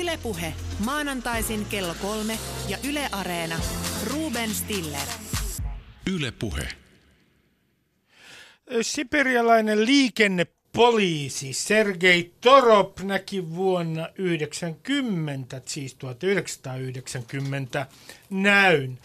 Ylepuhe 0.00 0.54
maanantaisin 0.84 1.64
kello 1.64 1.94
kolme 2.02 2.38
ja 2.68 2.78
Yle 2.88 3.08
Areena. 3.12 3.60
Ruben 4.06 4.54
Stiller. 4.54 5.08
Ylepuhe. 6.10 6.68
Siperialainen 8.82 9.86
liikennepoliisi 9.86 11.52
Sergei 11.52 12.32
Torop 12.40 13.00
näki 13.00 13.54
vuonna 13.54 14.08
90, 14.18 15.60
siis 15.66 15.94
1990, 15.94 17.86
näyn. 18.30 18.98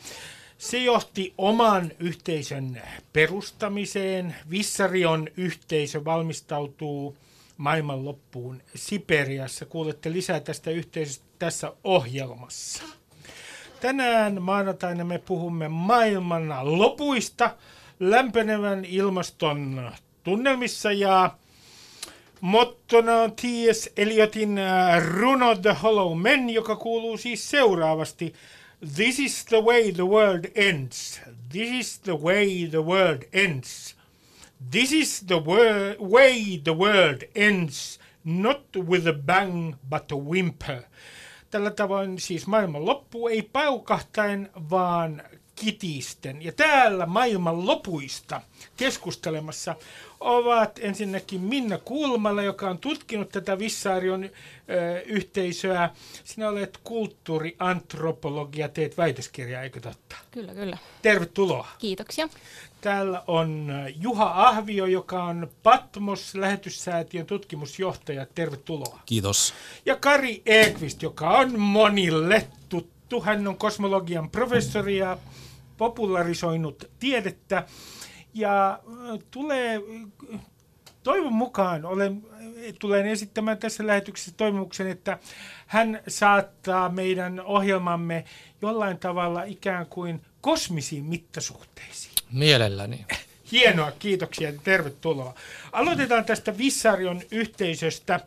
Se 0.57 0.77
johti 0.77 1.33
oman 1.37 1.91
yhteisön 1.99 2.81
perustamiseen. 3.13 4.35
Vissarion 4.49 5.27
yhteisö 5.37 6.05
valmistautuu 6.05 7.17
maailmanloppuun 7.57 8.61
Siperiassa. 8.75 9.65
Kuulette 9.65 10.11
lisää 10.11 10.39
tästä 10.39 10.71
yhteisöstä 10.71 11.25
tässä 11.39 11.73
ohjelmassa. 11.83 12.83
Tänään 13.81 14.41
maanantaina 14.41 15.03
me 15.03 15.17
puhumme 15.17 15.67
maailman 15.67 16.77
lopuista 16.79 17.55
lämpenevän 17.99 18.85
ilmaston 18.85 19.91
tunnelmissa 20.23 20.91
ja 20.91 21.37
mottona 22.41 23.15
on 23.15 23.31
T.S. 23.31 23.89
Eliotin 23.97 24.57
äh, 24.57 25.03
runo 25.05 25.55
The 25.55 25.75
Hollow 25.83 26.19
Men, 26.19 26.49
joka 26.49 26.75
kuuluu 26.75 27.17
siis 27.17 27.49
seuraavasti. 27.49 28.33
This 28.95 29.19
is 29.19 29.45
the 29.45 29.63
way 29.63 29.91
the 29.91 30.07
world 30.07 30.45
ends. 30.55 31.21
This 31.49 31.69
is 31.71 31.99
the 31.99 32.13
way 32.13 32.67
the 32.67 32.83
world 32.83 33.21
ends. 33.33 33.96
This 34.71 34.91
is 34.91 35.23
the 35.27 35.35
wor- 35.35 35.95
way 35.99 36.61
the 36.63 36.73
world 36.73 37.23
ends, 37.35 37.99
not 38.23 38.61
with 38.75 39.07
a 39.07 39.13
bang 39.13 39.75
but 39.89 40.11
a 40.11 40.15
whimper. 40.15 40.83
Tällä 41.49 41.71
tavoin 41.71 42.19
siis 42.19 42.47
maailman 42.47 42.85
loppu 42.85 43.27
ei 43.27 43.41
paukahtain, 43.41 44.49
vaan 44.69 45.23
kitisten. 45.59 46.41
Ja 46.41 46.51
täällä 46.51 47.05
maailman 47.05 47.65
lopuista 47.67 48.41
keskustelemassa 48.77 49.75
ovat 50.19 50.79
ensinnäkin 50.81 51.41
Minna 51.41 51.77
Kulmala, 51.77 52.43
joka 52.43 52.69
on 52.69 52.77
tutkinut 52.77 53.29
tätä 53.29 53.59
Vissarion 53.59 54.23
ö, 54.23 54.29
yhteisöä. 55.05 55.89
Sinä 56.23 56.49
olet 56.49 56.79
kulttuuriantropologia, 56.83 58.69
teet 58.69 58.97
väitöskirjaa, 58.97 59.63
eikö 59.63 59.79
totta? 59.79 60.15
Kyllä, 60.31 60.53
kyllä. 60.53 60.77
Tervetuloa. 61.01 61.67
Kiitoksia. 61.79 62.29
Täällä 62.81 63.23
on 63.27 63.71
Juha 64.01 64.47
Ahvio, 64.47 64.85
joka 64.85 65.23
on 65.23 65.47
Patmos-lähetyssäätiön 65.63 67.25
tutkimusjohtaja. 67.25 68.25
Tervetuloa. 68.35 68.99
Kiitos. 69.05 69.53
Ja 69.85 69.95
Kari 69.95 70.41
Ekvist, 70.45 71.01
joka 71.01 71.29
on 71.29 71.59
monille 71.59 72.47
tuttu. 72.69 73.21
Hän 73.21 73.47
on 73.47 73.57
kosmologian 73.57 74.29
professori 74.29 74.97
ja 74.97 75.17
popularisoinut 75.77 76.91
tiedettä. 76.99 77.65
Ja 78.33 78.79
tulee, 79.31 79.81
toivon 81.03 81.33
mukaan, 81.33 81.85
olen, 81.85 82.23
tulen 82.79 83.05
esittämään 83.05 83.57
tässä 83.57 83.87
lähetyksessä 83.87 84.31
toivomuksen, 84.37 84.87
että 84.87 85.19
hän 85.67 85.99
saattaa 86.07 86.89
meidän 86.89 87.39
ohjelmamme 87.39 88.25
jollain 88.61 88.97
tavalla 88.97 89.43
ikään 89.43 89.85
kuin 89.85 90.21
kosmisiin 90.41 91.05
mittasuhteisiin. 91.05 92.13
Mielelläni. 92.31 93.05
Hienoa, 93.51 93.91
kiitoksia 93.91 94.49
ja 94.49 94.59
tervetuloa. 94.63 95.33
Aloitetaan 95.71 96.25
tästä 96.25 96.57
Vissarion 96.57 97.21
yhteisöstä. 97.31 98.19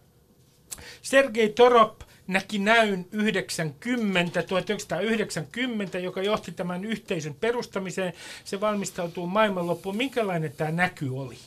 Sergei 1.03 1.49
Torop 1.49 2.01
näki 2.31 2.59
näyn 2.59 3.07
90, 3.13 4.43
1990, 4.43 5.99
joka 5.99 6.23
johti 6.23 6.53
tämän 6.53 6.85
yhteisön 6.85 7.35
perustamiseen. 7.35 8.13
Se 8.45 8.61
valmistautuu 8.61 9.27
maailmanloppuun. 9.27 9.97
Minkälainen 9.97 10.53
tämä 10.53 10.71
näky 10.71 11.09
oli? 11.09 11.39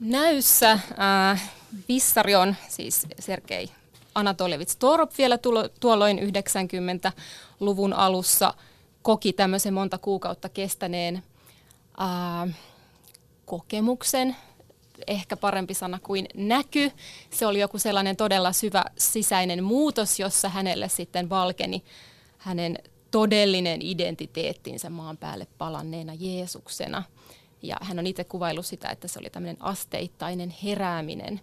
Näyssä 0.00 0.70
äh, 0.70 1.50
Vissarion, 1.88 2.56
siis 2.68 3.06
Sergei 3.18 3.68
Anatolievits 4.14 4.76
Torop 4.76 5.10
vielä 5.18 5.38
tulo, 5.38 5.68
tuolloin 5.80 6.18
90-luvun 6.18 7.92
alussa 7.92 8.54
koki 9.02 9.32
tämmöisen 9.32 9.74
monta 9.74 9.98
kuukautta 9.98 10.48
kestäneen 10.48 11.22
äh, 12.00 12.56
kokemuksen, 13.44 14.36
ehkä 15.06 15.36
parempi 15.36 15.74
sana 15.74 15.98
kuin 16.02 16.26
näky. 16.34 16.90
Se 17.30 17.46
oli 17.46 17.60
joku 17.60 17.78
sellainen 17.78 18.16
todella 18.16 18.52
syvä 18.52 18.84
sisäinen 18.98 19.64
muutos, 19.64 20.20
jossa 20.20 20.48
hänelle 20.48 20.88
sitten 20.88 21.30
valkeni 21.30 21.84
hänen 22.38 22.78
todellinen 23.10 23.82
identiteettinsä 23.82 24.90
maan 24.90 25.16
päälle 25.16 25.46
palanneena 25.58 26.14
Jeesuksena. 26.14 27.02
Ja 27.62 27.76
hän 27.82 27.98
on 27.98 28.06
itse 28.06 28.24
kuvaillut 28.24 28.66
sitä, 28.66 28.88
että 28.88 29.08
se 29.08 29.18
oli 29.18 29.30
tämmöinen 29.30 29.56
asteittainen 29.60 30.54
herääminen, 30.64 31.40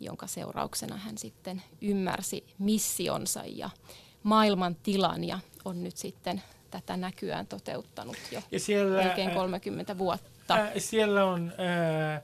jonka 0.00 0.26
seurauksena 0.26 0.96
hän 0.96 1.18
sitten 1.18 1.62
ymmärsi 1.80 2.44
missionsa 2.58 3.42
ja 3.46 3.70
maailman 4.22 4.76
tilan 4.82 5.24
ja 5.24 5.38
on 5.64 5.84
nyt 5.84 5.96
sitten 5.96 6.42
tätä 6.70 6.96
näkyään 6.96 7.46
toteuttanut 7.46 8.16
jo 8.32 8.42
Ja 8.50 8.60
siellä, 8.60 9.02
melkein 9.02 9.30
30 9.30 9.98
vuotta. 9.98 10.33
Ää, 10.48 10.72
siellä 10.78 11.24
on 11.24 11.52
ää, 11.58 12.22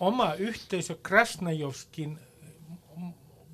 oma 0.00 0.34
yhteisö 0.34 0.96
Krasnajovskin. 1.02 2.18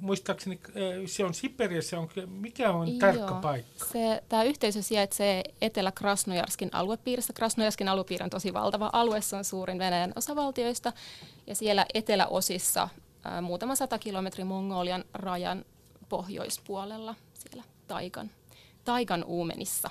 Muistaakseni 0.00 0.60
ää, 0.66 0.72
se 1.06 1.24
on 1.24 1.34
Siperiassa. 1.34 1.98
On, 1.98 2.08
mikä 2.26 2.70
on 2.70 2.98
tarkka 2.98 3.32
Joo. 3.32 3.40
paikka? 3.40 3.84
Se, 3.84 4.22
tämä 4.28 4.42
yhteisö 4.42 4.82
sijaitsee 4.82 5.42
Etelä-Krasnojarskin 5.60 6.70
aluepiirissä. 6.72 7.32
Krasnojarskin 7.32 7.88
aluepiiri 7.88 8.24
on 8.24 8.30
tosi 8.30 8.54
valtava 8.54 8.90
alue, 8.92 9.20
se 9.20 9.36
on 9.36 9.44
suurin 9.44 9.78
Venäjän 9.78 10.12
osavaltioista. 10.16 10.92
Ja 11.46 11.54
siellä 11.54 11.86
eteläosissa 11.94 12.88
ää, 13.24 13.40
muutama 13.40 13.74
sata 13.74 13.98
kilometrin 13.98 14.46
Mongolian 14.46 15.04
rajan 15.14 15.64
pohjoispuolella, 16.08 17.14
siellä 17.34 17.64
Taikan, 17.88 18.30
Taikan 18.84 19.24
uumenissa. 19.24 19.90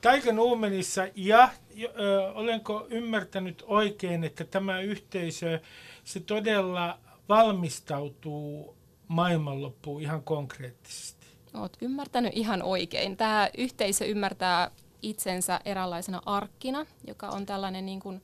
Taikan 0.00 0.38
Uumenissa 0.38 1.08
ja 1.14 1.48
ö, 1.82 2.32
olenko 2.32 2.86
ymmärtänyt 2.90 3.64
oikein, 3.66 4.24
että 4.24 4.44
tämä 4.44 4.80
yhteisö, 4.80 5.60
se 6.04 6.20
todella 6.20 6.98
valmistautuu 7.28 8.76
maailmanloppuun 9.08 10.02
ihan 10.02 10.22
konkreettisesti? 10.22 11.26
Olet 11.54 11.76
ymmärtänyt 11.80 12.32
ihan 12.34 12.62
oikein. 12.62 13.16
Tämä 13.16 13.50
yhteisö 13.58 14.04
ymmärtää 14.04 14.70
itsensä 15.02 15.60
eräänlaisena 15.64 16.22
arkkina, 16.26 16.86
joka 17.06 17.28
on 17.28 17.46
tällainen 17.46 17.86
niin 17.86 18.00
kuin 18.00 18.22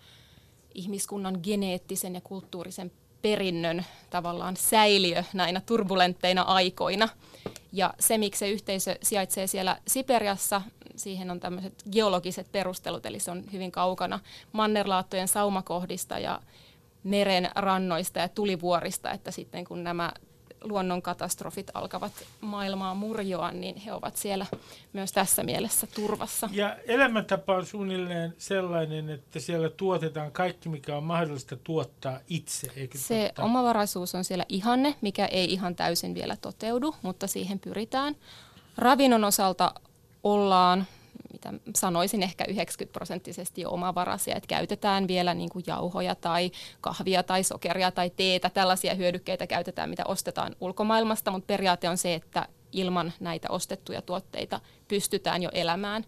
ihmiskunnan 0.75 1.39
geneettisen 1.43 2.15
ja 2.15 2.21
kulttuurisen 2.21 2.93
perinnön 3.23 3.85
tavallaan 4.11 4.57
säiliö 4.57 5.25
näinä 5.33 5.61
turbulentteina 5.67 6.43
aikoina. 6.43 7.09
Ja 7.73 7.95
se, 7.99 8.19
miksi 8.19 8.39
se 8.39 8.51
yhteisö 8.51 8.97
sijaitsee 9.03 9.47
siellä 9.47 9.79
Siperiassa, 9.89 10.63
siihen 10.97 11.31
on 11.31 11.41
tämmöiset 11.41 11.83
geologiset 11.93 12.53
perustelut, 12.53 13.07
eli 13.07 13.19
se 13.19 13.31
on 13.31 13.45
hyvin 13.53 13.73
kaukana 13.73 14.21
mannerlaattojen 14.53 15.29
saumakohdista 15.29 16.19
ja 16.19 16.41
meren 17.05 17.51
rannoista 17.55 18.19
ja 18.19 18.29
tulivuorista, 18.29 19.11
että 19.11 19.31
sitten 19.31 19.65
kun 19.65 19.85
nämä 19.85 20.13
luonnonkatastrofit 20.65 21.71
alkavat 21.75 22.13
maailmaa 22.41 22.95
murjoa, 22.95 23.51
niin 23.51 23.77
he 23.77 23.93
ovat 23.93 24.17
siellä 24.17 24.47
myös 24.93 25.13
tässä 25.13 25.43
mielessä 25.43 25.87
turvassa. 25.95 26.49
Ja 26.53 26.77
elämäntapa 26.87 27.57
on 27.57 27.67
suunnilleen 27.67 28.35
sellainen, 28.39 29.11
että 29.11 29.41
siellä 29.41 29.69
tuotetaan 29.69 30.33
kaikki, 30.33 30.69
mikä 30.69 30.97
on 30.97 31.05
mahdollista 31.05 31.57
tuottaa 31.57 32.19
itse, 32.29 32.73
eikö 32.77 32.99
Se 32.99 33.27
totta? 33.27 33.43
omavaraisuus 33.43 34.15
on 34.15 34.25
siellä 34.25 34.45
ihanne, 34.49 34.95
mikä 35.01 35.27
ei 35.27 35.53
ihan 35.53 35.77
täysin 35.77 36.15
vielä 36.15 36.37
toteudu, 36.37 36.95
mutta 37.03 37.27
siihen 37.27 37.59
pyritään. 37.59 38.17
Ravinnon 38.77 39.25
osalta 39.25 39.75
ollaan, 40.25 40.87
mitä 41.33 41.53
sanoisin, 41.77 42.23
ehkä 42.23 42.45
90 42.49 42.93
prosenttisesti 42.93 43.67
omavaraisia, 43.67 44.37
että 44.37 44.47
käytetään 44.47 45.09
vielä 45.09 45.35
niin 45.35 45.51
kuin 45.51 45.65
jauhoja 45.67 46.15
tai 46.15 46.51
kahvia 46.81 47.23
tai 47.23 47.45
sokeria 47.45 47.91
tai 47.91 48.11
teetä, 48.11 48.51
tällaisia 48.51 48.95
hyödykkeitä 48.95 49.47
käytetään, 49.47 49.91
mitä 49.91 50.03
ostetaan 50.07 50.57
ulkomaailmasta, 50.61 51.31
mutta 51.31 51.47
periaate 51.47 51.89
on 51.89 51.99
se, 51.99 52.15
että 52.15 52.49
ilman 52.73 53.13
näitä 53.21 53.49
ostettuja 53.51 54.03
tuotteita 54.03 54.61
pystytään 54.89 55.43
jo 55.43 55.51
elämään. 55.53 56.05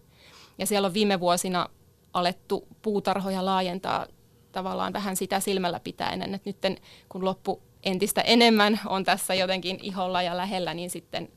Ja 0.57 0.65
siellä 0.65 0.85
on 0.85 0.93
viime 0.93 1.19
vuosina 1.19 1.69
alettu 2.13 2.67
puutarhoja 2.81 3.45
laajentaa 3.45 4.07
tavallaan 4.51 4.93
vähän 4.93 5.15
sitä 5.15 5.39
silmällä 5.39 5.79
pitäen, 5.79 6.21
että 6.21 6.39
nyt 6.45 6.81
kun 7.09 7.25
loppu 7.25 7.61
entistä 7.83 8.21
enemmän 8.21 8.79
on 8.85 9.03
tässä 9.03 9.33
jotenkin 9.33 9.79
iholla 9.81 10.21
ja 10.21 10.37
lähellä, 10.37 10.73
niin 10.73 10.89
sitten 10.89 11.29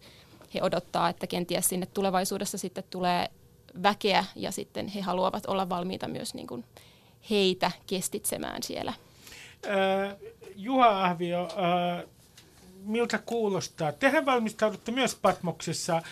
he 0.54 0.62
odottaa, 0.62 1.08
että 1.08 1.26
kenties 1.26 1.68
sinne 1.68 1.86
tulevaisuudessa 1.86 2.58
sitten 2.58 2.84
tulee 2.90 3.28
väkeä 3.82 4.24
ja 4.36 4.52
sitten 4.52 4.88
he 4.88 5.00
haluavat 5.00 5.46
olla 5.46 5.68
valmiita 5.68 6.08
myös 6.08 6.34
niin 6.34 6.46
kuin 6.46 6.64
heitä 7.30 7.70
kestitsemään 7.86 8.62
siellä. 8.62 8.92
Äh, 9.66 10.16
Juha 10.56 11.04
Ahvio, 11.04 11.42
äh, 11.42 12.04
miltä 12.84 13.18
kuulostaa. 13.18 13.92
Tehän 13.92 14.26
valmistaudutte 14.26 14.92
myös 14.92 15.14
Patmoksessa 15.14 15.96
äh, 15.96 16.02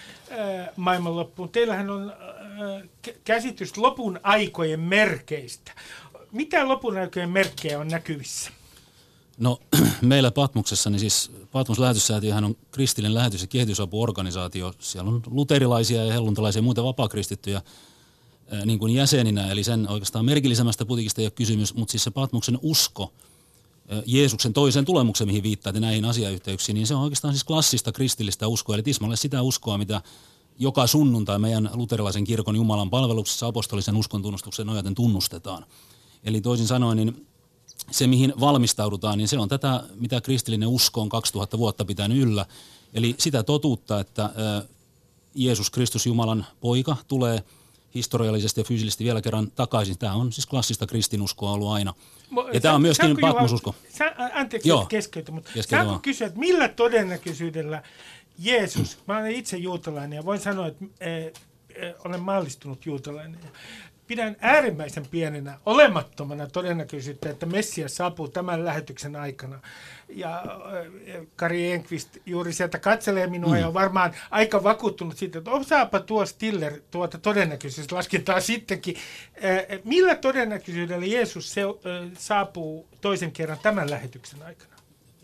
maailmanloppuun. 0.76 1.48
Teillähän 1.48 1.90
on 1.90 2.10
äh, 2.10 3.14
käsitys 3.24 3.76
lopun 3.76 4.20
aikojen 4.22 4.80
merkeistä. 4.80 5.72
Mitä 6.32 6.68
lopun 6.68 6.98
aikojen 6.98 7.30
merkkejä 7.30 7.78
on 7.78 7.88
näkyvissä? 7.88 8.50
No 9.38 9.60
meillä 10.02 10.30
Patmuksessa, 10.30 10.90
niin 10.90 11.00
siis 11.00 11.32
Patmos 11.58 11.78
lähetyssäätiöhän 11.78 12.44
on 12.44 12.56
kristillinen 12.70 13.14
lähetys- 13.14 13.42
ja 13.42 13.46
kehitysapuorganisaatio. 13.46 14.72
Siellä 14.78 15.10
on 15.10 15.22
luterilaisia 15.26 16.04
ja 16.04 16.12
helluntalaisia 16.12 16.58
ja 16.58 16.62
muita 16.62 16.84
vapaakristittyjä 16.84 17.62
niin 18.64 18.78
kuin 18.78 18.94
jäseninä, 18.94 19.50
eli 19.50 19.64
sen 19.64 19.88
oikeastaan 19.88 20.24
merkillisemmästä 20.24 20.86
putikista 20.86 21.20
ei 21.20 21.26
ole 21.26 21.30
kysymys, 21.30 21.74
mutta 21.74 21.92
siis 21.92 22.04
se 22.04 22.10
Patmoksen 22.10 22.58
usko, 22.62 23.12
Jeesuksen 24.06 24.52
toisen 24.52 24.84
tulemuksen, 24.84 25.26
mihin 25.26 25.42
viittaatte 25.42 25.80
näihin 25.80 26.04
asiayhteyksiin, 26.04 26.74
niin 26.74 26.86
se 26.86 26.94
on 26.94 27.02
oikeastaan 27.02 27.34
siis 27.34 27.44
klassista 27.44 27.92
kristillistä 27.92 28.48
uskoa, 28.48 28.74
eli 28.74 28.82
tismalle 28.82 29.16
sitä 29.16 29.42
uskoa, 29.42 29.78
mitä 29.78 30.02
joka 30.58 30.86
sunnuntai 30.86 31.38
meidän 31.38 31.70
luterilaisen 31.74 32.24
kirkon 32.24 32.56
Jumalan 32.56 32.90
palveluksessa 32.90 33.46
apostolisen 33.46 33.96
uskon 33.96 34.22
tunnustuksen 34.22 34.66
nojaten 34.66 34.94
tunnustetaan. 34.94 35.64
Eli 36.24 36.40
toisin 36.40 36.66
sanoen, 36.66 36.96
niin 36.96 37.26
se 37.90 38.06
mihin 38.06 38.32
valmistaudutaan, 38.40 39.18
niin 39.18 39.28
se 39.28 39.38
on 39.38 39.48
tätä, 39.48 39.82
mitä 39.94 40.20
kristillinen 40.20 40.68
usko 40.68 41.00
on 41.00 41.08
2000 41.08 41.58
vuotta 41.58 41.84
pitänyt 41.84 42.18
yllä. 42.18 42.46
Eli 42.94 43.14
sitä 43.18 43.42
totuutta, 43.42 44.00
että 44.00 44.30
Jeesus 45.34 45.70
Kristus 45.70 46.06
Jumalan 46.06 46.46
poika 46.60 46.96
tulee 47.08 47.44
historiallisesti 47.94 48.60
ja 48.60 48.64
fyysisesti 48.64 49.04
vielä 49.04 49.22
kerran 49.22 49.50
takaisin. 49.50 49.98
Tämä 49.98 50.14
on 50.14 50.32
siis 50.32 50.46
klassista 50.46 50.86
kristinuskoa 50.86 51.52
ollut 51.52 51.68
aina. 51.68 51.94
Ja 52.52 52.60
tämä 52.60 52.74
on 52.74 52.82
myöskin 52.82 53.16
patmosusko. 53.20 53.74
Anteeksi, 54.34 54.68
Joo. 54.68 54.86
keskeytä, 54.86 55.32
mutta 55.32 55.50
saanko 55.62 55.98
kysyä, 55.98 56.26
että 56.26 56.38
millä 56.38 56.68
todennäköisyydellä 56.68 57.82
Jeesus, 58.38 58.98
mä 59.06 59.18
olen 59.18 59.32
itse 59.32 59.56
juutalainen 59.56 60.16
ja 60.16 60.24
voin 60.24 60.40
sanoa, 60.40 60.66
että 60.66 60.84
olen 62.04 62.22
mallistunut 62.22 62.86
juutalainen 62.86 63.40
pidän 64.08 64.36
äärimmäisen 64.40 65.06
pienenä, 65.06 65.58
olemattomana 65.66 66.46
todennäköisyyttä, 66.46 67.30
että 67.30 67.46
Messias 67.46 67.96
saapuu 67.96 68.28
tämän 68.28 68.64
lähetyksen 68.64 69.16
aikana. 69.16 69.60
Ja 70.08 70.36
äh, 70.36 71.26
Kari 71.36 71.72
Enqvist 71.72 72.08
juuri 72.26 72.52
sieltä 72.52 72.78
katselee 72.78 73.26
minua 73.26 73.54
mm. 73.54 73.60
ja 73.60 73.68
on 73.68 73.74
varmaan 73.74 74.14
aika 74.30 74.62
vakuuttunut 74.62 75.16
siitä, 75.16 75.38
että 75.38 75.50
osaapa 75.50 76.00
tuo 76.00 76.26
Stiller 76.26 76.80
tuota 76.90 77.18
lasketaan 77.90 78.42
sittenkin. 78.42 78.96
Äh, 79.44 79.78
millä 79.84 80.14
todennäköisyydellä 80.14 81.06
Jeesus 81.06 81.54
se, 81.54 81.62
äh, 81.62 82.10
saapuu 82.18 82.86
toisen 83.00 83.32
kerran 83.32 83.58
tämän 83.62 83.90
lähetyksen 83.90 84.42
aikana? 84.42 84.74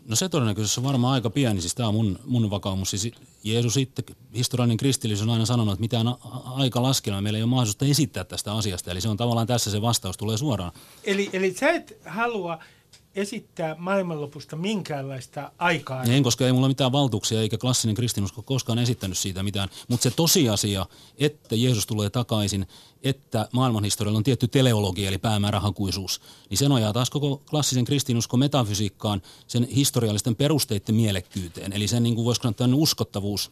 No 0.07 0.15
se 0.15 0.29
todennäköisesti 0.29 0.79
on 0.79 0.85
varmaan 0.85 1.13
aika 1.13 1.29
pieni, 1.29 1.61
siis 1.61 1.75
tämä 1.75 1.89
on 1.89 1.95
mun, 1.95 2.19
mun 2.25 2.49
vakaumus. 2.49 2.89
Siis 2.89 3.11
Jeesus 3.45 3.77
itse, 3.77 4.03
historiallinen 4.35 4.77
kristillisyys 4.77 5.27
on 5.27 5.33
aina 5.33 5.45
sanonut, 5.45 5.73
että 5.73 5.81
mitään 5.81 6.07
aika 6.45 6.83
laskelma 6.83 7.21
meillä 7.21 7.37
ei 7.37 7.43
ole 7.43 7.49
mahdollisuutta 7.49 7.85
esittää 7.85 8.23
tästä 8.23 8.53
asiasta. 8.53 8.91
Eli 8.91 9.01
se 9.01 9.09
on 9.09 9.17
tavallaan 9.17 9.47
tässä 9.47 9.71
se 9.71 9.81
vastaus 9.81 10.17
tulee 10.17 10.37
suoraan. 10.37 10.71
Eli, 11.03 11.29
eli 11.33 11.53
sä 11.53 11.69
et 11.69 11.97
halua 12.05 12.59
esittää 13.15 13.75
maailmanlopusta 13.79 14.55
minkäänlaista 14.55 15.51
aikaa. 15.57 16.03
En, 16.03 16.23
koska 16.23 16.45
ei 16.45 16.53
mulla 16.53 16.67
mitään 16.67 16.91
valtuuksia 16.91 17.41
eikä 17.41 17.57
klassinen 17.57 17.95
kristinusko 17.95 18.41
koskaan 18.41 18.79
esittänyt 18.79 19.17
siitä 19.17 19.43
mitään. 19.43 19.69
Mutta 19.87 20.03
se 20.03 20.11
tosiasia, 20.11 20.85
että 21.17 21.55
Jeesus 21.55 21.87
tulee 21.87 22.09
takaisin, 22.09 22.67
että 23.03 23.49
maailmanhistorialla 23.51 24.17
on 24.17 24.23
tietty 24.23 24.47
teleologia 24.47 25.07
eli 25.07 25.17
päämäärähakuisuus, 25.17 26.21
niin 26.49 26.57
se 26.57 26.69
nojaa 26.69 26.93
taas 26.93 27.09
koko 27.09 27.41
klassisen 27.49 27.85
kristinuskon 27.85 28.39
metafysiikkaan 28.39 29.21
sen 29.47 29.67
historiallisten 29.67 30.35
perusteiden 30.35 30.95
mielekkyyteen. 30.95 31.73
Eli 31.73 31.87
sen 31.87 32.03
niin 32.03 32.15
kuin 32.15 32.25
voisiko 32.25 32.53
sanoa 32.57 32.79
uskottavuus, 32.79 33.51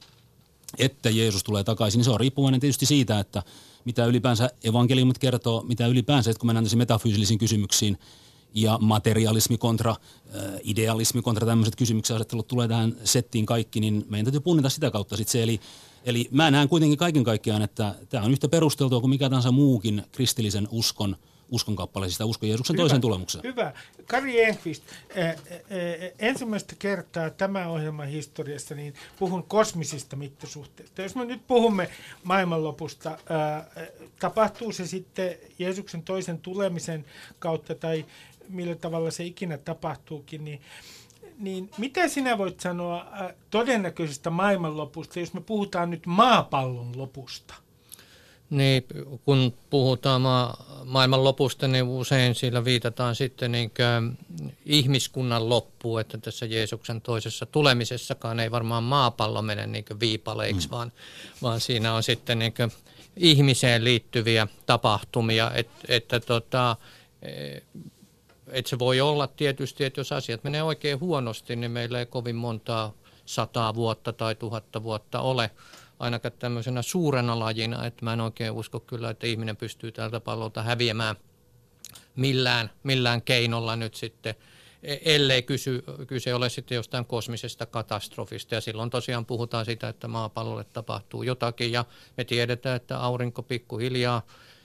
että 0.78 1.10
Jeesus 1.10 1.44
tulee 1.44 1.64
takaisin, 1.64 2.00
niin 2.00 2.06
se 2.06 2.12
on 2.12 2.20
riippuvainen 2.20 2.60
tietysti 2.60 2.86
siitä, 2.86 3.20
että 3.20 3.44
mitä 3.86 4.06
ylipäänsä 4.06 4.50
evankeliumit 4.64 5.20
kertoo, 5.20 5.64
mitä 5.68 5.88
ylipäänsä, 5.88 6.32
että 6.32 6.40
kun 6.40 6.48
mennään 6.48 6.66
metafyysisiin 6.76 7.40
kysymyksiin, 7.40 7.98
ja 8.54 8.78
materialismi 8.82 9.58
kontra 9.58 9.92
äh, 9.92 10.44
idealismi 10.64 11.22
kontra 11.22 11.48
tämmöiset 11.48 11.76
kysymyksen 11.76 12.16
asettelut 12.16 12.48
tulee 12.48 12.68
tähän 12.68 12.96
settiin 13.04 13.46
kaikki, 13.46 13.80
niin 13.80 14.06
meidän 14.10 14.26
täytyy 14.26 14.40
punnita 14.40 14.70
sitä 14.70 14.92
kautta 14.92 15.18
sitten 15.18 15.32
se. 15.32 15.44
Eli, 15.44 15.60
eli 16.06 16.28
mä 16.32 16.52
näen 16.52 16.70
kuitenkin 16.70 16.98
kaiken 16.98 17.24
kaikkiaan, 17.24 17.62
että 17.62 17.96
tämä 18.10 18.26
on 18.26 18.32
yhtä 18.32 18.48
perusteltua 18.48 19.00
kuin 19.00 19.10
mikä 19.10 19.30
tahansa 19.30 19.52
muukin 19.52 20.04
kristillisen 20.12 20.68
uskon 20.72 21.16
uskon 21.54 21.76
kappale, 21.76 22.10
siis 22.10 22.20
uskon 22.22 22.50
Jeesuksen 22.50 22.76
toisen 22.76 23.02
tulemukseen. 23.02 23.44
Hyvä. 23.44 23.74
Kari 24.08 24.44
Enqvist, 24.44 24.84
äh, 25.18 25.30
äh, 25.30 25.36
ensimmäistä 26.20 26.76
kertaa 26.80 27.30
tämän 27.30 27.68
ohjelman 27.68 28.08
historiassa 28.08 28.76
niin 28.76 28.94
puhun 29.20 29.44
kosmisista 29.44 30.16
mittasuhteista. 30.16 31.02
Jos 31.02 31.16
me 31.16 31.26
nyt 31.26 31.48
puhumme 31.48 31.90
maailmanlopusta, 32.24 33.10
äh, 33.10 33.88
tapahtuu 34.20 34.72
se 34.72 34.88
sitten 34.88 35.38
Jeesuksen 35.60 36.04
toisen 36.04 36.38
tulemisen 36.38 37.06
kautta 37.40 37.76
tai 37.76 38.06
millä 38.50 38.76
tavalla 38.76 39.12
se 39.12 39.24
ikinä 39.24 39.58
tapahtuukin, 39.58 40.46
niin, 40.46 40.62
niin 41.40 41.70
mitä 41.78 42.08
sinä 42.08 42.38
voit 42.38 42.60
sanoa 42.60 43.08
äh, 43.22 43.34
todennäköisestä 43.50 44.30
maailmanlopusta, 44.30 45.20
jos 45.20 45.34
me 45.34 45.42
puhutaan 45.42 45.90
nyt 45.90 46.06
maapallon 46.06 46.98
lopusta? 46.98 47.54
Niin, 48.50 48.84
kun 49.26 49.54
puhutaan 49.70 50.22
ma- 50.22 50.54
maailman 50.86 51.24
lopusta, 51.24 51.68
niin 51.68 51.84
usein 51.84 52.36
sillä 52.36 52.66
viitataan 52.66 53.16
sitten 53.16 53.52
niin 53.52 53.72
ihmiskunnan 54.66 55.50
loppuun, 55.50 56.02
että 56.02 56.18
tässä 56.18 56.46
Jeesuksen 56.46 57.02
toisessa 57.02 57.46
tulemisessakaan 57.46 58.40
ei 58.40 58.52
varmaan 58.52 58.84
maapallo 58.84 59.42
mene 59.42 59.68
niin 59.68 59.86
viipaleiksi, 60.00 60.68
mm. 60.68 60.72
vaan, 60.72 60.92
vaan 61.42 61.60
siinä 61.60 61.94
on 61.94 62.04
sitten 62.04 62.40
niin 62.40 62.54
ihmiseen 63.18 63.84
liittyviä 63.84 64.48
tapahtumia, 64.66 65.52
et, 65.56 65.70
että 65.88 66.20
tota, 66.20 66.76
että 68.54 68.70
se 68.70 68.80
voi 68.80 69.02
olla 69.02 69.28
tietysti, 69.28 69.86
että 69.86 70.00
jos 70.00 70.12
asiat 70.12 70.44
menee 70.44 70.64
oikein 70.64 71.00
huonosti, 71.00 71.56
niin 71.56 71.72
meillä 71.72 72.00
ei 72.00 72.06
kovin 72.06 72.36
montaa 72.36 72.94
sataa 73.26 73.76
vuotta 73.76 74.14
tai 74.14 74.36
tuhatta 74.36 74.84
vuotta 74.84 75.20
ole 75.20 75.52
ainakaan 76.00 76.34
tämmöisenä 76.40 76.82
suurena 76.82 77.40
lajina, 77.40 77.86
että 77.86 78.06
mä 78.06 78.14
en 78.14 78.22
oikein 78.22 78.52
usko 78.52 78.80
kyllä, 78.80 79.10
että 79.10 79.28
ihminen 79.28 79.58
pystyy 79.58 79.92
tältä 79.92 80.20
pallolta 80.20 80.64
häviämään 80.64 81.16
millään, 82.16 82.70
millään 82.84 83.22
keinolla 83.22 83.76
nyt 83.76 83.96
sitten, 83.96 84.36
e, 84.84 84.98
ellei 85.06 85.42
kysy, 85.42 85.84
kyse 86.08 86.34
ole 86.34 86.50
sitten 86.50 86.76
jostain 86.76 87.06
kosmisesta 87.06 87.66
katastrofista. 87.66 88.56
Ja 88.56 88.62
silloin 88.62 88.90
tosiaan 88.90 89.26
puhutaan 89.26 89.66
sitä, 89.66 89.90
että 89.90 90.08
maapallolle 90.08 90.64
tapahtuu 90.64 91.24
jotakin 91.24 91.72
ja 91.72 91.86
me 92.18 92.24
tiedetään, 92.24 92.76
että 92.76 93.00
aurinko 93.00 93.44
pikkuhiljaa 93.44 94.22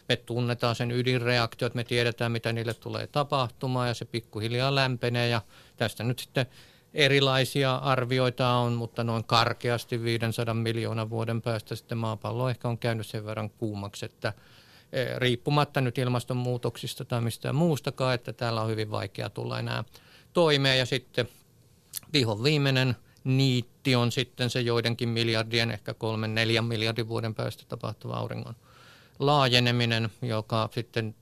me 0.09 0.17
tunnetaan 0.17 0.75
sen 0.75 0.91
ydinreaktiot, 0.91 1.75
me 1.75 1.85
tiedetään 1.85 2.33
mitä 2.33 2.53
niille 2.53 2.75
tulee 2.75 3.07
tapahtumaan 3.07 3.89
ja 3.89 3.95
se 3.95 4.05
pikkuhiljaa 4.05 4.75
lämpenee 4.75 5.29
ja 5.29 5.43
tästä 5.77 6.05
nyt 6.05 6.19
sitten 6.19 6.47
erilaisia 6.95 7.75
arvioita 7.75 8.51
on, 8.51 8.73
mutta 8.73 9.05
noin 9.05 9.25
karkeasti 9.25 10.03
500 10.03 10.55
miljoonan 10.55 11.11
vuoden 11.11 11.43
päästä 11.43 11.75
sitten 11.75 11.99
maapallo 11.99 12.49
ehkä 12.49 12.69
on 12.69 12.79
käynyt 12.79 13.07
sen 13.07 13.27
verran 13.27 13.51
kuumaksi, 13.51 14.05
että 14.05 14.33
eh, 14.93 15.17
riippumatta 15.17 15.81
nyt 15.81 15.99
ilmastonmuutoksista 15.99 17.05
tai 17.05 17.21
mistään 17.21 17.55
muustakaan, 17.55 18.15
että 18.15 18.33
täällä 18.33 18.63
on 18.63 18.71
hyvin 18.71 18.91
vaikea 18.91 19.31
tulla 19.31 19.59
enää 19.59 19.85
toimeen. 20.33 20.79
Ja 20.79 20.87
sitten 20.87 21.29
vihon 22.13 22.45
viimeinen 22.45 22.97
niitti 23.25 23.97
on 23.97 24.13
sitten 24.13 24.51
se 24.51 24.61
joidenkin 24.61 25.09
miljardien, 25.09 25.71
ehkä 25.71 25.95
kolmen, 25.95 26.35
neljän 26.35 26.65
miljardin 26.65 27.09
vuoden 27.09 27.35
päästä 27.35 27.65
tapahtuva 27.69 28.15
auringon 28.15 28.55
laajeneminen, 29.19 30.09
joka 30.23 30.69
sitten 30.75 31.15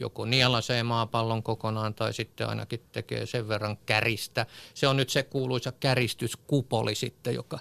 joko 0.00 0.24
nielasee 0.24 0.82
maapallon 0.82 1.42
kokonaan 1.42 1.94
tai 1.94 2.14
sitten 2.14 2.48
ainakin 2.48 2.80
tekee 2.92 3.26
sen 3.26 3.48
verran 3.48 3.76
käristä. 3.86 4.46
Se 4.74 4.88
on 4.88 4.96
nyt 4.96 5.10
se 5.10 5.22
kuuluisa 5.22 5.72
käristyskupoli 5.80 6.94
sitten, 6.94 7.34
joka, 7.34 7.58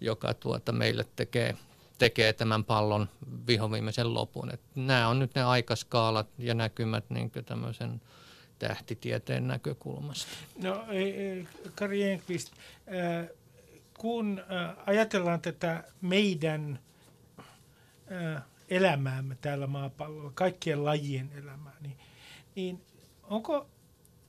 joka 0.00 0.34
tuota 0.34 0.72
meille 0.72 1.06
tekee, 1.16 1.56
tekee 1.98 2.32
tämän 2.32 2.64
pallon 2.64 3.08
vihoviimeisen 3.46 4.14
lopun. 4.14 4.54
Et 4.54 4.60
nämä 4.74 5.08
on 5.08 5.18
nyt 5.18 5.34
ne 5.34 5.42
aikaskaalat 5.42 6.28
ja 6.38 6.54
näkymät 6.54 7.04
niin 7.10 7.30
tämmöisen 7.46 8.00
tähtitieteen 8.58 9.48
näkökulmasta. 9.48 10.32
No 10.62 10.84
Kari 11.74 12.02
Enqvist, 12.02 12.52
kun 13.98 14.42
ajatellaan 14.86 15.40
tätä 15.40 15.84
meidän 16.00 16.78
elämäämme 18.70 19.36
täällä 19.40 19.66
maapallolla, 19.66 20.30
kaikkien 20.34 20.84
lajien 20.84 21.30
elämää, 21.34 21.76
niin, 21.80 21.96
niin 22.54 22.80
onko 23.22 23.66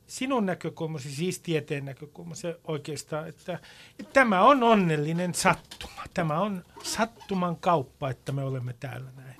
sinun 0.08 0.46
näkökulmasi, 0.46 1.12
siis 1.12 1.40
tieteen 1.40 1.86
näkökulma 1.86 2.36
se 2.36 2.60
oikeastaan, 2.64 3.28
että, 3.28 3.60
että 4.00 4.14
tämä 4.14 4.44
on 4.44 4.64
onnellinen 4.64 5.34
sattuma. 5.34 6.04
Tämä 6.14 6.40
on 6.40 6.66
sattuman 6.84 7.56
kauppa, 7.56 8.10
että 8.10 8.32
me 8.32 8.44
olemme 8.44 8.74
täällä 8.80 9.12
näin. 9.16 9.36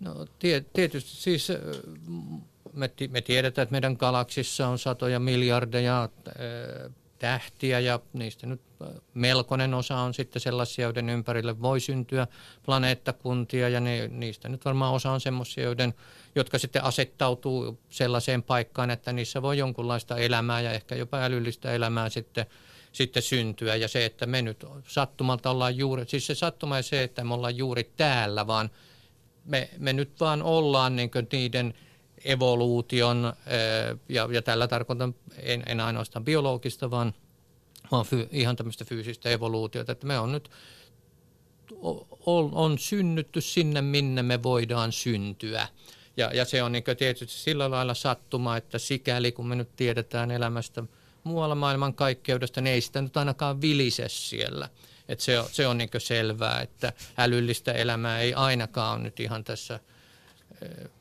No 0.00 0.26
tietysti 0.72 1.10
siis 1.10 1.48
me, 2.72 2.90
me 3.10 3.20
tiedetään, 3.20 3.62
että 3.62 3.72
meidän 3.72 3.96
galaksissa 3.98 4.68
on 4.68 4.78
satoja 4.78 5.20
miljardeja 5.20 6.08
tähtiä 7.18 7.80
ja 7.80 8.00
niistä 8.12 8.46
nyt 8.46 8.69
melkoinen 9.14 9.74
osa 9.74 9.96
on 9.96 10.14
sitten 10.14 10.40
sellaisia, 10.40 10.82
joiden 10.82 11.10
ympärille 11.10 11.62
voi 11.62 11.80
syntyä 11.80 12.26
planeettakuntia 12.66 13.68
ja 13.68 13.80
ne, 13.80 14.08
niistä 14.08 14.48
nyt 14.48 14.64
varmaan 14.64 14.94
osa 14.94 15.10
on 15.10 15.20
semmoisia, 15.20 15.64
joiden, 15.64 15.94
jotka 16.34 16.58
sitten 16.58 16.84
asettautuu 16.84 17.78
sellaiseen 17.88 18.42
paikkaan, 18.42 18.90
että 18.90 19.12
niissä 19.12 19.42
voi 19.42 19.58
jonkunlaista 19.58 20.16
elämää 20.16 20.60
ja 20.60 20.72
ehkä 20.72 20.94
jopa 20.94 21.18
älyllistä 21.18 21.72
elämää 21.72 22.08
sitten 22.08 22.46
sitten 22.92 23.22
syntyä. 23.22 23.76
Ja 23.76 23.88
se, 23.88 24.04
että 24.04 24.26
me 24.26 24.42
nyt 24.42 24.66
sattumalta 24.88 25.50
ollaan 25.50 25.76
juuri, 25.76 26.04
siis 26.06 26.26
se 26.26 26.34
sattuma 26.34 26.76
ei 26.76 26.82
se, 26.82 27.02
että 27.02 27.24
me 27.24 27.34
ollaan 27.34 27.56
juuri 27.56 27.92
täällä, 27.96 28.46
vaan 28.46 28.70
me, 29.44 29.70
me 29.78 29.92
nyt 29.92 30.20
vaan 30.20 30.42
ollaan 30.42 30.96
niin 30.96 31.10
niiden 31.32 31.74
evoluution, 32.24 33.32
ja, 34.08 34.28
ja 34.32 34.42
tällä 34.42 34.68
tarkoitan 34.68 35.14
en, 35.38 35.62
en 35.66 35.80
ainoastaan 35.80 36.24
biologista, 36.24 36.90
vaan, 36.90 37.14
vaan 37.92 38.06
fy, 38.06 38.28
ihan 38.32 38.56
tämmöistä 38.56 38.84
fyysistä 38.84 39.30
evoluutiota, 39.30 39.92
että 39.92 40.06
me 40.06 40.18
on 40.18 40.32
nyt 40.32 40.50
on, 42.26 42.48
on 42.52 42.78
synnytty 42.78 43.40
sinne, 43.40 43.82
minne 43.82 44.22
me 44.22 44.42
voidaan 44.42 44.92
syntyä. 44.92 45.68
Ja, 46.16 46.30
ja 46.34 46.44
se 46.44 46.62
on 46.62 46.72
niin 46.72 46.84
tietysti 46.98 47.38
sillä 47.38 47.70
lailla 47.70 47.94
sattuma, 47.94 48.56
että 48.56 48.78
sikäli 48.78 49.32
kun 49.32 49.48
me 49.48 49.54
nyt 49.56 49.76
tiedetään 49.76 50.30
elämästä– 50.30 50.84
muualla 51.24 51.54
maailman 51.54 51.94
kaikkeudesta, 51.94 52.60
niin 52.60 52.74
ei 52.74 52.80
sitä 52.80 53.02
nyt 53.02 53.16
ainakaan 53.16 53.60
vilise 53.60 54.08
siellä. 54.08 54.68
Et 55.08 55.20
se 55.20 55.40
on, 55.40 55.46
se 55.52 55.66
on 55.66 55.78
niin 55.78 55.90
selvää, 55.98 56.60
että 56.60 56.92
älyllistä 57.16 57.72
elämää 57.72 58.20
ei 58.20 58.34
ainakaan 58.34 59.02
nyt 59.02 59.20
ihan 59.20 59.44
tässä 59.44 59.80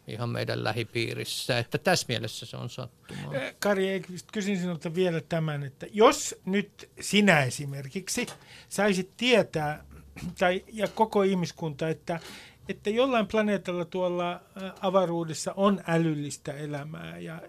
ihan 0.08 0.30
meidän 0.30 0.63
lähipiirissä. 0.63 1.60
Että 1.60 1.78
tässä 1.78 2.06
mielessä 2.10 2.46
se 2.46 2.58
on 2.58 2.70
sattumaa. 2.70 3.36
Eh, 3.36 3.56
Kari, 3.60 4.01
kysyn 4.34 4.58
sinulta 4.58 4.96
vielä 4.96 5.22
tämän, 5.22 5.63
että 5.63 5.88
jos 5.92 6.36
nyt 6.46 6.89
sinä 7.01 7.44
esimerkiksi 7.44 8.25
saisit 8.70 9.10
tietää, 9.18 9.84
tai, 10.39 10.63
ja 10.74 10.88
koko 10.88 11.24
ihmiskunta, 11.24 11.89
että, 11.89 12.20
että 12.70 12.89
jollain 12.89 13.28
planeetalla 13.28 13.86
tuolla 13.86 14.34
eh, 14.34 14.72
avaruudessa 14.82 15.54
on 15.54 15.82
älyllistä 15.88 16.54
elämää 16.54 17.18
ja 17.20 17.42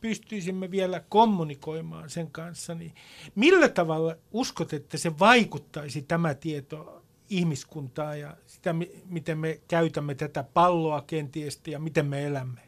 pystyisimme 0.00 0.70
vielä 0.70 1.02
kommunikoimaan 1.08 2.10
sen 2.10 2.30
kanssa, 2.30 2.74
niin 2.74 2.94
millä 3.34 3.68
tavalla 3.68 4.16
uskot, 4.32 4.72
että 4.72 4.98
se 4.98 5.18
vaikuttaisi 5.18 6.02
tämä 6.02 6.34
tieto 6.34 6.99
ihmiskuntaa 7.30 8.16
ja 8.16 8.36
sitä, 8.46 8.74
miten 9.06 9.38
me 9.38 9.60
käytämme 9.68 10.14
tätä 10.14 10.42
palloa 10.42 11.02
kenties 11.06 11.60
ja 11.66 11.78
miten 11.78 12.06
me 12.06 12.26
elämme? 12.26 12.60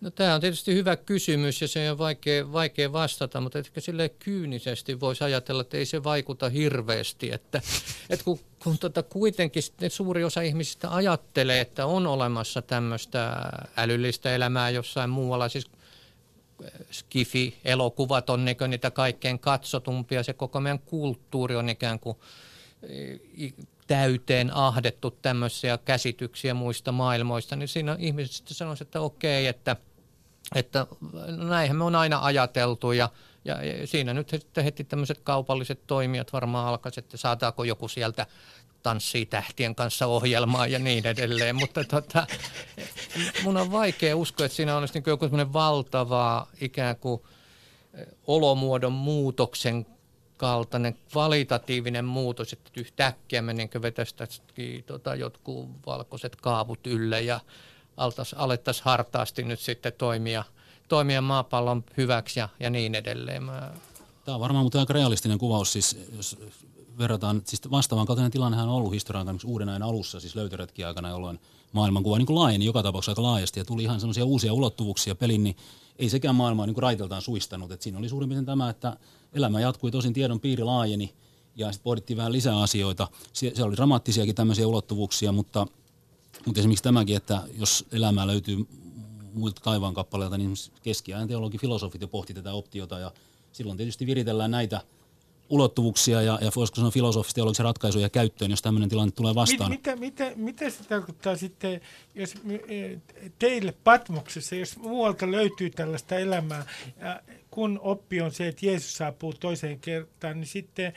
No, 0.00 0.10
tämä 0.10 0.34
on 0.34 0.40
tietysti 0.40 0.74
hyvä 0.74 0.96
kysymys 0.96 1.62
ja 1.62 1.68
se 1.68 1.90
on 1.90 1.98
vaikea, 1.98 2.52
vaikea 2.52 2.92
vastata, 2.92 3.40
mutta 3.40 3.58
ehkä 3.58 3.80
sille 3.80 4.08
kyynisesti 4.08 5.00
voisi 5.00 5.24
ajatella, 5.24 5.60
että 5.60 5.76
ei 5.76 5.86
se 5.86 6.04
vaikuta 6.04 6.48
hirveästi. 6.48 7.32
Että, 7.32 7.60
että 8.10 8.24
kun, 8.24 8.38
kun 8.62 8.78
tota, 8.78 9.02
kuitenkin 9.02 9.62
suuri 9.88 10.24
osa 10.24 10.40
ihmisistä 10.40 10.94
ajattelee, 10.94 11.60
että 11.60 11.86
on 11.86 12.06
olemassa 12.06 12.62
tämmöistä 12.62 13.36
älyllistä 13.76 14.34
elämää 14.34 14.70
jossain 14.70 15.10
muualla, 15.10 15.48
siis– 15.48 15.66
skifi-elokuvat 16.90 18.30
on 18.30 18.44
niitä 18.44 18.90
kaikkein 18.90 19.38
katsotumpia. 19.38 20.22
Se 20.22 20.32
koko 20.32 20.60
meidän 20.60 20.78
kulttuuri 20.78 21.56
on 21.56 21.68
ikään 21.68 22.00
kuin 22.00 22.16
täyteen 23.86 24.56
ahdettu 24.56 25.10
tämmöisiä 25.10 25.78
käsityksiä 25.78 26.54
muista 26.54 26.92
maailmoista, 26.92 27.56
niin 27.56 27.68
siinä 27.68 27.96
ihmiset 27.98 28.36
sitten 28.36 28.54
sanoisivat, 28.54 28.88
että 28.88 29.00
okei, 29.00 29.46
että, 29.46 29.76
että 30.54 30.86
näinhän 31.36 31.76
me 31.76 31.84
on 31.84 31.94
aina 31.94 32.24
ajateltu 32.24 32.92
ja, 32.92 33.08
ja, 33.44 33.56
siinä 33.84 34.14
nyt 34.14 34.28
sitten 34.28 34.64
heti 34.64 34.84
tämmöiset 34.84 35.20
kaupalliset 35.20 35.86
toimijat 35.86 36.32
varmaan 36.32 36.68
alkaisivat, 36.68 37.04
että 37.04 37.16
saataako 37.16 37.64
joku 37.64 37.88
sieltä 37.88 38.26
tanssii 38.82 39.26
tähtien 39.26 39.74
kanssa 39.74 40.06
ohjelmaa 40.06 40.66
ja 40.66 40.78
niin 40.78 41.06
edelleen, 41.06 41.56
mutta 41.56 41.84
tota, 41.84 42.26
mun 43.42 43.56
on 43.56 43.72
vaikea 43.72 44.16
uskoa, 44.16 44.46
että 44.46 44.56
siinä 44.56 44.76
olisi 44.76 44.94
niin 44.94 45.04
joku 45.06 45.26
valtava 45.52 46.46
ikään 46.60 46.96
kuin 46.96 47.22
olomuodon 48.26 48.92
muutoksen 48.92 49.86
kaltainen 50.36 50.96
kvalitatiivinen 51.10 52.04
muutos, 52.04 52.52
että 52.52 52.70
yhtäkkiä 52.76 53.42
me 53.42 53.54
niin 53.54 53.70
vetäisiin 53.82 54.84
tota, 54.86 55.14
jotkut 55.14 55.68
valkoiset 55.86 56.36
kaavut 56.36 56.86
ylle 56.86 57.22
ja 57.22 57.40
alettaisiin 58.36 58.84
hartaasti 58.84 59.42
nyt 59.42 59.60
sitten 59.60 59.92
toimia, 59.92 60.44
toimia 60.88 61.20
maapallon 61.20 61.84
hyväksi 61.96 62.40
ja, 62.40 62.48
ja 62.60 62.70
niin 62.70 62.94
edelleen. 62.94 63.42
Mä... 63.42 63.72
Tämä 64.24 64.34
on 64.34 64.40
varmaan 64.40 64.64
mutta 64.64 64.80
aika 64.80 64.92
realistinen 64.92 65.38
kuvaus, 65.38 65.72
siis 65.72 65.96
jos 66.16 66.36
verrataan, 66.98 67.42
siis 67.44 67.70
vastaavan 67.70 68.06
kaltainen 68.06 68.32
tilannehan 68.32 68.68
on 68.68 68.74
ollut 68.74 68.92
historian 68.92 69.38
uuden 69.44 69.68
ajan 69.68 69.82
alussa, 69.82 70.20
siis 70.20 70.36
löytöretki 70.36 70.84
aikana, 70.84 71.08
jolloin 71.08 71.40
maailmankuva 71.72 72.18
niin 72.18 72.34
laajeni 72.34 72.64
joka 72.64 72.82
tapauksessa 72.82 73.12
aika 73.12 73.22
laajasti 73.22 73.60
ja 73.60 73.64
tuli 73.64 73.82
ihan 73.82 74.00
semmoisia 74.00 74.24
uusia 74.24 74.54
ulottuvuuksia 74.54 75.14
peliin, 75.14 75.44
niin 75.44 75.56
ei 75.98 76.08
sekään 76.08 76.34
maailma 76.34 76.66
niin 76.66 76.76
raiteltaan 76.76 77.22
suistanut. 77.22 77.72
Et 77.72 77.82
siinä 77.82 77.98
oli 77.98 78.08
suurin 78.08 78.28
piirtein 78.28 78.46
tämä, 78.46 78.70
että 78.70 78.96
elämä 79.32 79.60
jatkui, 79.60 79.90
tosin 79.90 80.12
tiedon 80.12 80.40
piiri 80.40 80.64
laajeni 80.64 81.14
ja 81.56 81.72
sitten 81.72 81.84
pohdittiin 81.84 82.16
vähän 82.16 82.32
lisää 82.32 82.60
asioita. 82.60 83.08
Se, 83.32 83.52
se 83.54 83.62
oli 83.62 83.76
dramaattisiakin 83.76 84.34
tämmöisiä 84.34 84.66
ulottuvuuksia, 84.66 85.32
mutta, 85.32 85.66
mutta 86.46 86.60
esimerkiksi 86.60 86.84
tämäkin, 86.84 87.16
että 87.16 87.42
jos 87.58 87.84
elämää 87.92 88.26
löytyy 88.26 88.66
muilta 89.34 89.60
taivaan 89.64 89.94
kappaleilta, 89.94 90.38
niin 90.38 90.54
keskiajan 90.82 91.28
teologi 91.28 91.58
filosofit 91.58 92.00
jo 92.00 92.08
pohti 92.08 92.34
tätä 92.34 92.52
optiota 92.52 92.98
ja 92.98 93.12
silloin 93.52 93.76
tietysti 93.76 94.06
viritellään 94.06 94.50
näitä 94.50 94.80
ulottuvuuksia 95.54 96.22
ja, 96.22 96.38
ja 96.42 96.50
voisiko 96.56 96.76
sanoa 96.76 96.90
filosofista 96.90 97.34
teologisia 97.34 97.62
ratkaisuja 97.62 98.10
käyttöön, 98.10 98.50
jos 98.50 98.62
tämmöinen 98.62 98.88
tilanne 98.88 99.12
tulee 99.12 99.34
vastaan. 99.34 99.70
Mitä, 99.70 99.96
mitä, 99.96 100.32
mitä 100.36 100.70
se 100.70 100.84
tarkoittaa 100.84 101.36
sitten, 101.36 101.80
jos 102.14 102.34
e, 102.68 102.96
teille 103.38 103.74
Patmoksessa, 103.84 104.54
jos 104.54 104.76
muualta 104.76 105.30
löytyy 105.30 105.70
tällaista 105.70 106.18
elämää, 106.18 106.66
ja 107.00 107.20
kun 107.50 107.80
oppi 107.82 108.20
on 108.20 108.32
se, 108.32 108.48
että 108.48 108.66
Jeesus 108.66 108.96
saapuu 108.96 109.32
toiseen 109.32 109.80
kertaan, 109.80 110.40
niin 110.40 110.48
sitten 110.48 110.92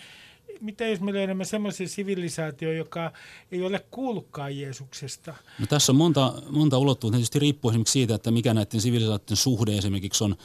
mitä 0.61 0.87
jos 0.87 0.99
me 0.99 1.13
löydämme 1.13 1.45
semmoisen 1.45 1.89
sivilisaatio, 1.89 2.71
joka 2.71 3.11
ei 3.51 3.61
ole 3.61 3.85
kuullutkaan 3.91 4.57
Jeesuksesta? 4.57 5.33
No 5.59 5.65
tässä 5.67 5.91
on 5.91 5.95
monta, 5.95 6.33
monta 6.49 6.77
ulottuvuutta. 6.77 7.17
Tietysti 7.17 7.39
riippuu 7.39 7.71
esimerkiksi 7.71 7.91
siitä, 7.91 8.15
että 8.15 8.31
mikä 8.31 8.53
näiden 8.53 8.81
sivilisaatioiden 8.81 9.37
suhde 9.37 9.77
esimerkiksi 9.77 10.23
on 10.23 10.35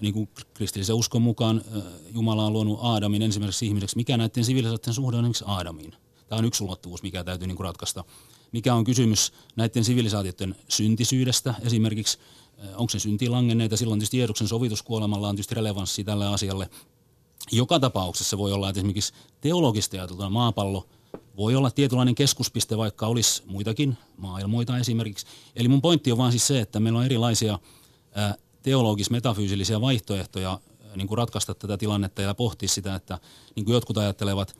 niin 0.00 0.14
kuin 0.14 0.28
kristillisen 0.54 0.96
uskon 0.96 1.22
mukaan 1.22 1.62
Jumala 2.14 2.46
on 2.46 2.52
luonut 2.52 2.78
Aadamin 2.82 3.22
ensimmäiseksi 3.22 3.66
ihmiseksi. 3.66 3.96
Mikä 3.96 4.16
näiden 4.16 4.44
sivilisaatioiden 4.44 4.94
suhde 4.94 5.16
on 5.16 5.24
esimerkiksi 5.24 5.44
Aadamiin? 5.46 5.94
Tämä 6.28 6.38
on 6.38 6.44
yksi 6.44 6.64
ulottuvuus, 6.64 7.02
mikä 7.02 7.24
täytyy 7.24 7.48
niin 7.48 7.56
kuin 7.56 7.64
ratkaista. 7.64 8.04
Mikä 8.52 8.74
on 8.74 8.84
kysymys 8.84 9.32
näiden 9.56 9.84
sivilisaatioiden 9.84 10.56
syntisyydestä 10.68 11.54
esimerkiksi? 11.62 12.18
Onko 12.76 12.90
se 12.90 12.98
syntiin 12.98 13.32
langenneita? 13.32 13.76
Silloin 13.76 14.00
tietysti 14.00 14.18
Jeesuksen 14.18 14.48
sovituskuolemalla 14.48 15.28
on 15.28 15.36
tietysti 15.36 15.54
relevanssi 15.54 16.04
tälle 16.04 16.26
asialle. 16.26 16.70
Joka 17.52 17.80
tapauksessa 17.80 18.38
voi 18.38 18.52
olla, 18.52 18.68
että 18.68 18.80
esimerkiksi 18.80 19.12
teologista 19.40 19.96
ajateltuna 19.96 20.30
maapallo 20.30 20.88
voi 21.36 21.54
olla 21.56 21.70
tietynlainen 21.70 22.14
keskuspiste, 22.14 22.76
vaikka 22.76 23.06
olisi 23.06 23.42
muitakin 23.46 23.96
maailmoita 24.16 24.78
esimerkiksi. 24.78 25.26
Eli 25.56 25.68
mun 25.68 25.82
pointti 25.82 26.12
on 26.12 26.18
vaan 26.18 26.32
siis 26.32 26.46
se, 26.46 26.60
että 26.60 26.80
meillä 26.80 26.98
on 26.98 27.04
erilaisia 27.04 27.58
teologis-metafyysillisiä 28.62 29.80
vaihtoehtoja 29.80 30.52
äh, 30.52 30.96
niin 30.96 31.08
kuin 31.08 31.18
ratkaista 31.18 31.54
tätä 31.54 31.78
tilannetta 31.78 32.22
ja 32.22 32.34
pohtia 32.34 32.68
sitä, 32.68 32.94
että 32.94 33.18
niin 33.56 33.64
kuin 33.64 33.74
jotkut 33.74 33.98
ajattelevat, 33.98 34.56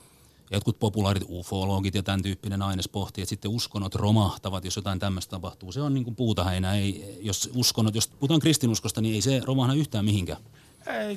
jotkut 0.51 0.79
populaarit 0.79 1.25
ufologit 1.29 1.95
ja 1.95 2.03
tämän 2.03 2.23
tyyppinen 2.23 2.63
aines 2.63 2.89
pohtii, 2.89 3.23
että 3.23 3.29
sitten 3.29 3.51
uskonnot 3.51 3.95
romahtavat, 3.95 4.65
jos 4.65 4.77
jotain 4.77 4.99
tämmöistä 4.99 5.31
tapahtuu. 5.31 5.73
Se 5.73 5.83
on 5.83 5.95
niin 5.95 6.05
kuin 6.05 6.17
puutaheinä. 6.17 6.75
Ei, 6.75 7.19
jos 7.21 7.51
uskonnot, 7.55 7.95
jos 7.95 8.09
puhutaan 8.09 8.41
kristinuskosta, 8.41 9.01
niin 9.01 9.15
ei 9.15 9.23
se 9.23 9.41
romahda 9.45 9.75
yhtään 9.75 10.05
mihinkään. 10.05 10.43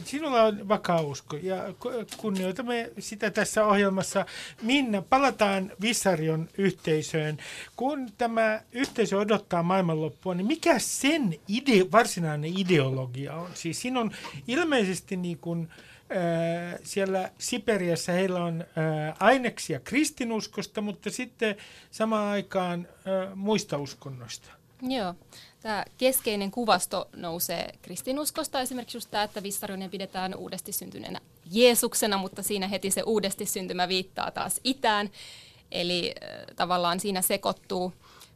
Sinulla 0.06 0.44
on 0.44 0.68
vakaa 0.68 1.02
usko 1.02 1.38
ja 1.38 1.74
kunnioitamme 2.18 2.92
sitä 3.00 3.32
tässä 3.32 3.66
ohjelmassa. 3.66 4.26
Minna, 4.62 5.02
palataan 5.02 5.72
Vissarion 5.82 6.50
yhteisöön. 6.58 7.38
Kun 7.76 8.10
tämä 8.18 8.62
yhteisö 8.72 9.18
odottaa 9.18 9.64
maailmanloppua, 9.64 10.34
niin 10.34 10.48
mikä 10.48 10.80
sen 10.80 11.36
ide, 11.48 11.92
varsinainen 11.92 12.58
ideologia 12.58 13.34
on? 13.36 13.50
Siis 13.54 13.82
siinä 13.82 14.00
on 14.00 14.12
ilmeisesti 14.48 15.18
niin 15.18 15.38
kuin, 15.38 15.70
äh, 15.72 16.80
siellä 16.84 17.32
Siperiassa 17.38 18.12
heillä 18.12 18.44
on 18.44 18.62
äh, 18.62 19.16
aineksia 19.20 19.80
kristinuskosta, 19.80 20.82
mutta 20.82 21.10
sitten 21.10 21.56
samaan 21.92 22.28
aikaan 22.28 22.88
äh, 22.88 23.36
muista 23.36 23.78
uskonnoista. 23.78 24.63
Joo. 24.90 25.14
Tämä 25.62 25.86
keskeinen 25.98 26.52
kuvasto 26.52 27.10
nousee 27.16 27.74
kristinuskosta. 27.82 28.62
Esimerkiksi 28.62 28.98
just 28.98 29.12
tämä, 29.12 29.24
että 29.24 29.44
Vissarionen 29.44 29.90
pidetään 29.90 30.36
uudesti 30.36 30.72
syntyneenä 30.72 31.22
Jeesuksena, 31.52 32.18
mutta 32.18 32.44
siinä 32.44 32.68
heti 32.68 32.92
se 32.92 33.04
uudesti 33.04 33.46
syntymä 33.46 33.88
viittaa 33.88 34.32
taas 34.32 34.60
itään. 34.64 35.10
Eli 35.72 36.14
äh, 36.24 36.56
tavallaan 36.56 37.00
siinä 37.00 37.22
sekoittuu 37.22 37.94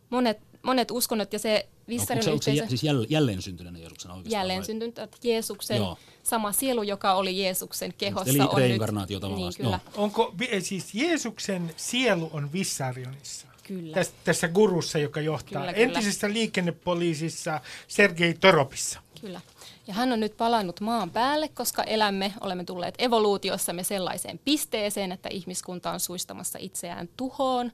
monet, 0.10 0.40
monet 0.62 0.92
uskonnot 0.92 1.34
ja 1.34 1.40
se 1.40 1.68
Vissarion 1.88 2.20
onko 2.20 2.24
se, 2.24 2.32
onko 2.32 2.44
se 2.44 2.52
yhteisö... 2.52 2.64
jä, 2.64 2.70
siis 2.70 2.84
jäl, 2.84 3.06
jälleen 3.10 3.42
syntyneenä 3.42 3.80
Jeesuksena 3.80 4.14
oikeastaan? 4.14 4.40
jälleen 4.40 4.60
vai? 4.60 4.66
syntynyt, 4.66 5.00
että 5.00 5.18
Jeesuksen 5.24 5.78
Joo. 5.78 5.98
sama 6.24 6.52
sielu, 6.52 6.84
joka 6.84 7.14
oli 7.14 7.42
Jeesuksen 7.42 7.94
kehossa, 7.98 8.30
Eli 8.30 8.40
on 8.40 8.58
reinkarnaatio 8.58 9.16
nyt, 9.16 9.22
tavallaan, 9.22 9.54
niin, 9.58 9.66
kyllä, 9.66 9.80
Onko 9.96 10.36
siis 10.60 10.94
Jeesuksen 10.94 11.74
sielu 11.78 12.30
on 12.34 12.54
Vissarionissa? 12.54 13.47
Kyllä. 13.68 13.96
Tässä, 13.96 14.14
tässä 14.24 14.48
gurussa, 14.48 14.98
joka 14.98 15.22
johtaa 15.22 15.62
Kyllä, 15.62 15.74
kyllä. 15.74 15.86
entisessä 15.86 16.34
liikennepoliisissa 16.34 17.62
Sergei 17.88 18.34
Toropissa. 18.34 19.00
Kyllä. 19.22 19.42
Ja 19.88 19.94
hän 19.94 20.12
on 20.12 20.20
nyt 20.20 20.38
palannut 20.38 20.82
maan 20.82 21.12
päälle, 21.12 21.48
koska 21.48 21.84
elämme, 21.84 22.34
olemme 22.42 22.64
tulleet 22.64 22.96
evoluutiossamme 23.00 23.84
sellaiseen 23.84 24.40
pisteeseen, 24.46 25.12
että 25.12 25.30
ihmiskunta 25.32 25.92
on 25.92 26.00
suistamassa 26.00 26.60
itseään 26.62 27.10
tuhoon. 27.18 27.72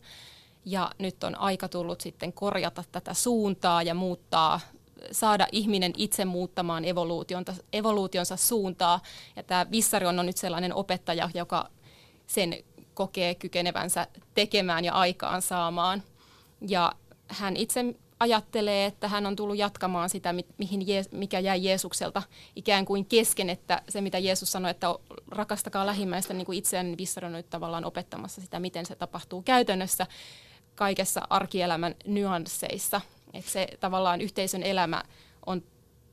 Ja 0.66 0.92
nyt 1.00 1.24
on 1.24 1.40
aika 1.40 1.68
tullut 1.70 2.02
sitten 2.02 2.34
korjata 2.34 2.84
tätä 2.92 3.14
suuntaa 3.14 3.84
ja 3.84 3.94
muuttaa, 3.94 4.60
saada 5.12 5.48
ihminen 5.52 5.94
itse 5.98 6.26
muuttamaan 6.26 6.84
evoluutionsa 7.74 8.38
suuntaa. 8.38 9.00
Ja 9.36 9.44
tämä 9.44 9.66
Vissarion 9.72 10.20
on 10.20 10.26
nyt 10.26 10.38
sellainen 10.38 10.74
opettaja, 10.74 11.30
joka 11.34 11.70
sen 12.28 12.64
kokee 12.94 13.36
kykenevänsä 13.36 14.08
tekemään 14.36 14.86
ja 14.86 14.94
aikaan 14.94 15.42
saamaan. 15.42 16.04
Ja 16.68 16.92
hän 17.28 17.58
itse 17.58 17.96
ajattelee, 18.20 18.86
että 18.86 19.08
hän 19.08 19.26
on 19.26 19.36
tullut 19.36 19.58
jatkamaan 19.58 20.10
sitä, 20.10 20.34
mi- 20.34 20.46
mihin 20.58 20.82
Jees- 20.82 21.10
mikä 21.18 21.40
jäi 21.40 21.66
Jeesukselta 21.66 22.24
ikään 22.56 22.86
kuin 22.86 23.06
kesken, 23.06 23.50
että 23.50 23.82
se 23.90 24.02
mitä 24.02 24.20
Jeesus 24.20 24.52
sanoi, 24.52 24.72
että 24.72 24.88
rakastakaa 25.32 25.86
lähimmäistä 25.86 26.34
niin 26.34 26.46
kuin 26.46 26.58
itseään, 26.58 26.98
Vissari 26.98 27.28
on 27.28 27.34
nyt 27.34 27.50
tavallaan 27.50 27.86
opettamassa 27.86 28.42
sitä, 28.42 28.60
miten 28.60 28.86
se 28.86 28.96
tapahtuu 28.96 29.42
käytännössä 29.42 30.08
kaikessa 30.76 31.22
arkielämän 31.30 31.96
nyansseissa. 32.06 33.02
Että 33.34 33.52
se 33.52 33.68
tavallaan 33.80 34.22
yhteisön 34.22 34.64
elämä 34.64 35.04
on 35.46 35.64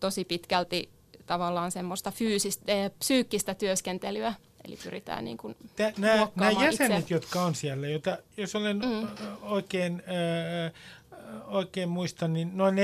tosi 0.00 0.24
pitkälti 0.24 0.90
tavallaan 1.26 1.70
semmoista 1.70 2.10
fyysistä, 2.10 2.72
eh, 2.72 2.90
psyykkistä 2.98 3.54
työskentelyä, 3.54 4.34
eli 4.64 4.78
pyritään 4.84 5.24
niin 5.24 5.36
kuin 5.36 5.56
Nämä, 5.78 5.92
nämä 5.98 6.16
muokkaamaan 6.16 6.64
jäsenet, 6.64 7.00
itseä. 7.00 7.16
jotka 7.16 7.42
on 7.42 7.54
siellä, 7.54 7.88
jota, 7.88 8.18
jos 8.36 8.54
olen 8.54 8.78
mm. 8.78 9.08
oikein, 9.42 10.02
ö, 10.66 10.70
oikein 11.46 11.88
muistan, 11.88 12.32
niin 12.32 12.56
noin 12.56 12.76
4-5 12.76 12.78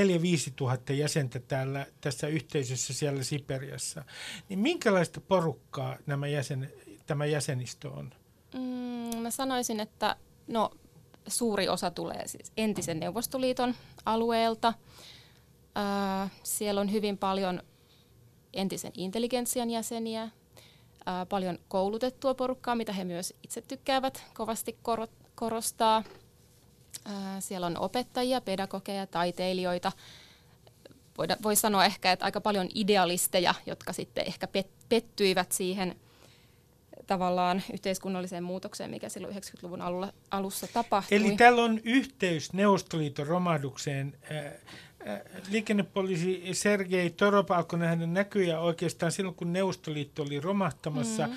tuhatta 0.55 0.93
jäsentä 0.93 1.39
täällä, 1.39 1.85
tässä 2.01 2.27
yhteisössä 2.27 2.93
siellä 2.93 3.23
Siperiassa. 3.23 4.03
Niin 4.49 4.59
minkälaista 4.59 5.21
porukkaa 5.21 5.97
nämä 6.05 6.27
jäsen, 6.27 6.71
tämä 7.05 7.25
jäsenistö 7.25 7.89
on? 7.89 8.13
Mm, 8.53 9.17
mä 9.17 9.31
sanoisin, 9.31 9.79
että 9.79 10.15
no, 10.47 10.71
suuri 11.27 11.69
osa 11.69 11.91
tulee 11.91 12.27
siis 12.27 12.51
entisen 12.57 12.99
Neuvostoliiton 12.99 13.75
alueelta. 14.05 14.73
Ää, 15.75 16.29
siellä 16.43 16.81
on 16.81 16.91
hyvin 16.91 17.17
paljon 17.17 17.63
entisen 18.53 18.91
intelligentsian 18.95 19.69
jäseniä, 19.69 20.29
paljon 21.29 21.59
koulutettua 21.67 22.33
porukkaa, 22.33 22.75
mitä 22.75 22.93
he 22.93 23.03
myös 23.03 23.33
itse 23.43 23.61
tykkäävät 23.61 24.23
kovasti 24.33 24.77
koro- 24.81 25.07
korostaa. 25.35 26.03
Siellä 27.39 27.67
on 27.67 27.77
opettajia, 27.77 28.41
pedagogeja, 28.41 29.07
taiteilijoita. 29.07 29.91
Voi 31.43 31.55
sanoa 31.55 31.85
ehkä, 31.85 32.11
että 32.11 32.25
aika 32.25 32.41
paljon 32.41 32.69
idealisteja, 32.75 33.53
jotka 33.65 33.93
sitten 33.93 34.27
ehkä 34.27 34.47
pet, 34.47 34.67
pettyivät 34.89 35.51
siihen 35.51 35.95
tavallaan 37.07 37.63
yhteiskunnalliseen 37.73 38.43
muutokseen, 38.43 38.89
mikä 38.89 39.09
silloin 39.09 39.35
90-luvun 39.35 39.81
alulla, 39.81 40.13
alussa 40.31 40.67
tapahtui. 40.73 41.17
Eli 41.17 41.37
täällä 41.37 41.63
on 41.63 41.79
yhteys 41.83 42.53
Neuvostoliiton 42.53 43.27
romahdukseen. 43.27 44.17
Ää, 44.31 44.51
Liikennepoliisi 45.49 46.43
Sergei 46.53 47.09
Torop 47.09 47.51
alkoi 47.51 47.79
nähdä 47.79 48.05
näkyjä 48.05 48.59
oikeastaan 48.59 49.11
silloin, 49.11 49.35
kun 49.35 49.53
Neuvostoliitto 49.53 50.23
oli 50.23 50.39
romahtamassa. 50.39 51.27
Mm. 51.27 51.33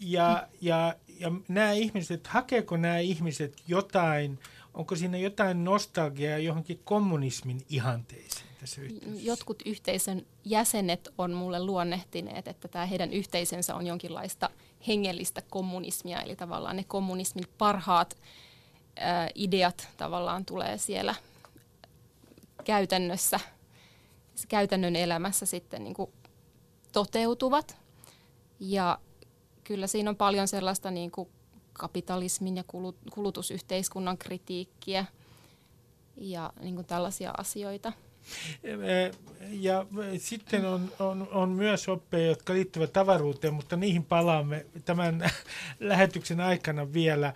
Ja, 0.00 0.48
ja, 0.60 0.94
ja 1.20 1.32
nämä 1.48 1.72
ihmiset, 1.72 2.26
hakeeko 2.26 2.76
nämä 2.76 2.98
ihmiset 2.98 3.62
jotain, 3.68 4.38
onko 4.74 4.96
siinä 4.96 5.18
jotain 5.18 5.64
nostalgiaa 5.64 6.38
johonkin 6.38 6.80
kommunismin 6.84 7.62
ihanteisiin 7.68 8.46
tässä 8.60 8.80
yhteydessä? 8.80 9.26
Jotkut 9.26 9.62
yhteisön 9.66 10.26
jäsenet 10.44 11.08
on 11.18 11.32
mulle 11.32 11.64
luonnehtineet, 11.64 12.48
että 12.48 12.68
tämä 12.68 12.86
heidän 12.86 13.12
yhteisönsä 13.12 13.74
on 13.74 13.86
jonkinlaista 13.86 14.50
hengellistä 14.88 15.42
kommunismia, 15.50 16.22
eli 16.22 16.36
tavallaan 16.36 16.76
ne 16.76 16.84
kommunismin 16.84 17.44
parhaat 17.58 18.16
ää, 18.96 19.28
ideat 19.34 19.88
tavallaan 19.96 20.44
tulee 20.44 20.78
siellä 20.78 21.14
käytännössä, 22.64 23.40
käytännön 24.48 24.96
elämässä 24.96 25.46
sitten 25.46 25.84
niin 25.84 25.94
kuin 25.94 26.12
toteutuvat. 26.92 27.76
Ja 28.60 28.98
kyllä 29.64 29.86
siinä 29.86 30.10
on 30.10 30.16
paljon 30.16 30.48
sellaista 30.48 30.90
niin 30.90 31.10
kuin 31.10 31.28
kapitalismin 31.72 32.56
ja 32.56 32.64
kulut- 32.64 33.10
kulutusyhteiskunnan 33.12 34.18
kritiikkiä 34.18 35.04
ja 36.16 36.52
niin 36.60 36.74
kuin 36.74 36.86
tällaisia 36.86 37.32
asioita. 37.38 37.92
Ja 39.50 39.86
sitten 40.18 40.64
on, 40.64 40.92
on, 40.98 41.28
on 41.32 41.48
myös 41.48 41.88
oppeja, 41.88 42.26
jotka 42.26 42.52
liittyvät 42.52 42.96
avaruuteen, 42.96 43.54
mutta 43.54 43.76
niihin 43.76 44.04
palaamme 44.04 44.66
tämän 44.84 45.30
lähetyksen 45.80 46.40
aikana 46.40 46.92
vielä. 46.92 47.34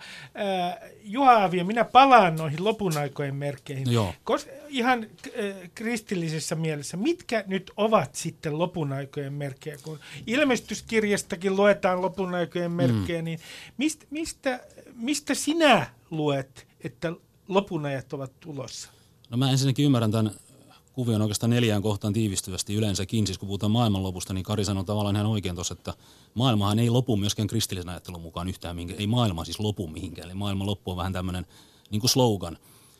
Juha 1.03 1.33
Aavio, 1.33 1.65
minä 1.65 1.85
palaan 1.85 2.35
noihin 2.35 2.63
lopun 2.63 2.97
aikojen 2.97 3.35
merkkeihin. 3.35 3.91
Joo. 3.91 4.13
Kos, 4.23 4.47
ihan 4.67 5.03
äh, 5.03 5.69
kristillisessä 5.75 6.55
mielessä, 6.55 6.97
mitkä 6.97 7.43
nyt 7.47 7.71
ovat 7.77 8.15
sitten 8.15 8.59
lopun 8.59 8.93
aikojen 8.93 9.33
merkkejä? 9.33 9.77
Kun 9.83 9.99
ilmestyskirjastakin 10.27 11.55
luetaan 11.55 12.01
lopun 12.01 12.35
aikojen 12.35 12.71
merkkejä, 12.71 13.21
mm. 13.21 13.25
niin 13.25 13.39
mistä, 13.77 14.05
mistä, 14.09 14.59
mistä 14.95 15.33
sinä 15.33 15.87
luet, 16.11 16.67
että 16.83 17.13
lopun 17.47 17.85
ajat 17.85 18.13
ovat 18.13 18.39
tulossa? 18.39 18.89
No 19.29 19.37
mä 19.37 19.51
ensinnäkin 19.51 19.85
ymmärrän 19.85 20.11
tämän 20.11 20.31
kuvion 20.97 21.21
oikeastaan 21.21 21.49
neljään 21.49 21.81
kohtaan 21.81 22.13
tiivistyvästi 22.13 22.75
yleensäkin. 22.75 23.27
Siis 23.27 23.37
kun 23.37 23.47
puhutaan 23.47 23.71
maailmanlopusta, 23.71 24.33
niin 24.33 24.43
Kari 24.43 24.65
sanoi 24.65 24.85
tavallaan 24.85 25.15
ihan 25.15 25.27
oikein 25.27 25.55
tuossa, 25.55 25.73
että 25.73 25.93
maailmahan 26.33 26.79
ei 26.79 26.89
lopu 26.89 27.17
myöskään 27.17 27.47
kristillisen 27.47 27.89
ajattelun 27.89 28.21
mukaan 28.21 28.49
yhtään 28.49 28.75
mihinkään. 28.75 28.99
Ei 28.99 29.07
maailma 29.07 29.45
siis 29.45 29.59
lopu 29.59 29.87
mihinkään. 29.87 30.25
Eli 30.25 30.33
maailman 30.33 30.67
loppu 30.67 30.91
on 30.91 30.97
vähän 30.97 31.13
tämmöinen 31.13 31.45
niin 31.89 31.99
kuin 31.99 32.09
slogan. 32.09 32.57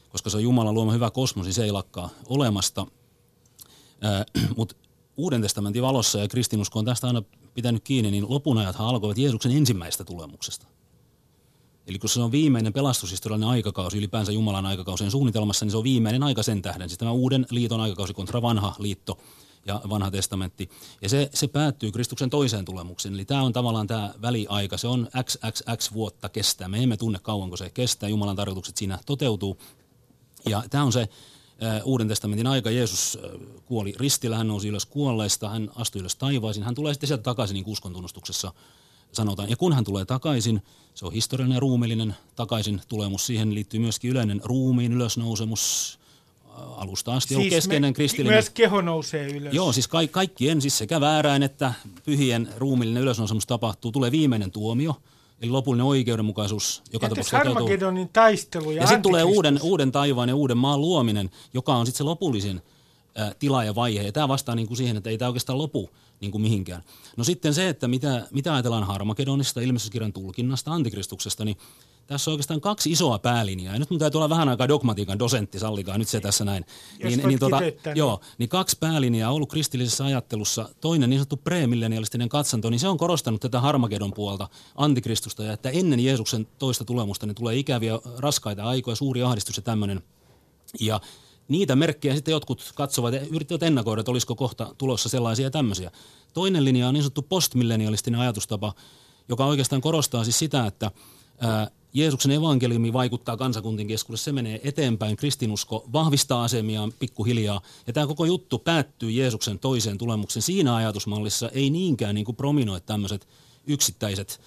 Koska 0.09 0.29
se 0.29 0.37
on 0.37 0.43
Jumalan 0.43 0.73
luoma 0.73 0.91
hyvä 0.91 1.11
kosmos, 1.11 1.45
niin 1.45 1.53
se 1.53 1.63
ei 1.63 1.71
lakkaa 1.71 2.09
olemasta. 2.29 2.87
Mutta 4.57 4.75
Uuden 5.17 5.41
testamentin 5.41 5.81
valossa 5.81 6.19
ja 6.19 6.27
kristinusko 6.27 6.79
on 6.79 6.85
tästä 6.85 7.07
aina 7.07 7.23
pitänyt 7.53 7.83
kiinni, 7.83 8.11
niin 8.11 8.25
lopunajathan 8.29 8.87
alkoivat 8.87 9.17
Jeesuksen 9.17 9.51
ensimmäisestä 9.51 10.03
tulemuksesta. 10.03 10.67
Eli 11.87 11.99
kun 11.99 12.09
se 12.09 12.21
on 12.21 12.31
viimeinen 12.31 12.73
pelastushistoriallinen 12.73 13.49
aikakausi, 13.49 13.97
ylipäänsä 13.97 14.31
Jumalan 14.31 14.65
aikakausien 14.65 15.11
suunnitelmassa, 15.11 15.65
niin 15.65 15.71
se 15.71 15.77
on 15.77 15.83
viimeinen 15.83 16.23
aika 16.23 16.43
sen 16.43 16.61
tähden. 16.61 16.89
Siis 16.89 16.97
tämä 16.97 17.11
uuden 17.11 17.45
liiton 17.49 17.81
aikakausi 17.81 18.13
kontra 18.13 18.41
vanha 18.41 18.75
liitto 18.79 19.17
ja 19.65 19.81
vanha 19.89 20.11
testamentti. 20.11 20.69
Ja 21.01 21.09
se, 21.09 21.29
se 21.33 21.47
päättyy 21.47 21.91
Kristuksen 21.91 22.29
toiseen 22.29 22.65
tulemukseen. 22.65 23.13
Eli 23.13 23.25
tämä 23.25 23.41
on 23.41 23.53
tavallaan 23.53 23.87
tämä 23.87 24.13
väliaika. 24.21 24.77
Se 24.77 24.87
on 24.87 25.07
XXX 25.23 25.93
vuotta 25.93 26.29
kestää. 26.29 26.67
Me 26.67 26.83
emme 26.83 26.97
tunne 26.97 27.19
kauanko 27.19 27.57
se 27.57 27.69
kestää. 27.69 28.09
Jumalan 28.09 28.35
tarkoitukset 28.35 28.77
siinä 28.77 28.99
toteutuu. 29.05 29.57
Ja 30.49 30.63
tämä 30.69 30.83
on 30.83 30.93
se 30.93 31.01
äh, 31.01 31.81
Uuden 31.85 32.07
testamentin 32.07 32.47
aika. 32.47 32.71
Jeesus 32.71 33.17
äh, 33.23 33.31
kuoli 33.65 33.93
ristillä, 33.97 34.37
hän 34.37 34.47
nousi 34.47 34.67
ylös 34.67 34.85
kuolleista, 34.85 35.49
hän 35.49 35.71
astui 35.75 35.99
ylös 35.99 36.15
taivaisiin. 36.15 36.63
Hän 36.63 36.75
tulee 36.75 36.93
sitten 36.93 37.07
sieltä 37.07 37.23
takaisin 37.23 37.53
niin 37.53 37.67
uskontunnustuksessa 37.67 38.53
sanotaan. 39.11 39.49
Ja 39.49 39.57
kun 39.57 39.73
hän 39.73 39.83
tulee 39.83 40.05
takaisin, 40.05 40.61
se 40.95 41.05
on 41.05 41.13
historiallinen 41.13 41.55
ja 41.55 41.59
ruumiillinen 41.59 42.15
takaisin 42.35 42.81
tulemus. 42.87 43.25
Siihen 43.25 43.53
liittyy 43.53 43.79
myöskin 43.79 44.11
yleinen 44.11 44.41
ruumiin 44.43 44.93
ylösnousemus 44.93 45.99
äh, 46.45 46.81
alusta 46.81 47.13
asti. 47.15 47.33
Siis 47.33 47.45
on 47.45 47.49
keskeinen 47.49 47.89
me, 47.89 47.93
kristillinen. 47.93 48.35
Myös 48.35 48.49
keho 48.49 48.81
nousee 48.81 49.27
ylös. 49.27 49.53
Joo, 49.53 49.71
siis 49.71 49.87
ka- 49.87 50.07
kaikkien, 50.11 50.61
siis 50.61 50.77
sekä 50.77 51.01
vääräin 51.01 51.43
että 51.43 51.73
pyhien 52.05 52.49
ruumiillinen 52.57 53.03
ylösnousemus 53.03 53.45
tapahtuu. 53.45 53.91
Tulee 53.91 54.11
viimeinen 54.11 54.51
tuomio, 54.51 54.95
eli 55.41 55.51
lopullinen 55.51 55.85
oikeudenmukaisuus, 55.85 56.83
joka 56.93 57.09
tapauksessa. 57.09 57.37
Harmagedonin 57.37 58.09
taistelu 58.09 58.71
ja, 58.71 58.81
Ja 58.81 58.87
sitten 58.87 59.01
tulee 59.01 59.23
uuden, 59.23 59.59
uuden 59.61 59.91
taivaan 59.91 60.29
ja 60.29 60.35
uuden 60.35 60.57
maan 60.57 60.81
luominen, 60.81 61.29
joka 61.53 61.75
on 61.75 61.85
sitten 61.85 61.97
se 61.97 62.03
lopullisin 62.03 62.61
ä, 63.19 63.35
tila 63.39 63.63
ja 63.63 63.75
vaihe. 63.75 64.01
Ja 64.03 64.11
tämä 64.11 64.27
vastaa 64.27 64.55
niin 64.55 64.67
kuin 64.67 64.77
siihen, 64.77 64.97
että 64.97 65.09
ei 65.09 65.17
tämä 65.17 65.29
oikeastaan 65.29 65.57
lopu 65.57 65.89
niin 66.21 66.31
kuin 66.31 66.41
mihinkään. 66.41 66.83
No 67.17 67.23
sitten 67.23 67.53
se, 67.53 67.69
että 67.69 67.87
mitä, 67.87 68.27
mitä 68.31 68.53
ajatellaan 68.53 68.87
Harmagedonista, 68.87 69.61
ilmestyskirjan 69.61 70.13
tulkinnasta, 70.13 70.71
antikristuksesta, 70.71 71.45
niin 71.45 71.57
tässä 72.07 72.31
on 72.31 72.33
oikeastaan 72.33 72.61
kaksi 72.61 72.91
isoa 72.91 73.19
päälinjaa. 73.19 73.73
Ja 73.73 73.79
nyt 73.79 73.89
mun 73.89 73.99
täytyy 73.99 74.17
olla 74.17 74.29
vähän 74.29 74.49
aikaa 74.49 74.67
dogmatiikan 74.67 75.19
dosentti, 75.19 75.59
sallikaa 75.59 75.97
nyt 75.97 76.07
se 76.07 76.19
tässä 76.19 76.45
näin. 76.45 76.65
Jos 76.99 77.13
kiteyttää, 77.13 77.93
niin- 77.93 77.99
joo, 77.99 78.21
niin 78.37 78.49
kaksi 78.49 78.77
päälinjaa 78.79 79.29
on 79.29 79.35
ollut 79.35 79.49
kristillisessä 79.49 80.05
ajattelussa. 80.05 80.69
Toinen 80.81 81.09
niin 81.09 81.19
sanottu 81.19 81.37
premillennialistinen 81.37 82.29
katsanto, 82.29 82.69
niin 82.69 82.79
se 82.79 82.87
on 82.87 82.97
korostanut 82.97 83.41
tätä 83.41 83.61
Harmagedon 83.61 84.13
puolta, 84.13 84.49
antikristusta, 84.75 85.43
ja 85.43 85.53
että 85.53 85.69
ennen 85.69 85.99
Jeesuksen 85.99 86.47
toista 86.59 86.85
tulemusta 86.85 87.25
niin 87.25 87.35
tulee 87.35 87.55
ikäviä, 87.55 87.99
raskaita 88.17 88.63
aikoja, 88.63 88.95
suuri 88.95 89.23
ahdistus 89.23 89.57
ja 89.57 89.63
tämmöinen. 89.63 90.03
Ja 90.79 91.01
niitä 91.47 91.75
merkkejä 91.75 92.15
sitten 92.15 92.31
jotkut 92.31 92.71
katsovat 92.75 93.13
ja 93.13 93.19
yrittävät 93.21 93.63
ennakoida, 93.63 93.99
että 93.99 94.11
olisiko 94.11 94.35
kohta 94.35 94.75
tulossa 94.77 95.09
sellaisia 95.09 95.45
ja 95.45 95.51
tämmöisiä. 95.51 95.91
Toinen 96.33 96.65
linja 96.65 96.87
on 96.87 96.93
niin 96.93 97.03
sanottu 97.03 97.21
postmillenialistinen 97.21 98.19
ajatustapa, 98.19 98.73
joka 99.29 99.45
oikeastaan 99.45 99.81
korostaa 99.81 100.23
siis 100.23 100.39
sitä, 100.39 100.65
että 100.65 100.91
ää, 101.39 101.71
Jeesuksen 101.93 102.31
evankeliumi 102.31 102.93
vaikuttaa 102.93 103.37
kansakuntien 103.37 103.87
keskuudessa, 103.87 104.25
se 104.25 104.31
menee 104.31 104.61
eteenpäin, 104.63 105.17
kristinusko 105.17 105.85
vahvistaa 105.93 106.43
asemiaan 106.43 106.93
pikkuhiljaa. 106.99 107.61
Ja 107.87 107.93
tämä 107.93 108.07
koko 108.07 108.25
juttu 108.25 108.59
päättyy 108.59 109.11
Jeesuksen 109.11 109.59
toiseen 109.59 109.97
tulemuksen. 109.97 110.41
Siinä 110.41 110.75
ajatusmallissa 110.75 111.49
ei 111.49 111.69
niinkään 111.69 112.15
niin 112.15 112.25
kuin 112.25 112.35
prominoi 112.35 112.81
tämmöiset 112.81 113.27
yksittäiset 113.67 114.41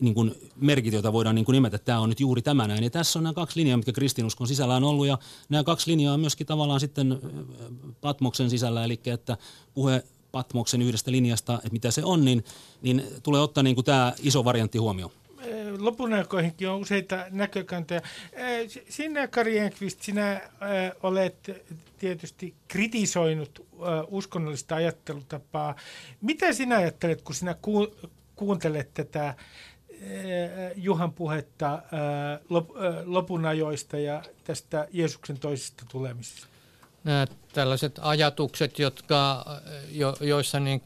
niin 0.00 0.34
merkit, 0.56 0.92
joita 0.92 1.12
voidaan 1.12 1.34
niin 1.34 1.44
kuin 1.44 1.54
nimetä, 1.54 1.78
tämä 1.78 2.00
on 2.00 2.08
nyt 2.08 2.20
juuri 2.20 2.42
tämä 2.42 2.68
näin. 2.68 2.84
Ja 2.84 2.90
tässä 2.90 3.18
on 3.18 3.22
nämä 3.22 3.34
kaksi 3.34 3.60
linjaa, 3.60 3.76
mitkä 3.76 3.92
kristinuskon 3.92 4.48
sisällä 4.48 4.76
on 4.76 4.84
ollut, 4.84 5.06
ja 5.06 5.18
nämä 5.48 5.64
kaksi 5.64 5.90
linjaa 5.90 6.14
on 6.14 6.20
myöskin 6.20 6.46
tavallaan 6.46 6.80
sitten 6.80 7.18
Patmoksen 8.00 8.50
sisällä, 8.50 8.84
eli 8.84 9.00
että 9.06 9.36
puhe 9.74 10.02
Patmoksen 10.32 10.82
yhdestä 10.82 11.10
linjasta, 11.10 11.54
että 11.54 11.72
mitä 11.72 11.90
se 11.90 12.04
on, 12.04 12.24
niin, 12.24 12.44
niin 12.82 13.04
tulee 13.22 13.40
ottaa 13.40 13.62
niin 13.62 13.76
kuin 13.76 13.84
tämä 13.84 14.12
iso 14.22 14.44
variantti 14.44 14.78
huomioon 14.78 15.10
lopun 15.78 16.12
aikoihinkin 16.12 16.68
on 16.68 16.80
useita 16.80 17.26
näkökantoja. 17.30 18.00
Sinä, 18.88 19.28
Kari 19.28 19.58
Enqvist, 19.58 20.02
sinä 20.02 20.40
olet 21.02 21.50
tietysti 21.98 22.54
kritisoinut 22.68 23.66
uskonnollista 24.08 24.74
ajattelutapaa. 24.74 25.74
Mitä 26.20 26.52
sinä 26.52 26.76
ajattelet, 26.76 27.22
kun 27.22 27.34
sinä 27.34 27.54
kuuntelet 28.36 28.94
tätä 28.94 29.34
Juhan 30.76 31.12
puhetta 31.12 31.82
lopun 33.04 33.46
ajoista 33.46 33.98
ja 33.98 34.22
tästä 34.44 34.88
Jeesuksen 34.92 35.38
toisesta 35.38 35.84
tulemisesta? 35.90 36.46
Nämä 37.04 37.26
tällaiset 37.52 38.00
ajatukset, 38.02 38.78
jotka, 38.78 39.44
jo, 39.90 40.16
joissa 40.20 40.60
niin 40.60 40.82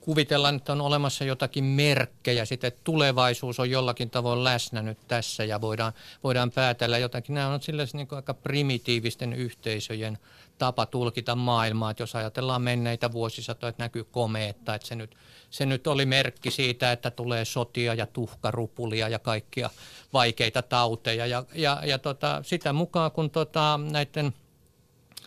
kuvitellaan, 0.00 0.56
että 0.56 0.72
on 0.72 0.80
olemassa 0.80 1.24
jotakin 1.24 1.64
merkkejä, 1.64 2.44
sitten 2.44 2.68
että 2.68 2.80
tulevaisuus 2.84 3.60
on 3.60 3.70
jollakin 3.70 4.10
tavoin 4.10 4.44
läsnä 4.44 4.82
nyt 4.82 4.98
tässä 5.08 5.44
ja 5.44 5.60
voidaan, 5.60 5.92
voidaan 6.24 6.50
päätellä 6.50 6.98
jotakin. 6.98 7.34
Nämä 7.34 7.48
on 7.48 7.62
sillä 7.62 7.86
niin 7.92 8.08
aika 8.10 8.34
primitiivisten 8.34 9.32
yhteisöjen 9.32 10.18
tapa 10.58 10.86
tulkita 10.86 11.34
maailmaa, 11.34 11.90
että 11.90 12.02
jos 12.02 12.16
ajatellaan 12.16 12.62
menneitä 12.62 13.12
vuosisatoja, 13.12 13.68
että 13.68 13.82
näkyy 13.82 14.04
komeetta, 14.04 14.74
että 14.74 14.88
se 14.88 14.94
nyt, 14.94 15.16
se 15.50 15.66
nyt 15.66 15.86
oli 15.86 16.06
merkki 16.06 16.50
siitä, 16.50 16.92
että 16.92 17.10
tulee 17.10 17.44
sotia 17.44 17.94
ja 17.94 18.06
tuhkarupulia 18.06 19.08
ja 19.08 19.18
kaikkia 19.18 19.70
vaikeita 20.12 20.62
tauteja. 20.62 21.26
Ja, 21.26 21.44
ja, 21.54 21.82
ja 21.84 21.98
tota, 21.98 22.42
sitä 22.42 22.72
mukaan 22.72 23.10
kun 23.10 23.30
tota, 23.30 23.80
näiden 23.92 24.34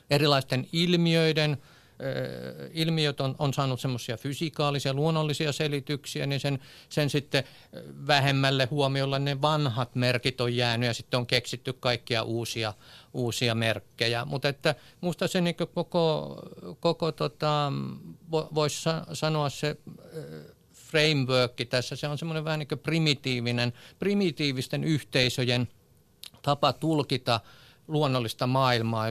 erilaisten 0.09 0.67
ilmiöiden– 0.71 1.57
ilmiöt 2.73 3.21
on, 3.21 3.35
on 3.39 3.53
saanut 3.53 3.81
semmoisia 3.81 4.17
fysikaalisia, 4.17 4.93
luonnollisia 4.93 5.51
selityksiä, 5.51 6.25
niin 6.25 6.39
sen, 6.39 6.59
sen 6.89 7.09
sitten 7.09 7.43
vähemmälle 8.07 8.67
huomiolla 8.71 9.19
ne 9.19 9.41
vanhat 9.41 9.95
merkit 9.95 10.41
on 10.41 10.55
jäänyt 10.55 10.87
ja 10.87 10.93
sitten 10.93 11.17
on 11.17 11.27
keksitty 11.27 11.73
kaikkia 11.73 12.23
uusia, 12.23 12.73
uusia 13.13 13.55
merkkejä. 13.55 14.25
Mutta 14.25 14.49
että 14.49 14.75
minusta 15.01 15.27
se 15.27 15.41
niin 15.41 15.55
koko, 15.73 16.35
koko 16.79 17.11
tota, 17.11 17.71
voisi 18.31 18.89
sanoa 19.13 19.49
se 19.49 19.77
framework 20.73 21.53
tässä, 21.69 21.95
se 21.95 22.07
on 22.07 22.17
semmoinen 22.17 22.45
vähän 22.45 22.59
niin 22.59 22.79
primitiivinen, 22.83 23.73
primitiivisten 23.99 24.83
yhteisöjen 24.83 25.67
tapa 26.41 26.73
tulkita 26.73 27.39
luonnollista 27.87 28.47
maailmaa. 28.47 29.07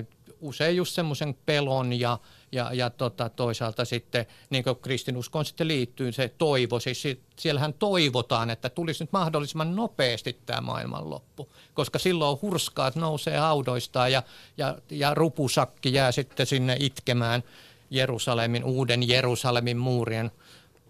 Usein 0.46 0.76
just 0.76 0.94
semmoisen 0.94 1.34
pelon 1.46 1.92
ja 1.92 2.18
ja, 2.52 2.70
ja 2.72 2.90
tota, 2.90 3.28
toisaalta 3.28 3.84
sitten, 3.84 4.26
niin 4.50 4.64
kuin 4.64 4.76
kristinuskoon 4.76 5.44
sitten 5.44 5.68
liittyy 5.68 6.12
se 6.12 6.34
toivo, 6.38 6.80
siis 6.80 7.02
siellähän 7.38 7.74
toivotaan, 7.74 8.50
että 8.50 8.68
tulisi 8.68 9.04
nyt 9.04 9.12
mahdollisimman 9.12 9.76
nopeasti 9.76 10.38
tämä 10.46 10.60
maailmanloppu, 10.60 11.48
koska 11.74 11.98
silloin 11.98 12.38
hurskaat 12.42 12.96
nousee 12.96 13.38
haudoistaan 13.38 14.12
ja, 14.12 14.22
ja, 14.56 14.78
ja 14.90 15.14
rupusakki 15.14 15.92
jää 15.92 16.12
sitten 16.12 16.46
sinne 16.46 16.76
itkemään 16.80 17.42
Jerusalemin, 17.90 18.64
uuden 18.64 19.08
Jerusalemin 19.08 19.76
muurien 19.76 20.30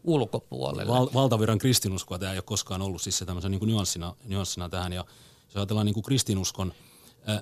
ulkopuolelle. 0.04 0.92
Val, 0.92 1.08
valtavirran 1.14 1.58
kristinuskoa 1.58 2.18
tämä 2.18 2.32
ei 2.32 2.38
ole 2.38 2.42
koskaan 2.42 2.82
ollut 2.82 3.02
siis 3.02 3.18
se 3.18 3.24
tämmöisen 3.24 3.50
niin 3.50 3.66
nyanssina, 3.66 4.16
nyanssina 4.24 4.68
tähän 4.68 4.92
ja 4.92 5.04
jos 5.46 5.56
ajatellaan 5.56 5.86
niin 5.86 5.94
kuin 5.94 6.04
kristinuskon– 6.04 6.72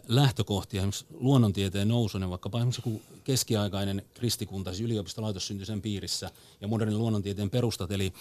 lähtökohtia, 0.09 0.79
esimerkiksi 0.81 1.07
luonnontieteen 1.11 1.88
nousunen, 1.88 2.31
vaikkapa 2.31 2.59
esimerkiksi 2.59 2.83
joku 2.87 3.03
keskiaikainen 3.25 4.03
kristikunta, 4.14 4.70
siis 4.70 4.81
yliopistolaitos 4.81 5.47
syntyi 5.47 5.66
sen 5.66 5.83
piirissä, 5.83 6.31
ja 6.61 6.68
modernin 6.68 6.99
luonnontieteen 6.99 7.51
perustat, 7.51 7.90
eli 7.92 8.12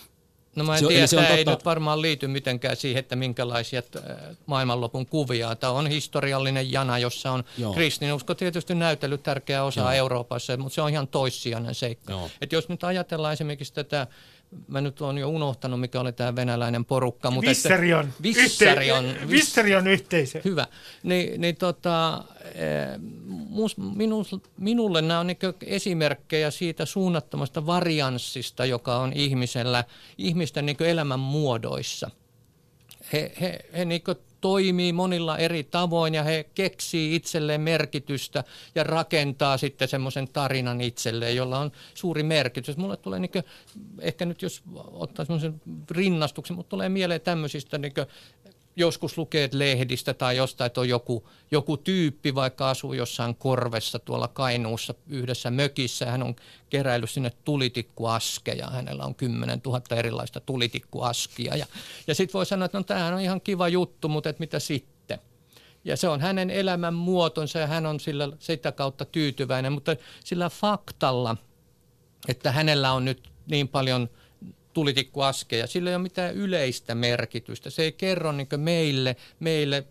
No 0.56 0.64
mä 0.64 0.74
en 0.74 0.80
se, 0.80 0.88
tiedä, 0.88 1.08
se 1.08 1.18
on 1.18 1.24
tämä 1.24 1.36
totta. 1.38 1.52
ei 1.52 1.56
nyt 1.56 1.66
varmaan 1.66 2.02
liity 2.02 2.28
mitenkään 2.28 2.76
siihen, 2.76 3.00
että 3.00 3.16
minkälaisia 3.16 3.84
maailmanlopun 4.46 5.06
kuvia. 5.06 5.56
Tämä 5.56 5.74
on 5.74 5.88
historiallinen 5.88 6.72
jana, 6.72 7.00
jossa 7.00 7.32
on 7.32 7.44
Joo. 7.58 7.74
kristinusko 7.74 8.36
tietysti 8.36 8.76
näytellyt 8.76 9.24
tärkeä 9.24 9.64
osa 9.64 9.82
Joo. 9.82 9.92
Euroopassa, 9.92 10.58
mutta 10.58 10.76
se 10.76 10.82
on 10.82 10.90
ihan 10.90 11.08
toissijainen 11.08 11.76
seikka. 11.76 12.30
Et 12.42 12.52
jos 12.52 12.70
nyt 12.70 12.84
ajatellaan 12.84 13.34
esimerkiksi 13.34 13.74
tätä 13.74 14.08
mä 14.68 14.82
nyt 14.82 15.02
olen 15.02 15.18
jo 15.18 15.30
unohtanut, 15.30 15.80
mikä 15.80 16.00
oli 16.02 16.14
tämä 16.14 16.36
venäläinen 16.36 16.86
porukka. 16.86 17.32
Mutta 17.32 17.50
Visserion. 17.50 18.06
Että, 18.06 18.24
Visserion, 18.24 19.06
yhte, 19.06 19.30
Visserion 19.30 19.88
yhteisö. 19.88 20.42
Hyvä. 20.46 20.68
Ni, 21.04 21.34
niin 21.38 21.56
tota, 21.56 22.24
eh, 22.46 23.00
mus, 23.50 23.78
minu, 23.78 24.26
minulle 24.58 25.02
nämä 25.02 25.20
on 25.20 25.28
niin 25.28 25.38
esimerkkejä 25.66 26.52
siitä 26.52 26.86
suunnattomasta 26.86 27.66
varianssista, 27.66 28.66
joka 28.66 28.98
on 28.98 29.14
ihmisellä, 29.14 29.84
ihmisten 30.18 30.66
niin 30.66 30.84
elämän 30.84 31.20
muodoissa. 31.20 32.10
He, 33.14 33.32
he, 33.42 33.60
he 33.78 33.86
niin 33.86 34.02
toimii 34.44 34.94
monilla 34.94 35.38
eri 35.38 35.64
tavoin 35.64 36.14
ja 36.14 36.24
he 36.24 36.46
keksii 36.56 37.16
itselleen 37.16 37.62
merkitystä 37.62 38.44
ja 38.76 38.84
rakentaa 38.84 39.58
sitten 39.58 39.88
semmoisen 39.88 40.28
tarinan 40.28 40.82
itselleen, 40.82 41.36
jolla 41.36 41.60
on 41.60 41.72
suuri 41.94 42.24
merkitys. 42.24 42.78
Mulle 42.78 42.98
tulee 42.98 43.20
niin 43.20 43.32
kuin, 43.32 43.44
ehkä 44.00 44.26
nyt 44.26 44.42
jos 44.42 44.64
ottaa 44.92 45.26
semmoisen 45.26 45.62
rinnastuksen, 45.92 46.56
mutta 46.56 46.70
tulee 46.70 46.90
mieleen 46.90 47.22
tämmöisistä 47.22 47.78
niin 47.78 47.94
joskus 48.76 49.18
lukee 49.18 49.50
lehdistä 49.52 50.14
tai 50.14 50.38
jostain, 50.38 50.66
että 50.66 50.82
on 50.82 50.90
joku, 50.90 51.30
joku 51.52 51.78
tyyppi, 51.78 52.36
vaikka 52.36 52.70
asuu 52.70 52.94
jossain 52.94 53.36
korvessa 53.36 54.00
tuolla 54.00 54.28
Kainuussa 54.28 54.94
yhdessä 55.08 55.52
mökissä. 55.52 56.06
Hän 56.06 56.24
on 56.24 56.36
keräillyt 56.70 57.10
sinne 57.10 57.32
tulitikkuaskeja. 57.46 58.68
Hänellä 58.68 59.06
on 59.06 59.16
10 59.16 59.62
000 59.66 59.82
erilaista 59.92 60.40
tulitikkuaskia. 60.40 61.56
Ja, 61.56 61.66
ja 62.08 62.16
sitten 62.16 62.34
voi 62.34 62.46
sanoa, 62.46 62.66
että 62.66 62.78
no 62.78 62.84
tämähän 62.84 63.14
on 63.14 63.22
ihan 63.22 63.42
kiva 63.42 63.68
juttu, 63.68 64.10
mutta 64.10 64.30
et 64.30 64.40
mitä 64.40 64.60
sitten? 64.60 65.20
Ja 65.86 65.98
se 65.98 66.08
on 66.08 66.22
hänen 66.22 66.50
elämän 66.50 66.94
muotonsa 66.94 67.60
ja 67.60 67.68
hän 67.68 67.86
on 67.86 68.00
sillä, 68.00 68.30
sitä 68.40 68.72
kautta 68.72 69.06
tyytyväinen, 69.06 69.74
mutta 69.74 69.96
sillä 70.24 70.50
faktalla, 70.50 71.38
että 72.28 72.52
hänellä 72.52 72.92
on 72.92 73.06
nyt 73.06 73.32
niin 73.48 73.68
paljon– 73.68 74.10
tulitikkuaskeja. 74.74 75.68
Sillä 75.68 75.90
ei 75.90 75.96
ole 75.96 76.04
mitään 76.04 76.36
yleistä 76.36 76.96
merkitystä. 76.96 77.70
Se 77.70 77.84
ei 77.84 77.92
kerro 77.92 78.32
niin 78.32 78.48
meille, 78.58 79.16
meille 79.40 79.84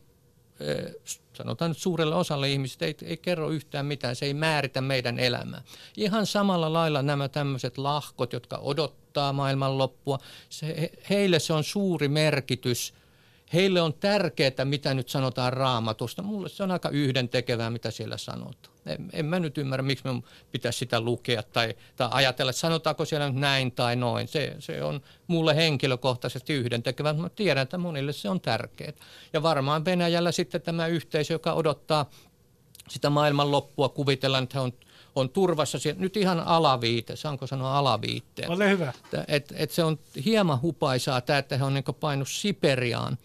sanotaan 1.37 1.71
nyt 1.71 1.79
suurelle 1.79 2.15
osalle 2.15 2.51
ihmisistä, 2.51 2.87
ei, 2.87 2.97
ei 3.03 3.17
kerro 3.17 3.51
yhtään 3.51 3.87
mitään, 3.87 4.17
se 4.17 4.27
ei 4.27 4.35
määritä 4.35 4.81
meidän 4.81 5.19
elämää. 5.19 5.63
Ihan 5.97 6.27
samalla 6.27 6.73
lailla 6.73 7.03
nämä 7.03 7.29
tämmöiset 7.29 7.79
lahkot, 7.79 8.33
jotka 8.33 8.57
odottaa 8.57 9.33
maailmanloppua, 9.33 10.19
se, 10.49 10.91
heille 11.11 11.39
se 11.39 11.53
on 11.53 11.65
suuri 11.65 12.09
merkitys– 12.09 12.95
heille 13.55 13.81
on 13.81 13.95
tärkeää, 13.95 14.65
mitä 14.65 14.95
nyt 14.95 15.09
sanotaan 15.09 15.53
raamatusta. 15.53 16.23
Mulle 16.23 16.49
se 16.49 16.63
on 16.63 16.71
aika 16.71 16.89
yhdentekevää, 16.89 17.71
mitä 17.71 17.91
siellä 17.91 18.17
sanotaan. 18.17 18.75
En, 18.87 19.11
en 19.13 19.27
mä 19.27 19.41
nyt 19.41 19.59
ymmärrä, 19.59 19.83
miksi 19.83 20.05
me 20.05 20.23
pitäisi 20.51 20.79
sitä 20.79 21.01
lukea 21.01 21.43
tai, 21.43 21.75
tai 21.97 22.09
ajatella, 22.11 22.51
että 22.51 22.61
sanotaanko 22.61 23.05
siellä 23.05 23.29
nyt 23.31 23.41
näin 23.41 23.73
tai 23.73 23.97
noin. 23.97 24.29
Se, 24.29 24.57
se 24.59 24.83
on 24.83 25.01
mulle 25.27 25.57
henkilökohtaisesti 25.57 26.53
yhdentekevää, 26.53 27.13
mutta 27.13 27.37
tiedän, 27.37 27.63
että 27.63 27.79
monille 27.79 28.13
se 28.13 28.29
on 28.29 28.41
tärkeää. 28.41 28.93
Ja 29.33 29.43
varmaan 29.43 29.85
Venäjällä 29.85 30.33
sitten 30.33 30.63
tämä 30.63 30.87
yhteisö, 30.87 31.35
joka 31.35 31.53
odottaa 31.53 32.11
sitä 32.89 33.11
maailmanloppua, 33.11 33.89
kuvitellaan, 33.89 34.45
että 34.45 34.59
he 34.59 34.63
on 34.63 34.73
on 35.15 35.31
turvassa. 35.31 35.79
Nyt 35.97 36.17
ihan 36.17 36.41
alaviite, 36.41 37.17
saanko 37.17 37.47
sanoa 37.47 37.79
alaviitteen? 37.79 38.51
Ole 38.51 38.71
hyvä. 38.71 38.93
Et, 39.29 39.53
et 39.57 39.71
se 39.71 39.85
on 39.85 39.99
hieman 40.25 40.63
hupaisaa 40.63 41.21
tämä, 41.21 41.39
että 41.39 41.57
he 41.57 41.65
on 41.65 41.75
niin 41.75 41.85
painut 42.01 42.29
Siperiaan 42.29 43.19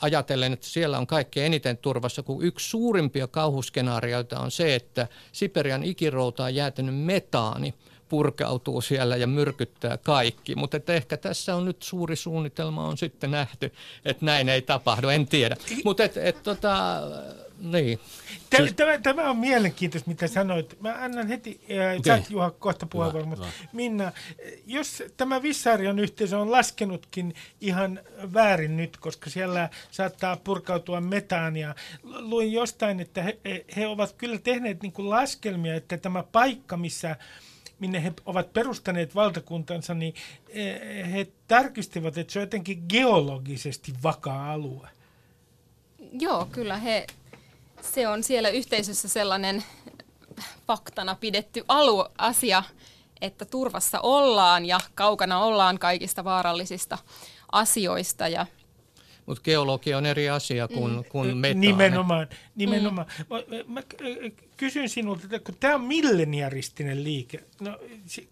ajatellen, 0.00 0.52
että 0.52 0.66
siellä 0.66 0.98
on 0.98 1.06
kaikkein 1.06 1.46
eniten 1.46 1.76
turvassa, 1.76 2.22
kun 2.22 2.44
yksi 2.44 2.68
suurimpia 2.68 3.26
kauhuskenaarioita 3.26 4.40
on 4.40 4.50
se, 4.50 4.74
että 4.74 5.08
Siperian 5.32 5.84
ikiroutaan 5.84 6.54
jäätynyt 6.54 6.94
metaani 6.94 7.74
purkautuu 8.08 8.80
siellä 8.80 9.16
ja 9.16 9.26
myrkyttää 9.26 9.96
kaikki. 9.96 10.54
Mutta 10.54 10.78
ehkä 10.92 11.16
tässä 11.16 11.56
on 11.56 11.64
nyt 11.64 11.82
suuri 11.82 12.16
suunnitelma 12.16 12.88
on 12.88 12.98
sitten 12.98 13.30
nähty, 13.30 13.72
että 14.04 14.24
näin 14.24 14.48
ei 14.48 14.62
tapahdu, 14.62 15.08
en 15.08 15.26
tiedä. 15.26 15.56
Mutta 15.84 16.04
et, 16.04 16.16
et, 16.16 16.42
tota, 16.42 17.00
niin. 17.64 17.98
Tämä, 18.50 18.68
tämä, 18.76 18.98
tämä 18.98 19.30
on 19.30 19.36
mielenkiintoista, 19.36 20.10
mitä 20.10 20.28
sanoit. 20.28 20.80
Mä 20.80 20.96
annan 21.00 21.28
heti, 21.28 21.60
äh, 21.70 22.00
okay. 22.00 22.22
sä 22.22 22.26
Juha 22.30 22.50
kohta 22.50 22.86
puheenvuoron, 22.86 23.28
mutta 23.28 23.46
Minna, 23.72 24.12
jos 24.66 25.02
tämä 25.16 25.42
Vissarion 25.42 25.98
yhteisö 25.98 26.38
on 26.38 26.50
laskenutkin 26.50 27.34
ihan 27.60 28.00
väärin 28.34 28.76
nyt, 28.76 28.96
koska 28.96 29.30
siellä 29.30 29.68
saattaa 29.90 30.36
purkautua 30.36 31.00
metaania. 31.00 31.74
Luin 32.02 32.52
jostain, 32.52 33.00
että 33.00 33.22
he, 33.22 33.38
he 33.76 33.86
ovat 33.86 34.12
kyllä 34.12 34.38
tehneet 34.38 34.82
niin 34.82 34.92
kuin 34.92 35.10
laskelmia, 35.10 35.74
että 35.74 35.96
tämä 35.96 36.22
paikka, 36.22 36.76
missä 36.76 37.16
minne 37.78 38.02
he 38.02 38.12
ovat 38.26 38.52
perustaneet 38.52 39.14
valtakuntansa, 39.14 39.94
niin 39.94 40.14
eh, 40.48 41.12
he 41.12 41.26
tarkistivat, 41.48 42.18
että 42.18 42.32
se 42.32 42.38
on 42.38 42.42
jotenkin 42.42 42.84
geologisesti 42.88 43.92
vakaa 44.02 44.52
alue. 44.52 44.88
Joo, 46.12 46.48
kyllä 46.52 46.76
he 46.76 47.06
se 47.92 48.08
on 48.08 48.22
siellä 48.22 48.48
yhteisössä 48.48 49.08
sellainen 49.08 49.64
faktana 50.66 51.14
pidetty 51.14 51.64
aluasia, 51.68 52.62
että 53.20 53.44
turvassa 53.44 54.00
ollaan 54.00 54.66
ja 54.66 54.80
kaukana 54.94 55.40
ollaan 55.40 55.78
kaikista 55.78 56.24
vaarallisista 56.24 56.98
asioista 57.52 58.28
ja 58.28 58.46
mutta 59.26 59.42
geologia 59.42 59.98
on 59.98 60.06
eri 60.06 60.30
asia 60.30 60.68
kuin, 60.68 60.92
mm. 60.92 61.04
kuin 61.08 61.36
metaani. 61.36 61.66
Nimenomaan. 61.66 62.28
Nimenomaan. 62.54 63.06
Mm. 63.18 63.24
Mä, 63.56 63.80
mä 63.80 63.82
kysyn 64.56 64.88
sinulta, 64.88 65.24
että 65.24 65.38
kun 65.38 65.54
tämä 65.60 65.74
on 65.74 65.80
milleniaristinen 65.80 67.04
liike, 67.04 67.44
no, 67.60 67.78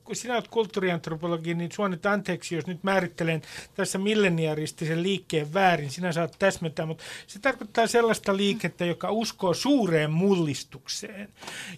kun 0.04 0.16
sinä 0.16 0.34
olet 0.34 0.48
kulttuuriantropologi, 0.48 1.54
niin 1.54 1.72
sua 1.72 1.88
nyt 1.88 2.06
anteeksi, 2.06 2.54
jos 2.54 2.66
nyt 2.66 2.84
määrittelen 2.84 3.42
tässä 3.74 3.98
milleniaristisen 3.98 5.02
liikkeen 5.02 5.54
väärin, 5.54 5.90
sinä 5.90 6.12
saat 6.12 6.36
täsmentää, 6.38 6.86
mutta 6.86 7.04
se 7.26 7.38
tarkoittaa 7.38 7.86
sellaista 7.86 8.36
liikettä, 8.36 8.84
joka 8.84 9.10
uskoo 9.10 9.54
suureen 9.54 10.10
mullistukseen. 10.10 11.28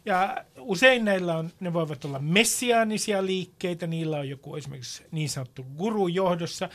Ja 0.05 0.45
usein 0.59 1.05
näillä 1.05 1.37
on, 1.37 1.51
ne 1.61 1.73
voivat 1.73 2.05
olla 2.05 2.19
messiaanisia 2.19 3.27
liikkeitä, 3.27 3.87
niillä 3.87 4.19
on 4.19 4.29
joku 4.29 4.57
esimerkiksi 4.57 5.03
niin 5.11 5.29
sanottu 5.29 5.67
guru 5.77 6.09
johdossa, 6.09 6.69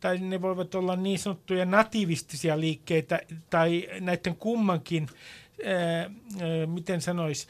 tai 0.00 0.18
ne 0.18 0.42
voivat 0.42 0.74
olla 0.74 0.96
niin 0.96 1.18
sanottuja 1.18 1.64
nativistisia 1.64 2.60
liikkeitä, 2.60 3.20
tai 3.50 3.88
näiden 4.00 4.36
kummankin 4.36 5.08
ää, 5.64 6.10
miten 6.66 7.00
sanois, 7.00 7.48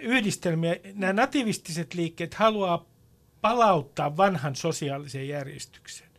yhdistelmiä. 0.00 0.76
Nämä 0.94 1.12
nativistiset 1.12 1.94
liikkeet 1.94 2.34
haluaa 2.34 2.86
palauttaa 3.40 4.16
vanhan 4.16 4.56
sosiaalisen 4.56 5.28
järjestyksen. 5.28 6.10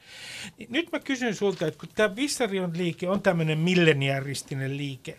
Nyt 0.69 0.91
mä 0.91 0.99
kysyn 0.99 1.35
sulta, 1.35 1.67
että 1.67 1.79
kun 1.79 1.89
tämä 1.95 2.15
Vissarion 2.15 2.77
liike 2.77 3.09
on 3.09 3.21
tämmöinen 3.21 3.57
milleniaristinen 3.57 4.77
liike, 4.77 5.17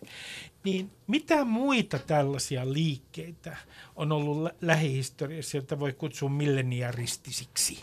niin 0.65 0.91
mitä 1.07 1.45
muita 1.45 1.99
tällaisia 1.99 2.73
liikkeitä 2.73 3.57
on 3.97 4.13
ollut 4.13 4.43
lä- 4.43 4.55
lähihistoriassa, 4.61 5.57
joita 5.57 5.81
voi 5.81 5.93
kutsua 5.93 6.29
milleniaristisiksi? 6.29 7.79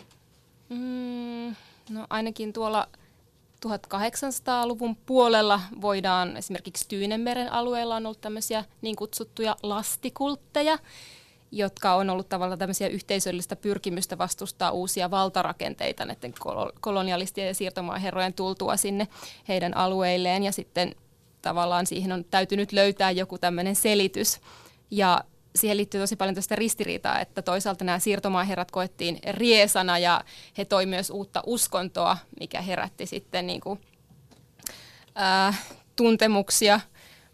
Mm, 0.69 1.55
no 1.89 2.07
ainakin 2.09 2.53
tuolla 2.53 2.89
1800-luvun 3.65 4.95
puolella 4.95 5.62
voidaan 5.82 6.38
esimerkiksi 6.38 6.86
Tyynemeren 6.88 7.52
alueella 7.52 7.95
on 7.95 8.06
ollut 8.06 8.22
tämmöisiä 8.22 8.65
niin 8.82 8.95
kutsuttuja 8.95 9.56
lastikultteja, 9.63 10.78
jotka 11.52 11.95
on 11.95 12.10
ollut 12.10 12.30
tavallaan 12.30 12.60
tämmöisiä 12.60 12.88
yhteisöllistä 12.88 13.56
pyrkimystä 13.56 14.17
vastustaa 14.17 14.72
uusia 14.72 15.12
valtarakenteita 15.12 16.06
näiden 16.06 16.34
kolonialistien 16.82 17.48
ja 17.48 17.54
siirtomaaherrojen 17.54 18.34
tultua 18.34 18.78
sinne 18.78 19.08
heidän 19.48 19.78
alueilleen 19.78 20.43
ja 20.43 20.52
sitten 20.52 20.95
tavallaan 21.41 21.86
siihen 21.86 22.12
on 22.12 22.26
täytynyt 22.26 22.72
löytää 22.72 23.12
joku 23.12 23.38
tämmöinen 23.38 23.76
selitys. 23.76 24.39
Ja 24.91 25.24
siihen 25.55 25.77
liittyy 25.77 26.01
tosi 26.01 26.15
paljon 26.15 26.35
tästä 26.35 26.55
ristiriitaa, 26.55 27.19
että 27.19 27.41
toisaalta 27.41 27.83
nämä 27.83 27.99
siirtomaaherrat 27.99 28.71
koettiin 28.71 29.19
riesana 29.29 29.97
ja 29.97 30.23
he 30.57 30.65
toi 30.65 30.85
myös 30.85 31.09
uutta 31.09 31.43
uskontoa, 31.45 32.17
mikä 32.39 32.62
herätti 32.62 33.05
sitten 33.05 33.47
niin 33.47 33.62
kuin, 33.62 33.79
ää, 35.15 35.53
tuntemuksia 35.95 36.79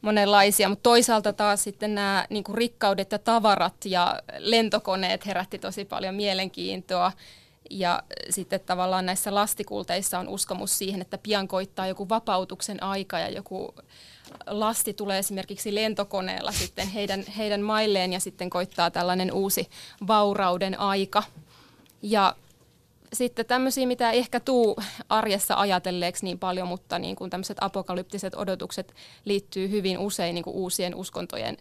monenlaisia, 0.01 0.69
mutta 0.69 0.84
toisaalta 0.84 1.34
taas 1.34 1.63
sitten 1.63 1.95
nämä 1.95 2.25
niin 2.30 2.43
kuin 2.43 2.58
rikkaudet 2.58 3.12
ja 3.12 3.19
tavarat 3.19 3.75
ja 3.86 4.21
lentokoneet 4.38 5.25
herätti 5.25 5.60
tosi 5.60 5.86
paljon 5.86 6.15
mielenkiintoa. 6.15 7.12
Ja 7.69 8.04
sitten 8.30 8.60
tavallaan 8.60 9.06
näissä 9.06 9.36
lastikulteissa 9.36 10.19
on 10.19 10.28
uskomus 10.28 10.78
siihen, 10.78 11.01
että 11.01 11.17
pian 11.17 11.47
koittaa 11.47 11.88
joku 11.88 12.10
vapautuksen 12.10 12.84
aika 12.84 13.19
ja 13.19 13.30
joku 13.30 13.75
lasti 14.47 14.93
tulee 14.93 15.19
esimerkiksi 15.19 15.75
lentokoneella 15.75 16.51
sitten 16.51 16.88
heidän, 16.88 17.23
heidän 17.38 17.62
mailleen 17.62 18.13
ja 18.13 18.19
sitten 18.19 18.49
koittaa 18.49 18.91
tällainen 18.91 19.34
uusi 19.34 19.69
vaurauden 20.08 20.80
aika. 20.80 21.23
Ja 22.01 22.36
sitten 23.13 23.45
tämmöisiä, 23.45 23.88
mitä 23.88 24.12
ehkä 24.12 24.39
tuu 24.39 24.78
arjessa 25.10 25.56
ajatelleeksi 25.56 26.25
niin 26.25 26.39
paljon, 26.39 26.67
mutta 26.67 26.99
niin 26.99 27.15
kuin 27.15 27.30
tämmöiset 27.30 27.58
apokalyptiset 27.62 28.36
odotukset 28.36 28.93
liittyy 29.25 29.69
hyvin 29.69 29.97
usein 29.97 30.36
niin 30.36 30.43
kuin 30.43 30.56
uusien 30.56 30.95
uskontojen 30.95 31.58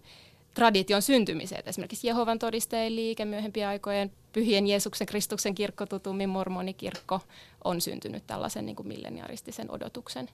tradition 0.55 1.03
syntymiseen. 1.03 1.63
Esimerkiksi 1.67 2.07
Jehovan 2.07 2.39
todistajien 2.39 2.97
liike 2.97 3.25
myöhempien 3.25 3.69
aikojen 3.69 4.13
pyhien 4.33 4.67
Jeesuksen 4.67 5.07
Kristuksen 5.07 5.55
kirkko, 5.55 5.87
tutummin 5.87 6.29
mormonikirkko, 6.29 7.21
on 7.65 7.81
syntynyt 7.81 8.27
tällaisen 8.27 8.67
niin 8.67 8.77
kuin 8.77 8.89
milleniaristisen 8.89 9.71
odotuksen 9.71 10.29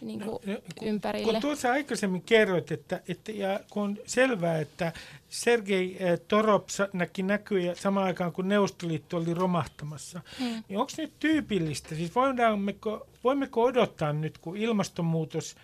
niin 0.00 0.20
kuin 0.20 0.38
no, 0.46 0.58
ympärille. 0.82 1.32
Kun 1.32 1.40
tuossa 1.40 1.72
aikaisemmin 1.72 2.22
kerroit, 2.22 2.72
että, 2.72 3.00
että 3.08 3.32
ja 3.32 3.60
kun 3.70 3.82
on 3.82 3.98
selvää, 4.06 4.60
että 4.60 4.92
Sergei 5.28 5.96
eh, 6.00 6.20
Torop 6.28 6.68
näki 6.92 7.22
näkyjä 7.22 7.74
samaan 7.74 8.06
aikaan, 8.06 8.32
kun 8.32 8.48
Neuvostoliitto 8.48 9.16
oli 9.16 9.34
romahtamassa, 9.34 10.20
hmm. 10.38 10.62
niin 10.68 10.78
onko 10.78 10.92
nyt 10.98 11.12
tyypillistä? 11.20 11.94
Siis 11.94 12.14
voimmeko, 12.14 13.06
voimmeko 13.24 13.62
odottaa 13.62 14.12
nyt, 14.12 14.38
kun 14.38 14.56
ilmastonmuutos 14.56 15.56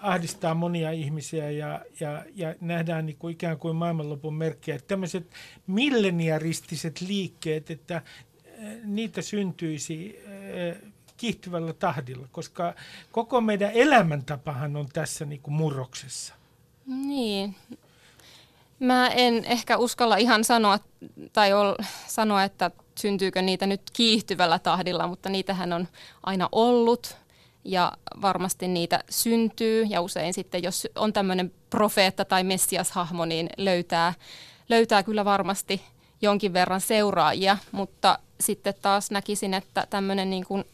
ahdistaa 0.00 0.54
monia 0.54 0.90
ihmisiä 0.90 1.50
ja, 1.50 1.80
ja, 2.00 2.24
ja 2.34 2.54
nähdään 2.60 3.06
niin 3.06 3.16
kuin 3.16 3.32
ikään 3.32 3.58
kuin 3.58 3.76
maailmanlopun 3.76 4.34
merkkejä, 4.34 4.78
tämmöiset 4.78 5.30
milleniaristiset 5.66 7.00
liikkeet, 7.00 7.70
että 7.70 8.02
niitä 8.84 9.22
syntyisi 9.22 10.18
kiihtyvällä 11.16 11.72
tahdilla, 11.72 12.28
koska 12.32 12.74
koko 13.12 13.40
meidän 13.40 13.70
elämäntapahan 13.74 14.76
on 14.76 14.88
tässä 14.92 15.24
niin 15.24 15.40
kuin 15.40 15.54
murroksessa. 15.54 16.34
Niin. 16.86 17.56
Mä 18.78 19.08
en 19.08 19.44
ehkä 19.44 19.76
uskalla 19.76 20.16
ihan 20.16 20.44
sanoa, 20.44 20.78
tai 21.32 21.52
ol, 21.52 21.74
sanoa, 22.06 22.44
että 22.44 22.70
syntyykö 22.98 23.42
niitä 23.42 23.66
nyt 23.66 23.80
kiihtyvällä 23.92 24.58
tahdilla, 24.58 25.06
mutta 25.06 25.28
niitähän 25.28 25.72
on 25.72 25.88
aina 26.22 26.48
ollut 26.52 27.16
ja 27.68 27.92
varmasti 28.22 28.68
niitä 28.68 29.04
syntyy 29.10 29.84
ja 29.84 30.00
usein 30.00 30.34
sitten, 30.34 30.62
jos 30.62 30.88
on 30.94 31.12
tämmöinen 31.12 31.52
profeetta 31.70 32.24
tai 32.24 32.44
messiashahmo, 32.44 33.24
niin 33.24 33.50
löytää, 33.56 34.14
löytää 34.68 35.02
kyllä 35.02 35.24
varmasti 35.24 35.82
jonkin 36.22 36.52
verran 36.52 36.80
seuraajia, 36.80 37.58
mutta 37.72 38.18
sitten 38.40 38.74
taas 38.82 39.10
näkisin, 39.10 39.54
että 39.54 39.86
tämmöinen 39.90 40.30
niin 40.30 40.44
kuin 40.44 40.64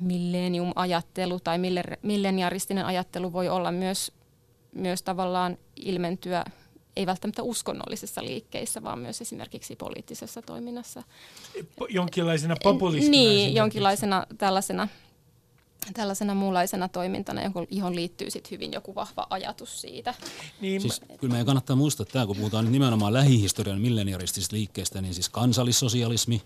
millennium-ajattelu 0.00 1.40
tai 1.40 1.58
milleniaristinen 2.02 2.86
ajattelu 2.86 3.32
voi 3.32 3.48
olla 3.48 3.72
myös, 3.72 4.12
myös 4.72 5.02
tavallaan 5.02 5.58
ilmentyä 5.76 6.44
ei 6.96 7.06
välttämättä 7.06 7.42
uskonnollisissa 7.42 8.22
liikkeissä, 8.22 8.82
vaan 8.82 8.98
myös 8.98 9.20
esimerkiksi 9.20 9.76
poliittisessa 9.76 10.42
toiminnassa. 10.42 11.02
Jonkinlaisena 11.88 12.56
populistina. 12.62 13.10
Niin, 13.10 13.54
jonkinlaisena 13.54 14.26
tällaisena, 14.38 14.88
tällaisena 15.94 16.34
muunlaisena 16.34 16.88
toimintana, 16.88 17.40
johon 17.70 17.96
liittyy 17.96 18.30
sit 18.30 18.50
hyvin 18.50 18.72
joku 18.72 18.94
vahva 18.94 19.26
ajatus 19.30 19.80
siitä. 19.80 20.14
Niin, 20.60 20.80
siis, 20.80 21.00
kyllä 21.18 21.32
meidän 21.32 21.46
kannattaa 21.46 21.76
muistaa, 21.76 22.02
että 22.02 22.12
tämä, 22.12 22.26
kun 22.26 22.36
puhutaan 22.36 22.72
nimenomaan 22.72 23.12
lähihistorian 23.12 23.80
milleniaristisista 23.80 24.56
liikkeistä, 24.56 25.00
niin 25.00 25.14
siis 25.14 25.28
kansallissosialismi, 25.28 26.42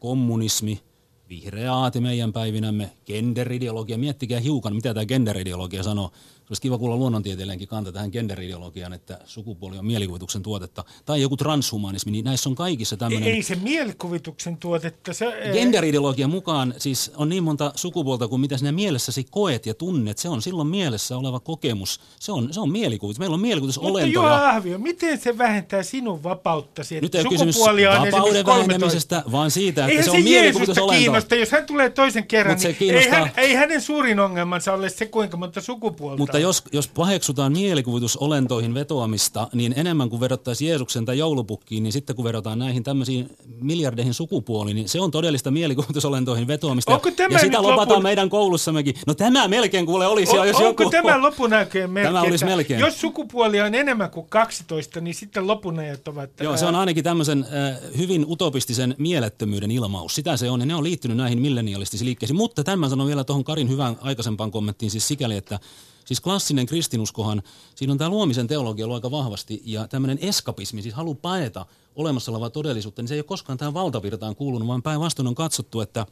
kommunismi– 0.00 0.80
vihreä 1.28 1.74
aati 1.74 2.00
meidän 2.00 2.32
päivinämme, 2.32 2.90
genderideologia, 3.06 3.98
miettikää 3.98 4.40
hiukan, 4.40 4.74
mitä 4.74 4.94
tämä 4.94 5.06
genderideologia 5.06 5.82
sanoo. 5.82 6.10
Olisi 6.50 6.62
kiva 6.62 6.78
kuulla 6.78 6.96
luonnontieteilijänkin 6.96 7.68
kanta 7.68 7.92
tähän 7.92 8.10
genderideologiaan, 8.12 8.92
että 8.92 9.18
sukupuoli 9.24 9.78
on 9.78 9.86
mielikuvituksen 9.86 10.42
tuotetta. 10.42 10.84
Tai 11.04 11.20
joku 11.22 11.36
transhumanismi, 11.36 12.12
niin 12.12 12.24
näissä 12.24 12.48
on 12.48 12.54
kaikissa 12.54 12.96
tämmöinen... 12.96 13.28
Ei 13.28 13.42
se 13.42 13.54
mielikuvituksen 13.54 14.56
tuotetta. 14.56 15.12
Se, 15.12 15.26
Genderideologian 15.52 16.30
mukaan 16.30 16.74
siis 16.78 17.12
on 17.16 17.28
niin 17.28 17.44
monta 17.44 17.72
sukupuolta 17.74 18.28
kuin 18.28 18.40
mitä 18.40 18.58
sinä 18.58 18.72
mielessäsi 18.72 19.26
koet 19.30 19.66
ja 19.66 19.74
tunnet. 19.74 20.18
Se 20.18 20.28
on 20.28 20.42
silloin 20.42 20.68
mielessä 20.68 21.16
oleva 21.16 21.40
kokemus. 21.40 22.00
Se 22.20 22.32
on, 22.32 22.52
se 22.52 22.60
on 22.60 22.72
mielikuvitus. 22.72 23.18
Meillä 23.18 23.34
on 23.34 23.40
mielikuvitusolentoja. 23.40 24.06
Mutta 24.06 24.18
Juha 24.18 24.48
Ahvio, 24.48 24.78
miten 24.78 25.20
se 25.20 25.38
vähentää 25.38 25.82
sinun 25.82 26.22
vapauttasi? 26.22 27.00
Nyt 27.00 27.14
ei 27.14 27.20
ole 27.20 27.28
kysymys 27.28 27.58
vapauden 27.60 28.46
vähenemisestä, 28.46 29.22
vaan 29.32 29.50
siitä, 29.50 29.80
että 29.80 29.90
Eihän 29.90 30.04
se 30.04 30.10
on 30.10 30.22
mielikuvitusolento. 30.22 30.98
kiinnosta, 30.98 31.34
jos 31.34 31.50
hän 31.50 31.66
tulee 31.66 31.90
toisen 31.90 32.26
kerran, 32.26 32.58
se 32.58 32.76
niin 32.80 32.94
ei, 32.94 33.08
hän, 33.08 33.30
ei 33.36 33.54
hänen 33.54 33.80
suurin 33.80 34.20
ongelmansa 34.20 34.72
ole 34.72 34.88
se, 34.88 35.06
kuinka 35.06 35.36
monta 35.36 35.60
sukupuolta 35.60 36.33
Mutta 36.34 36.42
jos, 36.42 36.62
jos 36.72 36.88
paheksutaan 36.88 37.52
mielikuvitusolentoihin 37.52 38.74
vetoamista, 38.74 39.48
niin 39.52 39.74
enemmän 39.76 40.10
kuin 40.10 40.20
vedottaisiin 40.20 40.68
Jeesuksen 40.68 41.04
tai 41.04 41.18
joulupukkiin, 41.18 41.82
niin 41.82 41.92
sitten 41.92 42.16
kun 42.16 42.24
vedotaan 42.24 42.58
näihin 42.58 42.84
tämmöisiin 42.84 43.30
miljardeihin 43.60 44.14
sukupuoliin, 44.14 44.74
niin 44.74 44.88
se 44.88 45.00
on 45.00 45.10
todellista 45.10 45.50
mielikuvitusolentoihin 45.50 46.46
vetoamista. 46.46 46.94
Onko 46.94 47.10
tämä 47.10 47.34
ja 47.34 47.38
sitä 47.38 47.62
lopataan 47.62 47.88
lopun... 47.88 48.02
meidän 48.02 48.30
koulussammekin. 48.30 48.94
No 49.06 49.14
tämä 49.14 49.48
melkein 49.48 49.86
kuule 49.86 50.06
olisi, 50.06 50.38
o, 50.38 50.44
jos 50.44 50.56
onko 50.56 50.82
joku... 50.82 50.90
Tämä 50.90 51.22
lopunäköjen 51.22 51.90
melkein? 51.90 52.14
Tämä 52.14 52.26
olisi 52.26 52.44
melkein. 52.44 52.80
Jos 52.80 53.00
sukupuoli 53.00 53.60
on 53.60 53.74
enemmän 53.74 54.10
kuin 54.10 54.26
12, 54.28 55.00
niin 55.00 55.14
sitten 55.14 55.46
lopunäjät 55.46 56.08
ovat... 56.08 56.30
Joo, 56.40 56.56
se 56.56 56.66
on 56.66 56.74
ainakin 56.74 57.04
tämmöisen 57.04 57.44
äh, 57.44 57.80
hyvin 57.98 58.26
utopistisen 58.28 58.94
mielettömyyden 58.98 59.70
ilmaus. 59.70 60.14
Sitä 60.14 60.36
se 60.36 60.50
on, 60.50 60.60
ja 60.60 60.66
ne 60.66 60.74
on 60.74 60.84
liittynyt 60.84 61.16
näihin 61.16 61.40
millenialistisiin 61.40 62.06
liikkeisiin. 62.06 62.36
Mutta 62.36 62.64
tämän 62.64 62.90
sanon 62.90 63.06
vielä 63.06 63.24
tuohon 63.24 63.44
Karin 63.44 63.68
hyvään 63.68 63.96
aikaisempaan 64.00 64.50
kommenttiin 64.50 64.90
siis 64.90 65.08
sikäli, 65.08 65.36
että 65.36 65.58
Siis 66.04 66.20
klassinen 66.20 66.66
kristinuskohan, 66.66 67.42
siinä 67.74 67.92
on 67.92 67.98
tämä 67.98 68.10
luomisen 68.10 68.46
teologia 68.46 68.84
ollut 68.84 68.94
aika 68.94 69.10
vahvasti 69.10 69.62
ja 69.64 69.88
tämmöinen 69.88 70.18
eskapismi, 70.20 70.82
siis 70.82 70.94
halu 70.94 71.14
paeta 71.14 71.66
olemassa 71.96 72.32
olevaa 72.32 72.50
todellisuutta, 72.50 73.02
niin 73.02 73.08
se 73.08 73.14
ei 73.14 73.20
ole 73.20 73.24
koskaan 73.24 73.58
tähän 73.58 73.74
valtavirtaan 73.74 74.36
kuulunut, 74.36 74.68
vaan 74.68 74.82
päinvastoin 74.82 75.28
on 75.28 75.34
katsottu, 75.34 75.80
että 75.80 76.06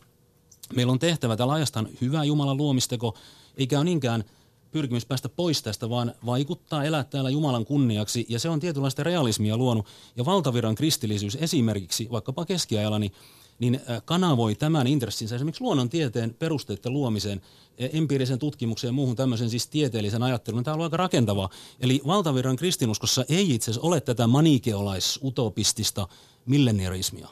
meillä 0.75 0.93
on 0.93 0.99
tehtävä 0.99 1.37
tällä 1.37 1.53
ajastaan 1.53 1.89
hyvä 2.01 2.25
Jumalan 2.25 2.57
luomisteko, 2.57 3.15
eikä 3.57 3.79
ole 3.79 3.85
niinkään 3.85 4.25
pyrkimys 4.71 5.07
päästä 5.07 5.29
pois 5.29 5.63
tästä, 5.63 5.91
vaan 5.91 6.15
vaikuttaa, 6.27 6.85
elää 6.85 7.05
täällä 7.05 7.31
Jumalan 7.31 7.65
kunniaksi, 7.65 8.27
ja 8.29 8.39
se 8.39 8.49
on 8.49 8.61
tietynlaista 8.61 9.03
realismia 9.03 9.57
luonut. 9.57 9.87
Ja 10.17 10.25
valtavirran 10.25 10.75
kristillisyys 10.75 11.39
esimerkiksi, 11.41 12.09
vaikkapa 12.11 12.45
keskiajalla, 12.45 12.99
niin 12.99 13.13
niin 13.59 13.81
kanavoi 14.05 14.55
tämän 14.55 14.87
intressinsä 14.87 15.35
esimerkiksi 15.35 15.65
luonnontieteen 15.65 16.35
perusteiden 16.39 16.93
luomiseen, 16.93 17.41
e, 17.79 17.89
empiirisen 17.93 18.39
tutkimuksen 18.39 18.89
ja 18.89 18.93
muuhun 18.93 19.17
tämmöisen 19.17 19.51
siis 19.51 19.67
tieteellisen 19.67 20.23
ajattelun. 20.23 20.65
Tämä 20.65 20.75
on 20.75 20.81
aika 20.83 20.97
rakentavaa. 20.97 21.49
Eli 21.81 22.01
valtavirran 22.07 22.57
kristinuskossa 22.57 23.25
ei 23.29 23.55
itse 23.55 23.71
asiassa 23.71 23.87
ole 23.87 24.01
tätä 24.01 24.27
manikeolais-utopistista 24.27 26.09
milleniarismia. 26.47 27.29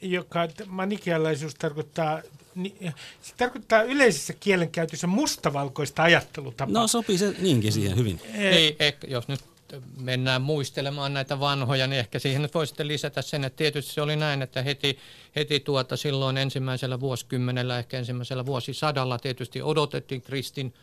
Joka 0.00 0.48
manikealaisuus 0.66 1.54
tarkoittaa 1.54 2.22
se 3.22 3.34
tarkoittaa 3.36 3.82
yleisessä 3.82 4.32
kielenkäytössä 4.32 5.06
mustavalkoista 5.06 6.02
ajattelutapaa. 6.02 6.72
No 6.72 6.88
sopii 6.88 7.18
se 7.18 7.34
niinkin 7.38 7.72
siihen 7.72 7.96
hyvin. 7.96 8.20
Ei, 8.34 8.76
ehkä, 8.78 9.06
jos 9.10 9.28
nyt 9.28 9.40
mennään 10.00 10.42
muistelemaan 10.42 11.14
näitä 11.14 11.40
vanhoja, 11.40 11.86
niin 11.86 12.00
ehkä 12.00 12.18
siihen 12.18 12.42
nyt 12.42 12.54
voi 12.54 12.66
sitten 12.66 12.88
lisätä 12.88 13.22
sen, 13.22 13.44
että 13.44 13.56
tietysti 13.56 13.92
se 13.92 14.02
oli 14.02 14.16
näin, 14.16 14.42
että 14.42 14.62
heti, 14.62 14.98
heti 15.36 15.60
tuota 15.60 15.96
silloin 15.96 16.36
ensimmäisellä 16.36 17.00
vuosikymmenellä, 17.00 17.78
ehkä 17.78 17.98
ensimmäisellä 17.98 18.46
vuosisadalla 18.46 19.18
tietysti 19.18 19.62
odotettiin 19.62 20.22
kristin, 20.22 20.74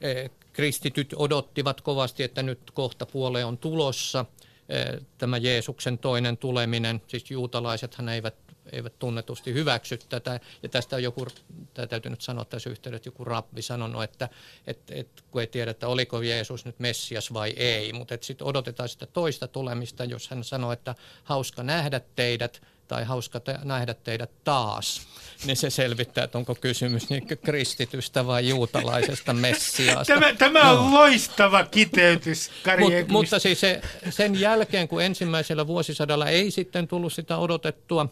eh, 0.00 0.30
kristityt 0.52 1.14
odottivat 1.16 1.80
kovasti, 1.80 2.22
että 2.22 2.42
nyt 2.42 2.70
kohta 2.74 3.06
puole 3.06 3.44
on 3.44 3.58
tulossa. 3.58 4.24
Eh, 4.68 5.00
tämä 5.18 5.36
Jeesuksen 5.36 5.98
toinen 5.98 6.36
tuleminen, 6.36 7.02
siis 7.06 7.30
juutalaisethan 7.30 8.08
eivät 8.08 8.45
eivät 8.72 8.98
tunnetusti 8.98 9.54
hyväksy 9.54 9.98
tätä. 10.08 10.40
Ja 10.62 10.68
tästä 10.68 10.96
on 10.96 11.02
joku, 11.02 11.26
tämä 11.74 11.86
täytyy 11.86 12.10
nyt 12.10 12.20
sanoa 12.20 12.44
tässä 12.44 12.70
yhteydessä, 12.70 13.08
joku 13.08 13.24
rabbi 13.24 13.62
sanonut, 13.62 14.02
että 14.02 14.28
et, 14.66 14.78
et, 14.90 15.08
kun 15.30 15.40
ei 15.40 15.46
tiedä, 15.46 15.70
että 15.70 15.88
oliko 15.88 16.22
Jeesus 16.22 16.64
nyt 16.64 16.78
Messias 16.78 17.32
vai 17.32 17.50
ei, 17.56 17.92
mutta 17.92 18.18
sitten 18.20 18.46
odotetaan 18.46 18.88
sitä 18.88 19.06
toista 19.06 19.48
tulemista, 19.48 20.04
jos 20.04 20.28
hän 20.28 20.44
sanoo, 20.44 20.72
että 20.72 20.94
hauska 21.24 21.62
nähdä 21.62 22.00
teidät, 22.16 22.62
tai 22.88 23.04
hauska 23.04 23.40
te- 23.40 23.58
nähdä 23.64 23.94
teidät 23.94 24.30
taas, 24.44 25.06
niin 25.44 25.56
se 25.56 25.70
selvittää, 25.70 26.24
että 26.24 26.38
onko 26.38 26.54
kysymys 26.54 27.10
niin 27.10 27.26
kristitystä 27.44 28.26
vai 28.26 28.48
juutalaisesta 28.48 29.32
messiaasta. 29.32 30.14
Tämä, 30.14 30.32
tämä 30.34 30.70
on 30.70 30.90
no. 30.90 30.98
loistava 30.98 31.64
kiteytys, 31.64 32.50
Kari 32.62 32.82
Mut, 32.82 33.08
Mutta 33.08 33.38
siis 33.38 33.60
se, 33.60 33.80
sen 34.10 34.40
jälkeen, 34.40 34.88
kun 34.88 35.02
ensimmäisellä 35.02 35.66
vuosisadalla 35.66 36.26
ei 36.26 36.50
sitten 36.50 36.88
tullut 36.88 37.12
sitä 37.12 37.36
odotettua 37.36 38.06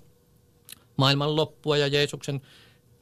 maailmanloppua 0.96 1.76
ja 1.76 1.86
Jeesuksen 1.86 2.40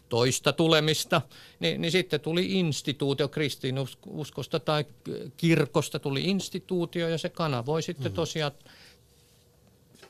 toista 0.08 0.52
tulemista, 0.52 1.22
niin, 1.60 1.80
niin 1.80 1.92
sitten 1.92 2.20
tuli 2.20 2.52
instituutio, 2.52 3.28
kristinuskosta 3.28 4.60
tai 4.60 4.84
kirkosta 5.36 5.98
tuli 5.98 6.24
instituutio 6.24 7.08
ja 7.08 7.18
se 7.18 7.28
kanavoi 7.28 7.82
sitten 7.82 8.04
mm-hmm. 8.04 8.16
tosiaan 8.16 8.52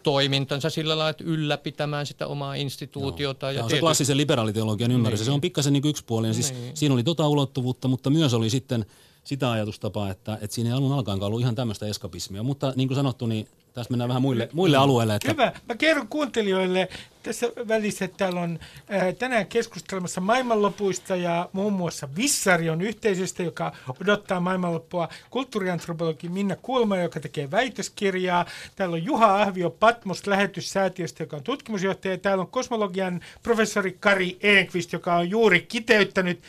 toimintansa 0.03 0.71
sillä 0.71 0.99
lailla, 0.99 1.11
että 1.11 1.25
ylläpitämään 1.25 2.07
sitä 2.07 2.27
omaa 2.27 2.55
instituutiota. 2.55 3.47
Joo. 3.47 3.59
Ja 3.59 3.64
on 3.64 3.71
se 3.71 3.81
klassisen 3.81 4.16
liberaaliteologian 4.16 4.90
ymmärrys. 4.90 5.21
Niin. 5.21 5.25
Se 5.25 5.31
on 5.31 5.40
pikkasen 5.40 5.73
niin 5.73 5.87
yksipuolinen. 5.87 6.35
Siis 6.35 6.53
niin. 6.53 6.77
Siinä 6.77 6.95
oli 6.95 7.05
tota 7.05 7.29
ulottuvuutta, 7.29 7.88
mutta 7.88 8.11
myös 8.11 8.35
oli 8.35 8.51
sitten 8.51 8.87
sitä 9.25 9.51
ajatustapaa, 9.51 10.11
että, 10.11 10.38
että 10.40 10.55
siinä 10.55 10.71
ei 10.71 10.77
alun 10.77 10.92
alkaenkaan 10.92 11.27
ollut 11.27 11.40
ihan 11.40 11.55
tämmöistä 11.55 11.87
eskapismia. 11.87 12.42
Mutta 12.42 12.73
niin 12.77 12.88
kuin 12.88 12.97
sanottu, 12.97 13.27
niin 13.27 13.49
tässä 13.74 13.90
mennään 13.90 14.08
vähän 14.08 14.22
muille, 14.22 14.48
muille 14.52 14.76
alueille. 14.76 15.14
Että... 15.14 15.30
Hyvä. 15.30 15.52
Mä 15.68 15.74
kerron 15.74 16.08
kuuntelijoille 16.08 16.88
tässä 17.22 17.46
välissä, 17.68 18.04
että 18.04 18.16
täällä 18.16 18.40
on 18.40 18.58
äh, 18.94 19.14
tänään 19.18 19.46
keskustelemassa 19.46 20.20
maailmanlopuista 20.20 21.16
ja 21.16 21.48
muun 21.52 21.72
muassa 21.72 22.08
Vissarion 22.16 22.80
yhteisöstä, 22.80 23.42
joka 23.42 23.72
odottaa 24.00 24.40
maailmanloppua. 24.40 25.08
Kulttuuriantropologi 25.30 26.28
Minna 26.28 26.56
Kulma, 26.56 26.96
joka 26.96 27.20
tekee 27.20 27.50
väitöskirjaa. 27.50 28.46
Täällä 28.76 28.94
on 28.94 29.04
Juha 29.04 29.42
Ahvio 29.42 29.70
Patmos 29.70 30.26
lähetyssäätiöstä, 30.26 31.22
joka 31.22 31.37
on 31.37 31.42
tutkimusjohtaja. 31.42 32.18
Täällä 32.18 32.42
on 32.42 32.50
kosmologian 32.50 33.20
professori 33.42 33.96
Kari 34.00 34.38
Enqvist, 34.40 34.92
joka 34.92 35.14
on 35.14 35.30
juuri 35.30 35.61
kiteyttänyt 35.61 36.40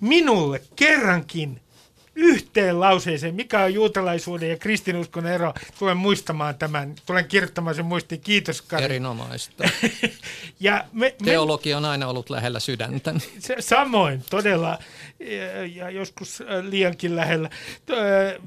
minulle 0.00 0.62
kerrankin 0.76 1.60
yhteen 2.16 2.80
lauseeseen, 2.80 3.34
mikä 3.34 3.60
on 3.60 3.74
juutalaisuuden 3.74 4.50
ja 4.50 4.56
kristinuskon 4.56 5.26
ero. 5.26 5.54
Tulen 5.78 5.96
muistamaan 5.96 6.54
tämän, 6.54 6.94
tulen 7.06 7.24
kirjoittamaan 7.24 7.76
sen 7.76 7.84
muistiin. 7.84 8.20
Kiitos 8.20 8.62
Kari. 8.62 8.84
Erinomaista. 8.84 9.64
ja 10.60 10.84
me, 10.92 11.14
Teologia 11.24 11.76
on 11.76 11.84
aina 11.84 12.08
ollut 12.08 12.30
lähellä 12.30 12.60
sydäntä. 12.60 13.14
Se, 13.38 13.56
samoin, 13.60 14.24
todella, 14.30 14.78
ja, 15.20 15.66
ja 15.66 15.90
joskus 15.90 16.42
liiankin 16.62 17.16
lähellä. 17.16 17.50
Äh, 17.90 18.42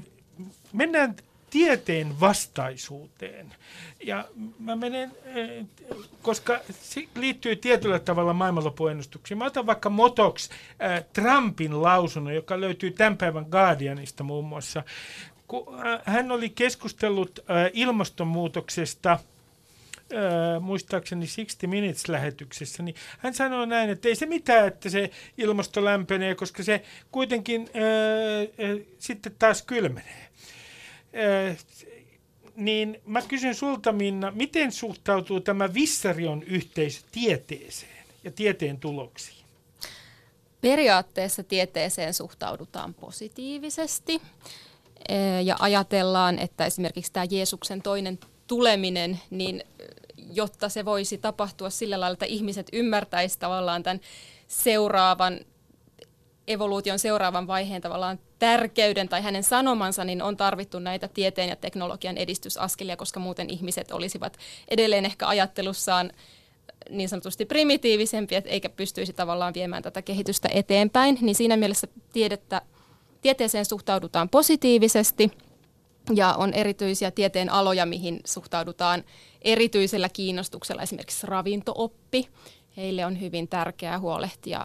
mennään 0.72 1.16
tieteen 1.50 2.20
vastaisuuteen. 2.20 3.54
Ja 4.04 4.24
mä 4.58 4.76
menen, 4.76 5.12
eh, 5.24 5.66
koska 6.22 6.60
se 6.80 7.04
liittyy 7.14 7.56
tietyllä 7.56 7.98
tavalla 7.98 8.32
maailmanlopuennustuksiin. 8.32 9.38
Mä 9.38 9.44
otan 9.44 9.66
vaikka 9.66 9.90
motoksi 9.90 10.50
äh, 10.82 11.04
Trumpin 11.12 11.82
lausunnon, 11.82 12.34
joka 12.34 12.60
löytyy 12.60 12.90
tämän 12.90 13.16
päivän 13.16 13.46
Guardianista 13.50 14.24
muun 14.24 14.44
muassa. 14.44 14.82
Kun, 15.48 15.86
äh, 15.86 16.00
hän 16.04 16.30
oli 16.30 16.50
keskustellut 16.50 17.40
ilmastonmuutoksesta– 17.72 19.18
muistaakseni 20.60 21.26
60 21.26 21.66
Minutes-lähetyksessä, 21.66 22.82
niin 22.82 22.94
hän 23.18 23.34
sanoi 23.34 23.66
näin, 23.66 23.90
että 23.90 24.08
ei 24.08 24.14
se 24.14 24.26
mitään, 24.26 24.68
että 24.68 24.88
se 24.88 25.10
ilmasto 25.38 25.84
lämpenee, 25.84 26.34
koska 26.34 26.62
se 26.62 26.82
kuitenkin 27.12 27.70
ää, 27.74 27.84
ää, 28.68 28.76
sitten 28.98 29.34
taas 29.38 29.62
kylmenee. 29.62 30.28
Niin 32.56 33.00
mä 33.06 33.22
kysyn 33.22 33.54
sulta 33.54 33.92
Minna, 33.92 34.30
miten 34.30 34.72
suhtautuu 34.72 35.40
tämä 35.40 35.74
Vissarion 35.74 36.42
yhteisö 36.42 37.00
tieteeseen 37.12 38.04
ja 38.24 38.30
tieteen 38.30 38.80
tuloksiin? 38.80 39.44
Periaatteessa 40.60 41.42
tieteeseen 41.42 42.14
suhtaudutaan 42.14 42.94
positiivisesti 42.94 44.22
ja 45.44 45.56
ajatellaan, 45.58 46.38
että 46.38 46.66
esimerkiksi 46.66 47.12
tämä 47.12 47.26
Jeesuksen 47.30 47.82
toinen 47.82 48.18
tuleminen, 48.46 49.20
niin 49.30 49.64
jotta 50.32 50.68
se 50.68 50.84
voisi 50.84 51.18
tapahtua 51.18 51.70
sillä 51.70 52.00
lailla, 52.00 52.12
että 52.12 52.26
ihmiset 52.26 52.68
ymmärtäisivät 52.72 53.40
tavallaan 53.40 53.82
tämän 53.82 54.00
seuraavan 54.48 55.40
evoluution 56.48 56.98
seuraavan 56.98 57.46
vaiheen 57.46 57.82
tavallaan 57.82 58.18
tärkeyden 58.38 59.08
tai 59.08 59.22
hänen 59.22 59.44
sanomansa, 59.44 60.04
niin 60.04 60.22
on 60.22 60.36
tarvittu 60.36 60.78
näitä 60.78 61.08
tieteen 61.08 61.48
ja 61.48 61.56
teknologian 61.56 62.16
edistysaskelia, 62.16 62.96
koska 62.96 63.20
muuten 63.20 63.50
ihmiset 63.50 63.90
olisivat 63.92 64.38
edelleen 64.68 65.04
ehkä 65.04 65.28
ajattelussaan 65.28 66.10
niin 66.90 67.08
sanotusti 67.08 67.44
primitiivisempiä, 67.44 68.42
eikä 68.44 68.68
pystyisi 68.68 69.12
tavallaan 69.12 69.54
viemään 69.54 69.82
tätä 69.82 70.02
kehitystä 70.02 70.48
eteenpäin. 70.52 71.18
Niin 71.20 71.34
siinä 71.34 71.56
mielessä 71.56 71.88
tiedettä 72.12 72.62
tieteeseen 73.22 73.64
suhtaudutaan 73.64 74.28
positiivisesti 74.28 75.30
ja 76.14 76.34
on 76.34 76.54
erityisiä 76.54 77.10
tieteen 77.10 77.52
aloja, 77.52 77.86
mihin 77.86 78.20
suhtaudutaan 78.24 79.04
erityisellä 79.42 80.08
kiinnostuksella, 80.08 80.82
esimerkiksi 80.82 81.26
ravintooppi. 81.26 82.28
Heille 82.76 83.06
on 83.06 83.20
hyvin 83.20 83.48
tärkeää 83.48 83.98
huolehtia 83.98 84.64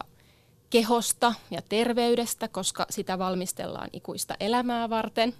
kehosta 0.74 1.34
ja 1.50 1.62
terveydestä, 1.68 2.48
koska 2.48 2.86
sitä 2.90 3.18
valmistellaan 3.18 3.88
ikuista 3.92 4.34
elämää 4.40 4.90
varten. 4.90 5.34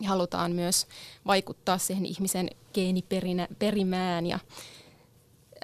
Ja 0.00 0.08
halutaan 0.08 0.52
myös 0.52 0.86
vaikuttaa 1.26 1.78
siihen 1.78 2.06
ihmisen 2.06 2.50
geeniperimään 2.74 4.26
ja 4.26 4.38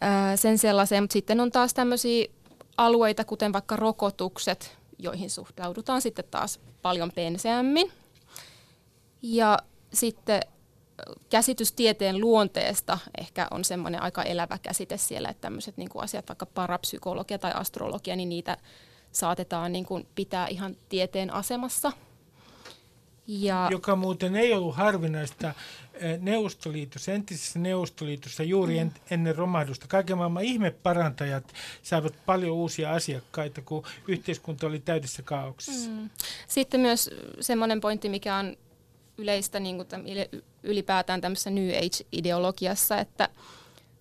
ää, 0.01 0.37
sen 0.37 0.59
sellaiseen. 0.59 1.03
Mutta 1.03 1.13
sitten 1.13 1.41
on 1.41 1.53
taas 1.53 1.75
tämmöisiä 1.75 2.27
alueita, 2.77 3.25
kuten 3.25 3.53
vaikka 3.53 3.77
rokotukset, 3.77 4.79
joihin 4.99 5.31
suhtaudutaan 5.31 6.03
sitten 6.03 6.25
taas 6.31 6.61
paljon 6.83 7.13
penseämmin. 7.15 7.93
Ja 9.23 9.59
sitten 9.93 10.41
käsitys 11.31 11.73
tieteen 11.73 12.21
luonteesta 12.21 12.99
ehkä 13.19 13.49
on 13.51 13.65
semmoinen 13.65 14.03
aika 14.03 14.23
elävä 14.23 14.59
käsite 14.59 14.97
siellä, 14.97 15.29
että 15.29 15.41
tämmöiset 15.41 15.77
niin 15.77 15.89
asiat, 15.97 16.29
vaikka 16.29 16.47
parapsykologia 16.47 17.39
tai 17.39 17.53
astrologia, 17.55 18.17
niin 18.17 18.29
niitä 18.29 18.57
saatetaan 19.13 19.73
niin 19.73 19.87
kuin 19.87 20.07
pitää 20.15 20.47
ihan 20.49 20.77
tieteen 20.89 21.35
asemassa. 21.35 21.93
Ja, 23.27 23.69
Joka 23.71 23.97
muuten 23.97 24.37
ei 24.37 24.53
ollut 24.53 24.77
harvinaista 24.77 25.55
eh, 25.95 26.21
Neuvostoliitossa, 26.21 27.13
entisessä 27.13 27.59
Neuvostoliitossa 27.59 28.43
juuri 28.43 28.85
mm. 28.85 28.91
ennen 29.11 29.37
romahdusta. 29.37 29.87
Kaiken 29.89 30.17
maailman 30.17 30.45
ihmeparantajat 30.45 31.55
saivat 31.83 32.15
paljon 32.27 32.53
uusia 32.53 32.93
asiakkaita, 32.93 33.63
kun 33.63 33.83
yhteiskunta 34.09 34.67
oli 34.67 34.81
täydessä 34.81 35.23
kaauksessa. 35.23 35.91
Mm. 35.91 36.11
Sitten 36.49 36.81
myös 36.81 37.11
semmoinen 37.41 37.81
pointti, 37.81 38.09
mikä 38.09 38.37
on 38.37 38.57
yleistä 39.19 39.61
niin 39.61 39.77
kuin 39.77 39.89
ylipäätään 40.63 41.21
tämmöisessä 41.21 41.51
New 41.51 41.71
Age-ideologiassa, 41.71 43.01
että 43.01 43.29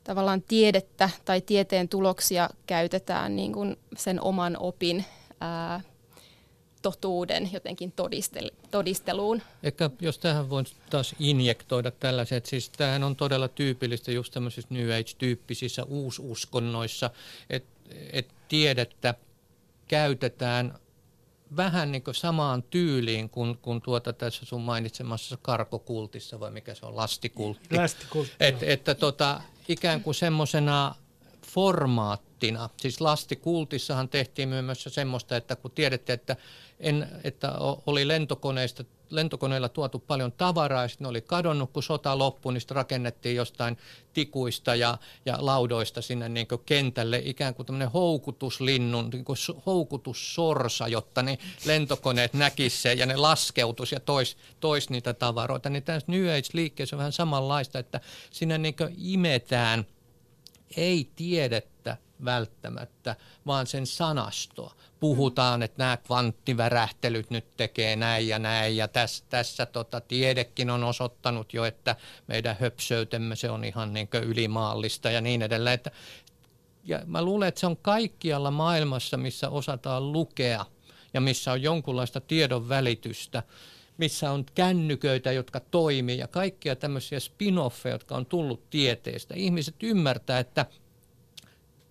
tavallaan 0.04 0.42
tiedettä 0.42 1.10
tai 1.26 1.42
tieteen 1.42 1.90
tuloksia 1.90 2.50
käytetään 2.68 3.36
niin 3.36 3.54
kuin 3.54 3.78
sen 3.98 4.22
oman 4.22 4.58
opin 4.60 5.06
ää, 5.42 5.82
totuuden 6.82 7.50
jotenkin 7.54 7.92
todistel, 7.92 8.52
todisteluun. 8.72 9.42
Ehkä 9.64 9.90
jos 10.02 10.20
tähän 10.20 10.50
voin 10.50 10.66
taas 10.90 11.16
injektoida 11.20 11.92
tällaiset, 11.92 12.38
että 12.38 12.50
siis 12.50 12.70
tämähän 12.70 13.04
on 13.04 13.16
todella 13.16 13.48
tyypillistä 13.48 14.12
just 14.12 14.34
tämmöisissä 14.34 14.74
New 14.74 14.90
Age-tyyppisissä 14.90 15.84
uususkonnoissa, 15.84 17.10
että 17.50 17.76
et 18.14 18.28
tiedettä 18.48 19.14
käytetään 19.88 20.80
vähän 21.58 21.92
niin 21.92 22.04
kuin 22.04 22.16
samaan 22.16 22.64
tyyliin 22.64 23.30
kuin, 23.30 23.58
kuin 23.58 23.82
tuota 23.82 24.14
tässä 24.14 24.46
sun 24.46 24.62
mainitsemassa 24.62 25.38
karkokultissa, 25.42 26.40
vai 26.40 26.52
mikä 26.52 26.74
se 26.76 26.86
on, 26.86 26.96
lastikultti. 26.96 27.76
Lastikultti. 27.76 28.36
Et, 28.40 28.64
että 28.64 28.96
tota, 28.96 29.42
ikään 29.68 30.02
kuin 30.02 30.16
semmoisena 30.16 30.96
formaattina, 31.48 32.70
siis 32.78 33.02
lastikultissahan 33.02 34.10
tehtiin 34.10 34.50
myös 34.50 34.84
semmoista, 34.88 35.38
että 35.38 35.56
kun 35.56 35.72
tiedettiin, 35.72 36.14
että, 36.14 36.36
en, 36.80 37.08
että 37.24 37.54
oli 37.86 38.08
lentokoneista 38.08 38.84
lentokoneilla 39.10 39.70
tuotu 39.70 40.00
paljon 40.00 40.32
tavaraa 40.32 40.82
ja 40.82 40.88
sitten 40.88 41.06
ne 41.06 41.10
oli 41.10 41.22
kadonnut, 41.22 41.72
kun 41.72 41.84
sota 41.84 42.18
loppui, 42.18 42.54
niin 42.54 42.62
rakennettiin 42.70 43.36
jostain 43.36 43.78
tikuista 44.14 44.76
ja, 44.76 44.98
ja 45.26 45.38
laudoista 45.40 46.02
sinne 46.02 46.30
niin 46.30 46.48
kentälle 46.66 47.22
ikään 47.26 47.56
kuin 47.56 47.66
tämmöinen 47.66 47.92
houkutuslinnun, 47.92 49.10
niin 49.10 49.26
kuin 49.26 49.38
houkutussorsa, 49.66 50.88
jotta 50.88 51.24
ne 51.24 51.38
lentokoneet 51.66 52.34
näkisivät 52.34 52.82
se 52.82 52.94
ja 52.94 53.06
ne 53.06 53.16
laskeutus 53.16 53.92
ja 53.92 54.00
tois, 54.00 54.38
tois 54.60 54.90
niitä 54.90 55.14
tavaroita. 55.14 55.70
Niin 55.70 55.84
tässä 55.84 56.12
New 56.12 56.26
Age-liikkeessä 56.26 56.96
on 56.96 56.98
vähän 56.98 57.12
samanlaista, 57.12 57.80
että 57.80 58.02
sinne 58.32 58.58
niin 58.58 58.76
imetään 58.98 59.86
ei 60.78 61.10
tiedettä 61.16 61.75
välttämättä, 62.26 63.16
vaan 63.46 63.68
sen 63.68 63.88
sanastoa 63.88 64.76
puhutaan, 65.00 65.64
että 65.64 65.84
nämä 65.84 65.98
kvanttivärähtelyt 65.98 67.30
nyt 67.30 67.58
tekee 67.58 67.96
näin 67.96 68.28
ja 68.28 68.40
näin 68.40 68.78
ja 68.78 68.88
tässä, 68.88 69.26
tässä 69.30 69.66
tota, 69.66 70.02
tiedekin 70.02 70.70
on 70.70 70.84
osoittanut 70.84 71.54
jo, 71.54 71.66
että 71.66 71.96
meidän 72.28 72.58
höpsöytemme 72.60 73.36
se 73.36 73.50
on 73.50 73.64
ihan 73.64 73.94
niin 73.94 74.10
ylimaallista 74.24 75.10
ja 75.10 75.22
niin 75.22 75.42
edelleen. 75.42 75.74
Että, 75.74 75.92
ja 76.84 77.02
mä 77.06 77.22
luulen, 77.22 77.48
että 77.48 77.60
se 77.60 77.68
on 77.68 77.78
kaikkialla 77.78 78.52
maailmassa, 78.52 79.18
missä 79.18 79.50
osataan 79.50 80.12
lukea 80.12 80.66
ja 81.14 81.22
missä 81.22 81.52
on 81.52 81.62
jonkunlaista 81.62 82.22
tiedon 82.22 82.70
välitystä, 82.70 83.44
missä 83.98 84.32
on 84.32 84.46
kännyköitä, 84.56 85.32
jotka 85.32 85.60
toimii 85.60 86.18
ja 86.18 86.28
kaikkia 86.28 86.76
tämmöisiä 86.76 87.20
spin-offeja, 87.20 87.92
jotka 87.92 88.16
on 88.16 88.26
tullut 88.26 88.70
tieteestä. 88.70 89.34
Ihmiset 89.38 89.76
ymmärtää, 89.84 90.40
että– 90.40 90.66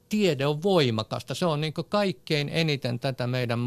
tiede 0.09 0.47
on 0.47 0.63
voimakasta. 0.63 1.35
Se 1.35 1.47
on 1.47 1.61
niin 1.61 1.75
kaikkein 1.89 2.49
eniten 2.49 3.01
tätä 3.01 3.27
meidän 3.27 3.59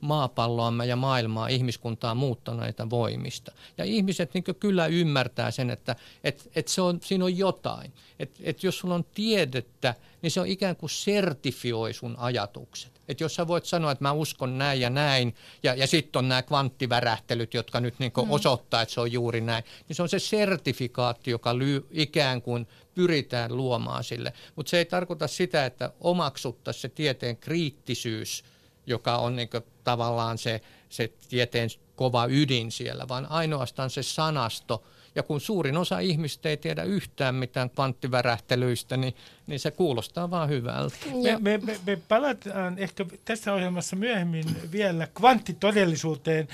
maapalloamme 0.00 0.86
ja 0.86 0.96
maailmaa, 0.96 1.48
ihmiskuntaa 1.48 2.14
muuttaneita 2.14 2.90
voimista. 2.90 3.52
Ja 3.78 3.84
ihmiset 3.84 4.34
niin 4.34 4.44
kyllä 4.60 4.86
ymmärtää 4.86 5.50
sen, 5.50 5.70
että 5.70 5.96
et, 6.24 6.50
et 6.56 6.68
se 6.68 6.80
on, 6.80 7.00
siinä 7.02 7.24
on 7.24 7.38
jotain. 7.38 7.92
Että 8.18 8.40
et 8.44 8.62
jos 8.62 8.78
sulla 8.78 8.94
on 8.94 9.04
tiedettä, 9.04 9.94
niin 10.22 10.30
se 10.30 10.40
on 10.40 10.46
ikään 10.46 10.76
kuin 10.76 10.90
sertifioi 10.90 11.92
sun 11.92 12.14
ajatukset. 12.18 13.00
Että 13.08 13.24
jos 13.24 13.34
sä 13.34 13.46
voit 13.46 13.64
sanoa, 13.64 13.92
että 13.92 14.04
mä 14.04 14.12
uskon 14.12 14.58
näin 14.58 14.80
ja 14.80 14.90
näin, 14.90 15.34
ja, 15.62 15.74
ja 15.74 15.86
sitten 15.86 16.18
on 16.18 16.28
nämä 16.28 16.42
kvanttivärähtelyt, 16.42 17.54
jotka 17.54 17.80
nyt 17.80 17.94
niin 17.98 18.12
mm. 18.16 18.30
osoittaa, 18.30 18.82
että 18.82 18.94
se 18.94 19.00
on 19.00 19.12
juuri 19.12 19.40
näin, 19.40 19.64
niin 19.88 19.96
se 19.96 20.02
on 20.02 20.08
se 20.08 20.18
sertifikaatti, 20.18 21.30
joka 21.30 21.58
lyy, 21.58 21.86
ikään 21.90 22.42
kuin 22.42 22.66
pyritään 22.96 23.56
luomaan 23.56 24.04
sille. 24.04 24.32
Mutta 24.56 24.70
se 24.70 24.78
ei 24.78 24.84
tarkoita 24.84 25.26
sitä, 25.26 25.66
että 25.66 25.92
omaksuttaisiin 26.00 26.82
se 26.82 26.88
tieteen 26.88 27.36
kriittisyys, 27.36 28.44
joka 28.86 29.16
on 29.16 29.36
niin 29.36 29.48
tavallaan 29.84 30.38
se, 30.38 30.60
se 30.88 31.12
tieteen 31.28 31.70
kova 31.96 32.26
ydin 32.30 32.72
siellä, 32.72 33.08
vaan 33.08 33.30
ainoastaan 33.30 33.90
se 33.90 34.02
sanasto– 34.02 34.82
ja 35.16 35.22
kun 35.22 35.40
suurin 35.40 35.76
osa 35.76 35.98
ihmistä 35.98 36.48
ei 36.48 36.56
tiedä 36.56 36.82
yhtään 36.82 37.34
mitään 37.34 37.70
kvanttivärähtelyistä, 37.70 38.96
niin, 38.96 39.14
niin 39.46 39.60
se 39.60 39.70
kuulostaa 39.70 40.30
vaan 40.30 40.48
hyvältä. 40.48 40.96
Me, 41.22 41.36
me, 41.40 41.58
me, 41.58 41.78
me 41.86 41.96
palataan 42.08 42.78
ehkä 42.78 43.06
tässä 43.24 43.52
ohjelmassa 43.52 43.96
myöhemmin 43.96 44.44
vielä 44.72 45.08
kvanttitodellisuuteen 45.14 46.48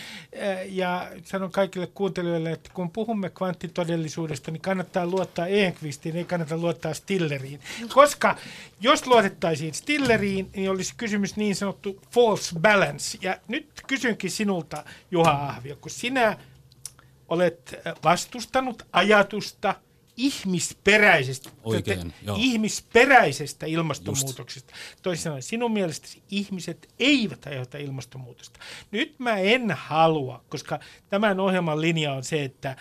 ja 0.68 1.10
sanon 1.24 1.50
kaikille 1.50 1.86
kuuntelijoille, 1.86 2.52
että 2.52 2.70
kun 2.74 2.90
puhumme 2.90 3.30
kvanttitodellisuudesta, 3.30 4.50
niin 4.50 4.62
kannattaa 4.62 5.06
luottaa 5.06 5.46
Ehqvistiin, 5.46 6.16
ei 6.16 6.24
kannata 6.24 6.56
luottaa 6.56 6.94
Stilleriin. 6.94 7.60
Koska 7.94 8.36
jos 8.80 9.06
luotettaisiin 9.06 9.74
Stilleriin, 9.74 10.50
niin 10.56 10.70
olisi 10.70 10.94
kysymys 10.96 11.36
niin 11.36 11.56
sanottu 11.56 12.00
false 12.10 12.60
balance. 12.60 13.18
Ja 13.22 13.38
nyt 13.48 13.68
kysynkin 13.86 14.30
sinulta, 14.30 14.84
Juha 15.10 15.30
Ahvio, 15.30 15.76
kun 15.76 15.90
sinä 15.90 16.38
olet 17.32 17.74
vastustanut 18.04 18.86
ajatusta 18.92 19.74
ihmisperäisestä, 20.16 21.50
Oikein, 21.64 22.14
joo. 22.22 22.36
ihmisperäisestä 22.40 23.66
ilmastonmuutoksesta. 23.66 24.74
Toisin 25.02 25.22
sanoen, 25.22 25.42
sinun 25.42 25.72
mielestäsi 25.72 26.22
ihmiset 26.30 26.88
eivät 26.98 27.46
aiheuta 27.46 27.78
ilmastonmuutosta. 27.78 28.60
Nyt 28.90 29.14
mä 29.18 29.36
en 29.38 29.70
halua, 29.70 30.44
koska 30.48 30.80
tämän 31.08 31.40
ohjelman 31.40 31.80
linja 31.80 32.12
on 32.12 32.24
se, 32.24 32.44
että 32.44 32.76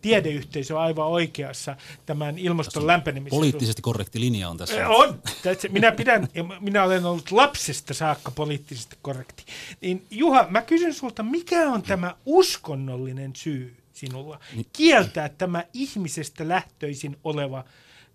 tiedeyhteisö 0.00 0.74
on 0.74 0.80
aivan 0.80 1.06
oikeassa 1.06 1.76
tämän 2.06 2.38
ilmaston 2.38 2.86
lämpenemisen. 2.86 3.36
Poliittisesti 3.36 3.82
korrekti 3.82 4.20
linja 4.20 4.48
on 4.48 4.56
tässä. 4.56 4.88
On. 4.88 5.22
Minä, 5.68 5.92
pidän, 5.92 6.28
minä 6.60 6.84
olen 6.84 7.04
ollut 7.04 7.30
lapsesta 7.30 7.94
saakka 7.94 8.30
poliittisesti 8.30 8.96
korrekti. 9.02 9.44
Niin 9.80 10.06
Juha, 10.10 10.46
mä 10.50 10.62
kysyn 10.62 10.94
sulta, 10.94 11.22
mikä 11.22 11.70
on 11.70 11.82
tämä 11.82 12.16
uskonnollinen 12.26 13.36
syy 13.36 13.76
sinulla 13.92 14.40
niin. 14.54 14.66
kieltää 14.72 15.28
tämä 15.28 15.64
ihmisestä 15.72 16.48
lähtöisin 16.48 17.16
oleva 17.24 17.64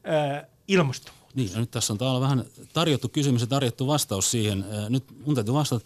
ää, 0.04 0.47
ilmastonmuutos? 0.68 1.36
Niin, 1.36 1.54
no 1.54 1.60
nyt 1.60 1.72
tässä 1.72 1.93
on 1.93 1.99
täällä 1.99 2.22
vähän 2.22 2.45
tarjottu 2.74 3.10
kysymys 3.10 3.41
ja 3.41 3.47
tarjottu 3.47 3.88
vastaus 3.88 4.32
siihen. 4.32 4.66
Nyt 4.89 5.04
mun 5.26 5.36
täytyy 5.36 5.54
vastata, 5.54 5.86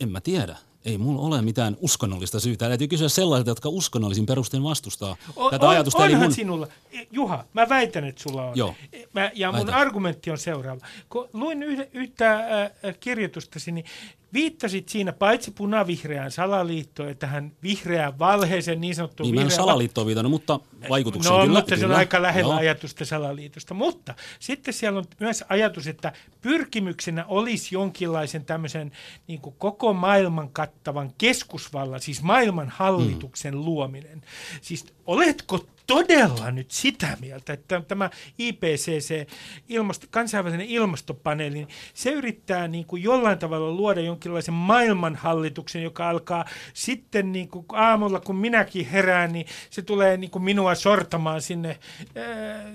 en 0.00 0.08
mä 0.08 0.20
tiedä 0.20 0.56
ei 0.84 0.98
mulla 0.98 1.22
ole 1.22 1.42
mitään 1.42 1.76
uskonnollista 1.80 2.40
syytä. 2.40 2.68
Täytyy 2.68 2.88
kysyä 2.88 3.08
sellaiset, 3.08 3.46
jotka 3.46 3.68
uskonnollisin 3.68 4.26
perustein 4.26 4.62
vastustaa 4.62 5.16
o, 5.36 5.50
tätä 5.50 5.66
on, 5.66 5.70
ajatusta. 5.72 6.02
Onhan 6.02 6.22
mun... 6.22 6.32
sinulla. 6.32 6.68
Juha, 7.10 7.44
mä 7.52 7.68
väitän, 7.68 8.04
että 8.04 8.22
sulla 8.22 8.44
on. 8.44 8.56
Joo. 8.56 8.74
Mä, 9.12 9.30
ja 9.34 9.52
mun 9.52 9.58
Väitän. 9.58 9.74
argumentti 9.74 10.30
on 10.30 10.38
seuraava. 10.38 10.86
Kun 11.08 11.28
luin 11.32 11.62
yhtä, 11.62 11.86
yhtä 11.92 12.34
äh, 12.34 12.70
kirjoitustasi, 13.00 13.72
niin 13.72 13.84
viittasit 14.32 14.88
siinä 14.88 15.12
paitsi 15.12 15.50
punavihreään 15.50 16.30
salaliittoon 16.30 17.08
ja 17.08 17.14
tähän 17.14 17.52
vihreään 17.62 18.18
valheeseen, 18.18 18.80
niin 18.80 18.94
sanottuun 18.94 19.24
Niin 19.26 19.32
vihreään... 19.32 19.50
salaliittoon 19.56 20.06
viitannut, 20.06 20.30
mutta 20.30 20.60
vaikutuksia 20.88 21.32
No, 21.32 21.40
kyllä. 21.42 21.58
mutta 21.58 21.76
se 21.76 21.84
on 21.86 21.92
aika 21.94 22.22
lähellä 22.22 22.52
Joo. 22.54 22.58
ajatusta 22.60 23.04
salaliitosta. 23.04 23.74
Mutta 23.74 24.14
sitten 24.38 24.74
siellä 24.74 24.98
on 24.98 25.04
myös 25.20 25.44
ajatus, 25.48 25.86
että 25.86 26.12
pyrkimyksenä 26.40 27.24
olisi 27.28 27.74
jonkinlaisen 27.74 28.44
tämmöisen 28.44 28.92
niin 29.26 29.40
kuin 29.40 29.54
koko 29.58 29.92
maailman 29.92 30.48
kattavan 30.50 31.12
keskusvallan, 31.18 32.00
siis 32.00 32.22
maailman 32.22 32.68
hallituksen 32.68 33.54
Hmm. 33.54 33.64
luominen. 33.64 34.22
Siis 34.60 34.86
oletko 35.06 35.66
todella 35.94 36.50
nyt 36.50 36.70
sitä 36.70 37.16
mieltä, 37.20 37.52
että 37.52 37.80
tämä 37.80 38.10
IPCC, 38.38 39.28
ilmasto, 39.68 40.06
kansainvälinen 40.10 40.66
ilmastopaneeli, 40.66 41.54
niin 41.54 41.68
se 41.94 42.10
yrittää 42.10 42.68
niin 42.68 42.86
kuin 42.86 43.02
jollain 43.02 43.38
tavalla 43.38 43.70
luoda 43.70 44.00
jonkinlaisen 44.00 44.54
maailmanhallituksen, 44.54 45.82
joka 45.82 46.08
alkaa 46.08 46.44
sitten 46.74 47.32
niin 47.32 47.48
kuin 47.48 47.66
aamulla, 47.72 48.20
kun 48.20 48.36
minäkin 48.36 48.86
herään, 48.86 49.32
niin 49.32 49.46
se 49.70 49.82
tulee 49.82 50.16
niin 50.16 50.30
kuin 50.30 50.42
minua 50.42 50.74
sortamaan 50.74 51.42
sinne 51.42 51.78
ää, 52.16 52.72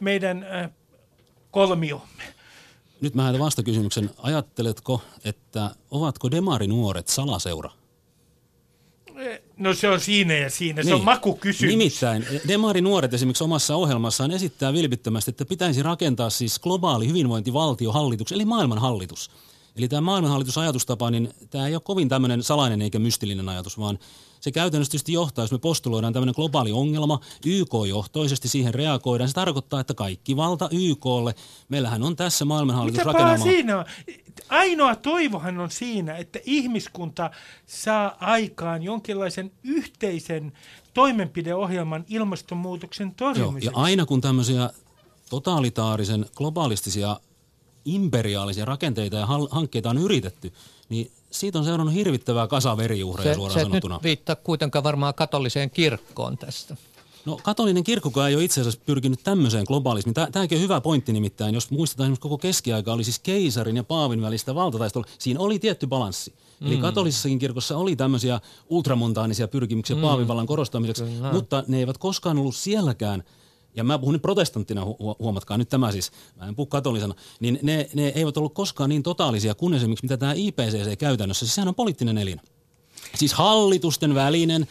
meidän 0.00 0.42
ää, 0.42 0.70
kolmiomme. 1.50 2.22
Nyt 3.00 3.14
mä 3.14 3.22
heitän 3.22 3.40
vastakysymyksen. 3.40 4.10
Ajatteletko, 4.18 5.02
että 5.24 5.70
ovatko 5.90 6.30
demarinuoret 6.30 7.08
salaseura? 7.08 7.70
No 9.58 9.74
se 9.74 9.88
on 9.88 10.00
siinä 10.00 10.34
ja 10.34 10.50
siinä, 10.50 10.82
se 10.82 10.86
Niin. 10.88 10.94
on 10.94 11.04
makukysymys. 11.04 11.70
Nimittäin 11.70 12.26
Demari 12.48 12.80
nuoret 12.80 13.14
esimerkiksi 13.14 13.44
omassa 13.44 13.76
ohjelmassaan 13.76 14.30
esittää 14.30 14.72
vilpittömästi, 14.72 15.30
että 15.30 15.44
pitäisi 15.44 15.82
rakentaa 15.82 16.30
siis 16.30 16.58
globaali 16.58 17.08
hyvinvointivaltio 17.08 17.92
hallitus, 17.92 18.32
eli 18.32 18.44
maailmanhallitus. 18.44 19.30
Eli 19.76 19.88
tämä 19.88 20.00
maailmanhallitusajatushtapa, 20.00 21.10
niin 21.10 21.30
tämä 21.50 21.66
ei 21.66 21.74
ole 21.74 21.82
kovin 21.84 22.08
tämmöinen 22.08 22.42
salainen 22.42 22.82
eikä 22.82 22.98
mystillinen 22.98 23.48
ajatus, 23.48 23.78
vaan 23.78 23.98
se 24.46 24.52
käytännössä 24.52 24.90
tietysti 24.90 25.12
johtaa, 25.12 25.42
jos 25.42 25.52
me 25.52 25.58
postuloidaan 25.58 26.12
tämmöinen 26.12 26.34
globaali 26.36 26.72
ongelma, 26.72 27.20
YK-johtoisesti 27.46 28.48
siihen 28.48 28.74
reagoidaan. 28.74 29.28
Se 29.28 29.34
tarkoittaa, 29.34 29.80
että 29.80 29.94
kaikki 29.94 30.36
valta 30.36 30.68
YKlle. 30.72 31.34
Meillähän 31.68 32.02
on 32.02 32.16
tässä 32.16 32.44
maailmanhallitus 32.44 33.04
rakennelma. 33.04 33.44
siinä 33.44 33.78
on? 33.78 33.84
Ainoa 34.48 34.96
toivohan 34.96 35.58
on 35.58 35.70
siinä, 35.70 36.16
että 36.16 36.38
ihmiskunta 36.44 37.30
saa 37.66 38.16
aikaan 38.20 38.82
jonkinlaisen 38.82 39.52
yhteisen 39.64 40.52
toimenpideohjelman 40.94 42.04
ilmastonmuutoksen 42.08 43.06
Joo, 43.06 43.14
torjumiseksi. 43.16 43.76
ja 43.76 43.82
aina 43.82 44.06
kun 44.06 44.20
tämmöisiä 44.20 44.70
totalitaarisen 45.30 46.26
globaalistisia 46.36 47.20
imperiaalisia 47.84 48.64
rakenteita 48.64 49.16
ja 49.16 49.26
hankkeita 49.50 49.90
on 49.90 49.98
yritetty, 49.98 50.52
niin 50.88 51.10
siitä 51.30 51.58
on 51.58 51.64
seurannut 51.64 51.94
hirvittävää 51.94 52.46
kasa 52.46 52.76
veriuhreja 52.76 53.30
Se, 53.32 53.36
suoraan 53.36 53.54
se 53.54 53.60
et 53.60 53.66
nyt 53.66 53.72
sanottuna. 53.72 54.00
viittaa 54.02 54.36
kuitenkaan 54.36 54.84
varmaan 54.84 55.14
katoliseen 55.14 55.70
kirkkoon 55.70 56.38
tästä. 56.38 56.76
No 57.24 57.38
katolinen 57.42 57.84
kirkkokaan 57.84 58.28
ei 58.28 58.36
ole 58.36 58.44
itse 58.44 58.60
asiassa 58.60 58.80
pyrkinyt 58.86 59.20
tämmöiseen 59.24 59.64
globalismiin. 59.66 60.14
Tämäkin 60.32 60.58
on 60.58 60.62
hyvä 60.62 60.80
pointti 60.80 61.12
nimittäin. 61.12 61.54
Jos 61.54 61.70
muistetaan 61.70 62.04
esimerkiksi 62.06 62.22
koko 62.22 62.38
keskiaika 62.38 62.92
oli 62.92 63.04
siis 63.04 63.18
keisarin 63.18 63.76
ja 63.76 63.84
paavin 63.84 64.22
välistä 64.22 64.54
valtataistelua. 64.54 65.06
Siinä 65.18 65.40
oli 65.40 65.58
tietty 65.58 65.86
balanssi. 65.86 66.34
Mm. 66.60 66.66
Eli 66.66 66.76
katolisessakin 66.76 67.38
kirkossa 67.38 67.76
oli 67.76 67.96
tämmöisiä 67.96 68.40
ultramontaanisia 68.68 69.48
pyrkimyksiä 69.48 69.96
mm. 69.96 70.02
paavinvallan 70.02 70.46
korostamiseksi, 70.46 71.04
Kyllä. 71.04 71.32
mutta 71.32 71.64
ne 71.66 71.78
eivät 71.78 71.98
koskaan 71.98 72.38
ollut 72.38 72.56
sielläkään 72.56 73.22
ja 73.76 73.84
mä 73.84 73.98
puhun 73.98 74.12
nyt 74.12 74.22
protestanttina, 74.22 74.84
hu- 74.84 74.96
hu- 75.02 75.16
huomatkaa 75.18 75.58
nyt 75.58 75.68
tämä 75.68 75.92
siis, 75.92 76.12
mä 76.36 76.48
en 76.48 76.56
puhu 76.56 76.66
katolisena, 76.66 77.14
niin 77.40 77.58
ne, 77.62 77.88
ne 77.94 78.06
eivät 78.08 78.36
ollut 78.36 78.54
koskaan 78.54 78.90
niin 78.90 79.02
totaalisia 79.02 79.54
kuin 79.54 79.74
esimerkiksi 79.74 80.04
mitä 80.04 80.16
tämä 80.16 80.32
IPCC 80.32 80.98
käytännössä, 80.98 81.46
siis 81.46 81.54
sehän 81.54 81.68
on 81.68 81.74
poliittinen 81.74 82.18
elin. 82.18 82.40
Siis 83.14 83.34
hallitusten 83.34 84.14
välinen 84.14 84.68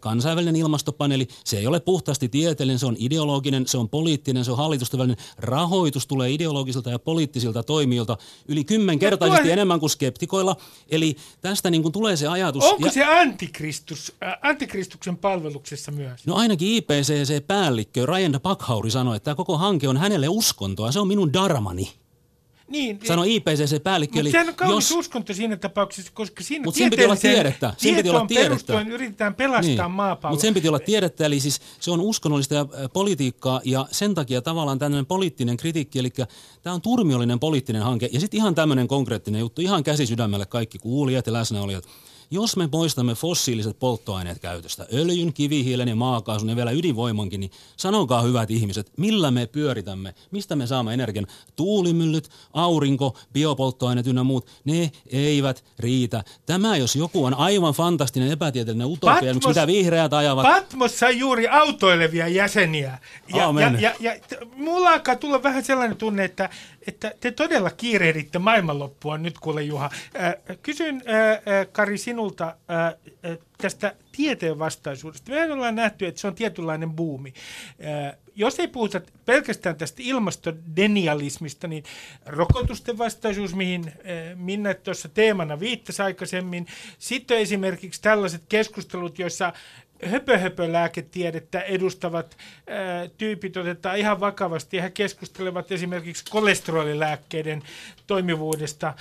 kansainvälinen 0.00 0.56
ilmastopaneeli, 0.56 1.28
se 1.44 1.58
ei 1.58 1.66
ole 1.66 1.80
puhtaasti 1.80 2.28
tieteellinen, 2.28 2.78
se 2.78 2.86
on 2.86 2.96
ideologinen, 2.98 3.66
se 3.66 3.78
on 3.78 3.88
poliittinen, 3.88 4.44
se 4.44 4.50
on 4.50 4.56
hallitusten 4.56 4.98
välinen. 4.98 5.16
Rahoitus 5.38 6.06
tulee 6.06 6.30
ideologisilta 6.30 6.90
ja 6.90 6.98
poliittisilta 6.98 7.62
toimijoilta 7.62 8.16
yli 8.48 8.64
kymmenkertaisesti 8.64 9.42
tuo- 9.42 9.52
enemmän 9.52 9.80
kuin 9.80 9.90
skeptikoilla. 9.90 10.56
Eli 10.88 11.16
tästä 11.40 11.70
niin 11.70 11.82
kuin 11.82 11.92
tulee 11.92 12.16
se 12.16 12.26
ajatus. 12.28 12.64
Onko 12.64 12.86
ja- 12.86 12.92
se 12.92 13.04
antikristus, 13.04 14.12
äh, 14.22 14.34
antikristuksen 14.42 15.16
palveluksessa 15.16 15.92
myös? 15.92 16.26
No 16.26 16.34
ainakin 16.34 16.68
IPCC-päällikkö 16.68 18.06
Rajenda 18.06 18.40
Pakhauri 18.40 18.90
sanoi, 18.90 19.16
että 19.16 19.24
tämä 19.24 19.34
koko 19.34 19.58
hanke 19.58 19.88
on 19.88 19.96
hänelle 19.96 20.28
uskontoa. 20.28 20.92
Se 20.92 21.00
on 21.00 21.08
minun 21.08 21.32
darmani. 21.32 22.03
Niin, 22.68 22.98
Sanoi 23.04 23.34
IPCC-päällikkö. 23.34 24.18
Mutta 24.18 24.30
sehän 24.30 24.48
on 24.48 24.54
kaunis 24.54 24.90
jos- 24.90 24.98
uskonto 24.98 25.34
siinä 25.34 25.56
tapauksessa, 25.56 26.12
koska 26.14 26.44
siinä 26.44 26.64
Mut 26.64 26.74
siinä 26.74 26.90
piti 26.90 27.04
olla 27.04 27.16
tiedettä. 27.16 27.74
Siinä 27.76 27.96
piti 27.96 28.10
olla 28.10 28.26
tiedettä. 28.26 28.80
yritetään 28.80 29.34
pelastaa 29.34 29.86
niin. 29.88 29.96
maapallo. 29.96 30.32
Mutta 30.32 30.42
sen 30.42 30.54
piti 30.54 30.68
olla 30.68 30.78
tiedettä, 30.78 31.26
eli 31.26 31.40
siis 31.40 31.60
se 31.80 31.90
on 31.90 32.00
uskonnollista 32.00 32.54
ja 32.54 32.60
äh, 32.60 32.90
politiikkaa, 32.92 33.60
ja 33.64 33.86
sen 33.90 34.14
takia 34.14 34.42
tavallaan 34.42 34.78
tämmöinen 34.78 35.06
poliittinen 35.06 35.56
kritiikki, 35.56 35.98
eli 35.98 36.10
tämä 36.62 36.74
on 36.74 36.80
turmiollinen 36.80 37.40
poliittinen 37.40 37.82
hanke, 37.82 38.08
ja 38.12 38.20
sitten 38.20 38.38
ihan 38.38 38.54
tämmöinen 38.54 38.88
konkreettinen 38.88 39.40
juttu, 39.40 39.62
ihan 39.62 39.84
käsi 39.84 40.06
sydämelle 40.06 40.46
kaikki 40.46 40.78
kuulijat 40.78 41.26
ja 41.26 41.32
läsnäolijat. 41.32 41.84
Jos 42.34 42.56
me 42.56 42.68
poistamme 42.68 43.14
fossiiliset 43.14 43.78
polttoaineet 43.78 44.38
käytöstä, 44.38 44.86
öljyn, 44.94 45.32
kivihiilen 45.32 45.88
ja 45.88 45.96
maakaasun 45.96 46.48
ja 46.48 46.56
vielä 46.56 46.70
ydinvoimankin, 46.70 47.40
niin 47.40 47.50
sanokaa 47.76 48.22
hyvät 48.22 48.50
ihmiset, 48.50 48.92
millä 48.96 49.30
me 49.30 49.46
pyöritämme, 49.46 50.14
mistä 50.30 50.56
me 50.56 50.66
saamme 50.66 50.94
energian. 50.94 51.26
Tuulimyllyt, 51.56 52.28
aurinko, 52.52 53.16
biopolttoaineet 53.32 54.06
ynnä 54.06 54.24
muut, 54.24 54.46
ne 54.64 54.92
eivät 55.12 55.64
riitä. 55.78 56.24
Tämä 56.46 56.76
jos 56.76 56.96
joku 56.96 57.24
on 57.24 57.34
aivan 57.34 57.74
fantastinen 57.74 58.30
epätieteellinen 58.30 58.86
utopia, 58.86 59.32
Patmos- 59.32 59.48
mitä 59.48 59.66
vihreät 59.66 60.12
ajavat. 60.12 60.46
Patmos 60.46 60.98
sai 60.98 61.18
juuri 61.18 61.48
autoilevia 61.48 62.28
jäseniä. 62.28 62.98
Ja, 63.28 63.36
ja, 63.36 63.46
Aamen. 63.46 63.80
ja, 63.80 63.94
ja 64.00 64.12
t- 64.28 64.56
mulla 64.56 64.90
alkaa 64.90 65.16
tulla 65.16 65.42
vähän 65.42 65.64
sellainen 65.64 65.96
tunne, 65.96 66.24
että, 66.24 66.50
että 66.86 67.14
te 67.20 67.30
todella 67.30 67.70
kiirehditte 67.70 68.38
maailmanloppua 68.38 69.18
nyt, 69.18 69.38
kuule 69.38 69.62
Juha. 69.62 69.90
Kysyn, 70.62 71.02
Kari, 71.72 71.98
sinulta 71.98 72.56
tästä 73.58 73.94
tieteen 74.12 74.58
vastaisuudesta. 74.58 75.32
Mehän 75.32 75.52
ollaan 75.52 75.74
nähty, 75.74 76.06
että 76.06 76.20
se 76.20 76.26
on 76.26 76.34
tietynlainen 76.34 76.92
buumi. 76.92 77.34
Jos 78.36 78.60
ei 78.60 78.68
puhuta 78.68 79.00
pelkästään 79.24 79.76
tästä 79.76 80.02
ilmastodenialismista, 80.02 81.68
niin 81.68 81.84
rokotusten 82.26 82.98
vastaisuus, 82.98 83.54
mihin 83.54 83.92
Minna 84.34 84.74
tuossa 84.74 85.08
teemana 85.08 85.60
viittasi 85.60 86.02
aikaisemmin. 86.02 86.66
Sitten 86.98 87.38
esimerkiksi 87.38 88.02
tällaiset 88.02 88.42
keskustelut, 88.48 89.18
joissa 89.18 89.52
höpö-höpö-lääketiedettä 90.02 91.60
edustavat 91.60 92.36
ää, 92.66 93.08
tyypit 93.18 93.56
otetaan 93.56 93.98
ihan 93.98 94.20
vakavasti 94.20 94.82
he 94.82 94.90
keskustelevat 94.90 95.72
esimerkiksi 95.72 96.24
kolesterolilääkkeiden 96.30 97.62
toimivuudesta 98.06 98.94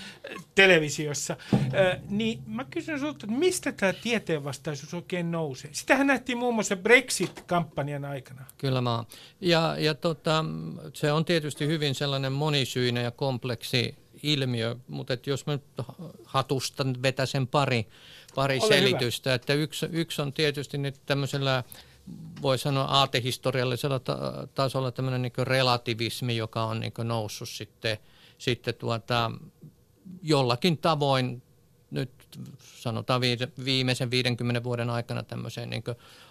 televisiossa. 0.55 1.37
Ää, 1.53 1.99
niin 2.09 2.39
mä 2.47 2.63
kysyn 2.63 2.99
sulta, 2.99 3.25
että 3.25 3.37
mistä 3.37 3.71
tämä 3.71 3.93
tieteenvastaisuus 3.93 4.93
oikein 4.93 5.31
nousee? 5.31 5.69
Sitähän 5.73 6.07
nähtiin 6.07 6.37
muun 6.37 6.53
muassa 6.53 6.75
Brexit-kampanjan 6.75 8.05
aikana. 8.05 8.45
Kyllä 8.57 8.81
mä 8.81 9.03
Ja, 9.41 9.75
ja 9.79 9.93
tota, 9.93 10.45
se 10.93 11.11
on 11.11 11.25
tietysti 11.25 11.67
hyvin 11.67 11.95
sellainen 11.95 12.31
monisyinen 12.31 13.03
ja 13.03 13.11
kompleksi 13.11 13.95
ilmiö, 14.23 14.75
mutta 14.87 15.17
jos 15.25 15.45
mä 15.45 15.59
hatusta 16.25 16.85
vetäsen 17.01 17.47
pari, 17.47 17.87
pari 18.35 18.59
Ole 18.59 18.67
selitystä, 18.67 19.33
että 19.33 19.53
yksi, 19.53 19.85
yksi 19.91 20.21
on 20.21 20.33
tietysti 20.33 20.77
nyt 20.77 20.95
tämmöisellä 21.05 21.63
voi 22.41 22.57
sanoa 22.57 22.83
aatehistoriallisella 22.83 23.99
ta- 23.99 24.47
tasolla 24.55 24.91
tämmöinen 24.91 25.21
niin 25.21 25.33
relativismi, 25.47 26.37
joka 26.37 26.63
on 26.63 26.79
niin 26.79 26.93
noussut 27.03 27.49
sitten, 27.49 27.97
sitten 28.37 28.75
tuota, 28.75 29.31
jollakin 30.23 30.77
tavoin 30.77 31.41
nyt 31.91 32.11
sanotaan 32.57 33.21
viimeisen 33.65 34.11
50 34.11 34.63
vuoden 34.63 34.89
aikana 34.89 35.23
tämmöiseen 35.23 35.69
niin 35.69 35.83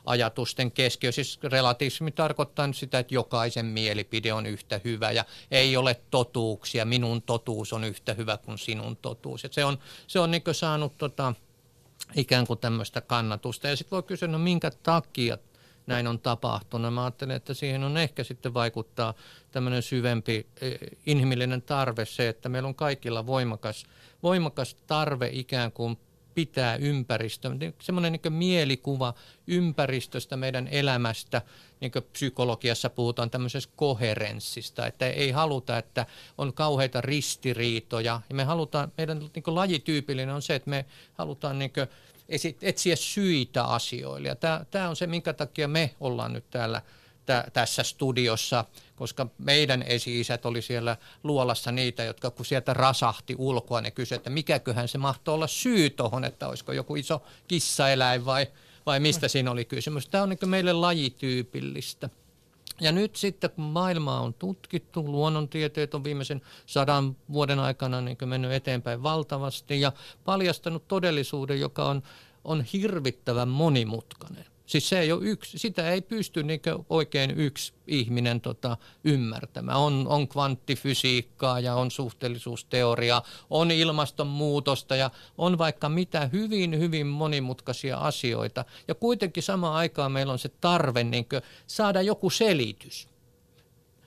ajatusten 0.04 0.72
keskiö. 0.72 1.12
Siis 1.12 1.38
relativismi 1.42 2.12
tarkoittaa 2.12 2.66
nyt 2.66 2.76
sitä, 2.76 2.98
että 2.98 3.14
jokaisen 3.14 3.66
mielipide 3.66 4.32
on 4.32 4.46
yhtä 4.46 4.80
hyvä 4.84 5.10
ja 5.10 5.24
ei 5.50 5.76
ole 5.76 6.00
totuuksia. 6.10 6.84
Minun 6.84 7.22
totuus 7.22 7.72
on 7.72 7.84
yhtä 7.84 8.14
hyvä 8.14 8.36
kuin 8.36 8.58
sinun 8.58 8.96
totuus. 8.96 9.44
Et 9.44 9.52
se 9.52 9.64
on, 9.64 9.78
se 10.06 10.20
on 10.20 10.30
niin 10.30 10.42
saanut 10.52 10.98
tota, 10.98 11.34
ikään 12.14 12.46
kuin 12.46 12.58
tämmöistä 12.58 13.00
kannatusta. 13.00 13.68
Ja 13.68 13.76
sitten 13.76 13.96
voi 13.96 14.02
kysyä, 14.02 14.28
no 14.28 14.38
minkä 14.38 14.70
takia 14.82 15.38
näin 15.86 16.06
on 16.06 16.20
tapahtunut. 16.20 16.94
Mä 16.94 17.04
ajattelen, 17.04 17.36
että 17.36 17.54
siihen 17.54 17.84
on 17.84 17.96
ehkä 17.96 18.24
sitten 18.24 18.54
vaikuttaa 18.54 19.14
tämmöinen 19.50 19.82
syvempi 19.82 20.46
inhimillinen 21.06 21.62
tarve, 21.62 22.04
se, 22.04 22.28
että 22.28 22.48
meillä 22.48 22.66
on 22.66 22.74
kaikilla 22.74 23.26
voimakas, 23.26 23.86
voimakas 24.22 24.74
tarve 24.74 25.30
ikään 25.32 25.72
kuin 25.72 25.98
pitää 26.34 26.76
ympäristö, 26.76 27.50
semmoinen 27.80 28.12
niin 28.12 28.32
mielikuva 28.32 29.14
ympäristöstä, 29.46 30.36
meidän 30.36 30.68
elämästä, 30.68 31.42
niin 31.80 31.92
kuin 31.92 32.04
psykologiassa 32.12 32.90
puhutaan 32.90 33.30
tämmöisestä 33.30 33.72
koherenssista, 33.76 34.86
että 34.86 35.06
ei 35.06 35.30
haluta, 35.30 35.78
että 35.78 36.06
on 36.38 36.52
kauheita 36.52 37.00
ristiriitoja. 37.00 38.20
Ja 38.28 38.34
me 38.34 38.44
halutaan, 38.44 38.92
meidän 38.96 39.18
niin 39.18 39.54
lajityypillinen 39.54 40.34
on 40.34 40.42
se, 40.42 40.54
että 40.54 40.70
me 40.70 40.84
halutaan 41.14 41.58
niin 41.58 41.72
etsiä 42.62 42.96
syitä 42.96 43.64
asioille. 43.64 44.28
Ja 44.28 44.36
tämä, 44.36 44.64
tämä 44.70 44.88
on 44.88 44.96
se, 44.96 45.06
minkä 45.06 45.32
takia 45.32 45.68
me 45.68 45.94
ollaan 46.00 46.32
nyt 46.32 46.50
täällä 46.50 46.82
tä, 47.26 47.44
tässä 47.52 47.82
studiossa, 47.82 48.64
koska 48.96 49.26
meidän 49.38 49.84
esi-isät 49.86 50.46
oli 50.46 50.62
siellä 50.62 50.96
luolassa 51.22 51.72
niitä, 51.72 52.04
jotka 52.04 52.30
kun 52.30 52.46
sieltä 52.46 52.74
rasahti 52.74 53.34
ulkoa, 53.38 53.80
ne 53.80 53.90
kysyivät, 53.90 54.20
että 54.20 54.30
mikäköhän 54.30 54.88
se 54.88 54.98
mahtoi 54.98 55.34
olla 55.34 55.46
syy 55.46 55.90
tuohon, 55.90 56.24
että 56.24 56.48
olisiko 56.48 56.72
joku 56.72 56.96
iso 56.96 57.22
kissaeläin 57.48 58.24
vai, 58.24 58.46
vai 58.86 59.00
mistä 59.00 59.28
siinä 59.28 59.50
oli 59.50 59.64
kysymys. 59.64 60.08
Tämä 60.08 60.22
on 60.22 60.28
niin 60.28 60.48
meille 60.48 60.72
lajityypillistä. 60.72 62.10
Ja 62.80 62.92
nyt 62.92 63.16
sitten, 63.16 63.50
kun 63.50 63.64
maailmaa 63.64 64.20
on 64.20 64.34
tutkittu, 64.34 65.04
luonnontieteet 65.04 65.94
on 65.94 66.04
viimeisen 66.04 66.42
sadan 66.66 67.16
vuoden 67.32 67.58
aikana 67.58 68.00
niin 68.00 68.16
mennyt 68.24 68.52
eteenpäin 68.52 69.02
valtavasti 69.02 69.80
ja 69.80 69.92
paljastanut 70.24 70.88
todellisuuden, 70.88 71.60
joka 71.60 71.84
on, 71.84 72.02
on 72.44 72.62
hirvittävän 72.62 73.48
monimutkainen. 73.48 74.51
Siis 74.72 74.88
se 74.88 75.00
ei 75.00 75.12
ole 75.12 75.24
yksi, 75.24 75.58
sitä 75.58 75.90
ei 75.90 76.02
pysty 76.02 76.42
niin 76.42 76.60
oikein 76.88 77.30
yksi 77.30 77.72
ihminen 77.86 78.40
tota, 78.40 78.76
ymmärtämään. 79.04 79.78
On, 79.78 80.06
on 80.08 80.28
kvanttifysiikkaa 80.28 81.60
ja 81.60 81.74
on 81.74 81.90
suhteellisuusteoriaa, 81.90 83.22
on 83.50 83.70
ilmastonmuutosta 83.70 84.96
ja 84.96 85.10
on 85.38 85.58
vaikka 85.58 85.88
mitä 85.88 86.28
hyvin, 86.32 86.78
hyvin 86.78 87.06
monimutkaisia 87.06 87.96
asioita. 87.96 88.64
Ja 88.88 88.94
kuitenkin 88.94 89.42
samaan 89.42 89.74
aikaan 89.74 90.12
meillä 90.12 90.32
on 90.32 90.38
se 90.38 90.48
tarve 90.48 91.04
niin 91.04 91.26
saada 91.66 92.02
joku 92.02 92.30
selitys. 92.30 93.08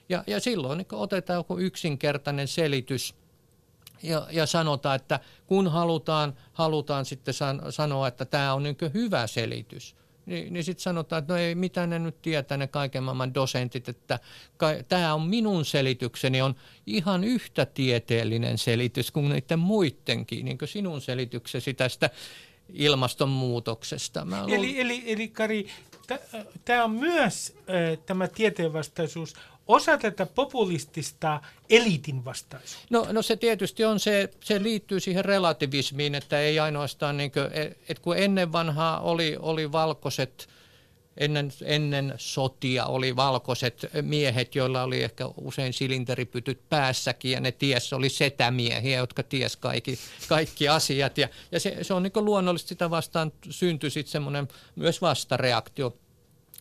Ja, 0.10 0.24
ja 0.28 0.40
silloin 0.40 0.78
niin 0.78 0.88
otetaan 0.92 1.38
joku 1.38 1.58
yksinkertainen 1.58 2.48
selitys– 2.48 3.14
ja, 4.04 4.28
ja 4.32 4.46
sanotaan, 4.46 4.96
että 4.96 5.20
kun 5.48 5.68
halutaan, 5.68 6.34
halutaan 6.54 7.06
sitten 7.06 7.34
san, 7.34 7.62
sanoa, 7.70 8.08
että 8.08 8.26
tämä 8.26 8.54
on 8.54 8.64
niin 8.64 8.78
hyvä 8.94 9.28
selitys, 9.28 9.96
niin, 10.26 10.54
niin 10.54 10.64
sitten 10.64 10.84
sanotaan, 10.84 11.20
että 11.20 11.34
no 11.34 11.40
ei 11.40 11.56
mitä 11.56 11.88
ne 11.88 12.00
nyt 12.00 12.22
tietää 12.22 12.58
ne 12.58 12.68
kaiken 12.68 13.04
maailman 13.04 13.34
dosentit, 13.34 13.90
että 13.90 14.20
tämä 14.88 15.14
on 15.14 15.22
minun 15.22 15.66
selitykseni, 15.66 16.42
on 16.42 16.56
ihan 16.86 17.24
yhtä 17.24 17.66
tieteellinen 17.66 18.58
selitys 18.58 19.12
kuin 19.12 19.30
niiden 19.30 19.60
muidenkin, 19.60 20.46
niin 20.46 20.58
kuin 20.58 20.70
sinun 20.70 21.02
selityksesi 21.02 21.74
tästä 21.74 22.10
ilmastonmuutoksesta. 22.74 24.26
Mä 24.26 24.46
eli, 24.48 24.80
eli, 24.80 25.04
eli 25.06 25.28
Kari, 25.28 25.68
tämä 26.66 26.84
on 26.84 26.92
myös 26.92 27.58
äh, 27.58 27.98
tämä 28.06 28.28
tieteenvastaisuus 28.28 29.34
osa 29.68 29.98
tätä 29.98 30.26
populistista 30.26 31.42
eliitin 31.70 32.26
vastaisuutta? 32.26 32.88
No, 32.90 33.08
no 33.12 33.22
se 33.22 33.36
tietysti 33.36 33.86
on, 33.86 34.00
se, 34.00 34.30
se 34.44 34.64
liittyy 34.64 35.00
siihen 35.00 35.26
relativismiin, 35.26 36.16
että 36.16 36.40
ei 36.40 36.60
ainoastaan, 36.60 37.18
niin 37.18 37.32
kuin, 37.32 37.46
että 37.90 38.02
kun 38.04 38.18
ennen 38.18 38.52
vanhaa 38.52 39.00
oli, 39.00 39.38
oli 39.40 39.72
valkoiset, 39.72 40.48
ennen, 41.18 41.52
ennen 41.64 42.14
sotia 42.18 42.86
oli 42.86 43.16
valkoiset 43.16 43.90
miehet, 44.02 44.56
joilla 44.56 44.84
oli 44.84 45.04
ehkä 45.04 45.26
usein 45.42 45.74
silinteripytyt 45.74 46.60
päässäkin 46.70 47.32
ja 47.32 47.40
ne 47.40 47.52
ties 47.52 47.94
oli 47.94 48.10
setämiehiä, 48.10 48.98
jotka 48.98 49.24
ties 49.24 49.58
kaikki, 49.58 50.00
kaikki 50.28 50.70
asiat. 50.70 51.18
Ja, 51.18 51.30
ja 51.52 51.60
se, 51.60 51.78
se 51.82 51.94
on 51.94 52.04
niin 52.04 52.14
luonnollisesti 52.16 52.70
sitä 52.70 52.90
vastaan 52.90 53.32
syntyi 53.50 53.90
sitten 53.90 54.12
semmoinen 54.12 54.48
myös 54.76 55.02
vastareaktio 55.02 55.98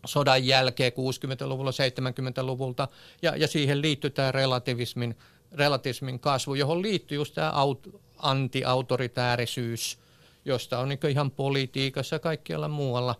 sodan 0.04 0.46
jälkeen 0.46 0.92
60-luvulla, 0.92 1.70
70-luvulta, 1.70 2.88
ja, 3.22 3.36
ja 3.36 3.48
siihen 3.48 3.82
liittyy 3.82 4.10
tämä 4.10 4.32
relativismin, 4.32 5.16
relativismin 5.52 6.20
kasvu, 6.20 6.54
johon 6.54 6.82
liittyy 6.82 7.16
just 7.16 7.34
tämä 7.34 7.50
aut, 7.50 8.00
antiautoritäärisyys, 8.18 9.98
josta 10.44 10.78
on 10.78 10.88
niin 10.88 10.98
ihan 11.10 11.30
politiikassa 11.30 12.16
ja 12.16 12.20
kaikkialla 12.20 12.68
muualla 12.68 13.14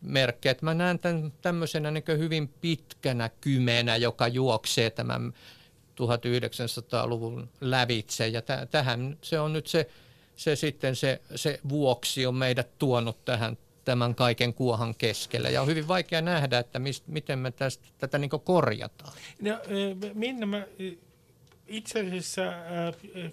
merkkejä. 0.00 0.54
Mä 0.60 0.74
näen 0.74 0.98
tämän 0.98 1.32
tämmöisenä 1.42 1.90
niin 1.90 2.04
hyvin 2.18 2.48
pitkänä 2.48 3.30
kymenä, 3.40 3.96
joka 3.96 4.28
juoksee 4.28 4.90
tämän 4.90 5.32
1900-luvun 6.00 7.48
lävitse, 7.60 8.28
ja 8.28 8.40
täh- 8.40 8.66
tähän 8.70 9.18
se 9.22 9.40
on 9.40 9.52
nyt 9.52 9.66
se, 9.66 9.90
se 10.36 10.56
sitten 10.56 10.96
se, 10.96 11.20
se 11.34 11.60
vuoksi 11.68 12.26
on 12.26 12.34
meidät 12.34 12.78
tuonut 12.78 13.24
tähän 13.24 13.58
tämän 13.88 14.14
kaiken 14.14 14.54
kuohan 14.54 14.94
keskellä. 14.94 15.48
Ja 15.48 15.62
on 15.62 15.68
hyvin 15.68 15.88
vaikea 15.88 16.22
nähdä, 16.22 16.58
että 16.58 16.78
mist, 16.78 17.06
miten 17.06 17.38
me 17.38 17.50
tästä, 17.50 17.88
tätä 17.98 18.18
niin 18.18 18.30
korjataan. 18.44 19.12
No, 19.40 19.58
Minna, 20.14 20.46
mä 20.46 20.66
itse 21.66 22.00
asiassa 22.00 22.42
äh, 22.42 23.30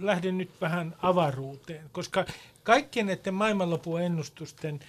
lähden 0.00 0.38
nyt 0.38 0.50
vähän 0.60 0.96
avaruuteen, 1.02 1.90
koska 1.92 2.24
kaikkien 2.62 3.06
näiden 3.06 3.34
maailmanlopun 3.34 4.02
ennustusten 4.02 4.80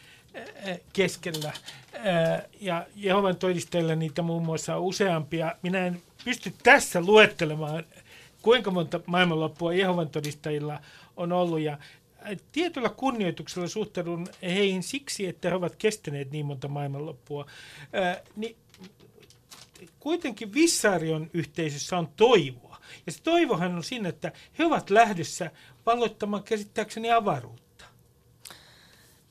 keskellä 0.94 1.54
ja 2.60 2.88
Jehovan 2.96 3.36
todistajilla 3.36 3.96
niitä 3.96 4.22
muun 4.22 4.46
muassa 4.46 4.80
useampia. 4.80 5.56
Minä 5.62 5.86
en 5.86 6.02
pysty 6.26 6.54
tässä 6.64 7.02
luettelemaan, 7.02 7.84
kuinka 8.42 8.72
monta 8.72 9.00
maailmanloppua 9.06 9.74
Jehovan 9.74 10.10
todistajilla 10.10 10.80
on 11.18 11.32
ollut. 11.32 11.60
Ja 11.60 11.78
tietyllä 12.52 12.90
kunnioituksella 12.90 13.68
suhtaudun 13.68 14.28
heihin 14.42 14.84
siksi, 14.84 15.28
että 15.28 15.50
he 15.50 15.56
ovat 15.56 15.76
kestäneet 15.76 16.32
niin 16.32 16.46
monta 16.46 16.68
maailmanloppua. 16.68 17.46
Ää, 17.94 18.22
niin 18.36 18.58
kuitenkin 20.00 20.54
Vissarion 20.54 21.30
yhteisössä 21.34 21.98
on 21.98 22.08
toivoa. 22.08 22.78
Ja 23.06 23.12
se 23.12 23.22
toivohan 23.22 23.76
on 23.76 23.84
siinä, 23.84 24.10
että 24.10 24.32
he 24.60 24.66
ovat 24.66 24.90
lähdössä 24.90 25.52
valloittamaan 25.86 26.44
käsittääkseni 26.44 27.12
avaruutta. 27.12 27.86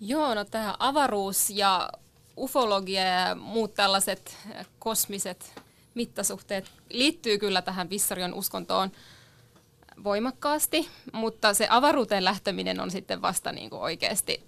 Joo, 0.01 0.35
no 0.35 0.45
tämä 0.45 0.75
avaruus 0.79 1.51
ja 1.51 1.91
ufologia 2.37 3.03
ja 3.03 3.35
muut 3.35 3.75
tällaiset 3.75 4.39
kosmiset 4.79 5.63
mittasuhteet 5.95 6.71
liittyy 6.91 7.39
kyllä 7.39 7.63
tähän 7.63 7.91
Vissarion 7.91 8.35
uskontoon 8.35 8.93
voimakkaasti, 10.05 10.89
mutta 11.13 11.55
se 11.55 11.67
avaruuteen 11.71 12.25
lähteminen 12.25 12.81
on 12.81 12.91
sitten 12.91 13.23
vasta 13.23 13.53
niin 13.53 13.71
kuin 13.71 13.83
oikeasti 13.83 14.45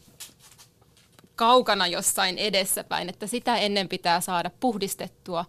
kaukana 1.36 1.86
jossain 1.86 2.38
edessäpäin, 2.38 3.08
että 3.08 3.26
sitä 3.26 3.56
ennen 3.56 3.88
pitää 3.88 4.20
saada 4.20 4.50
puhdistettua 4.60 5.44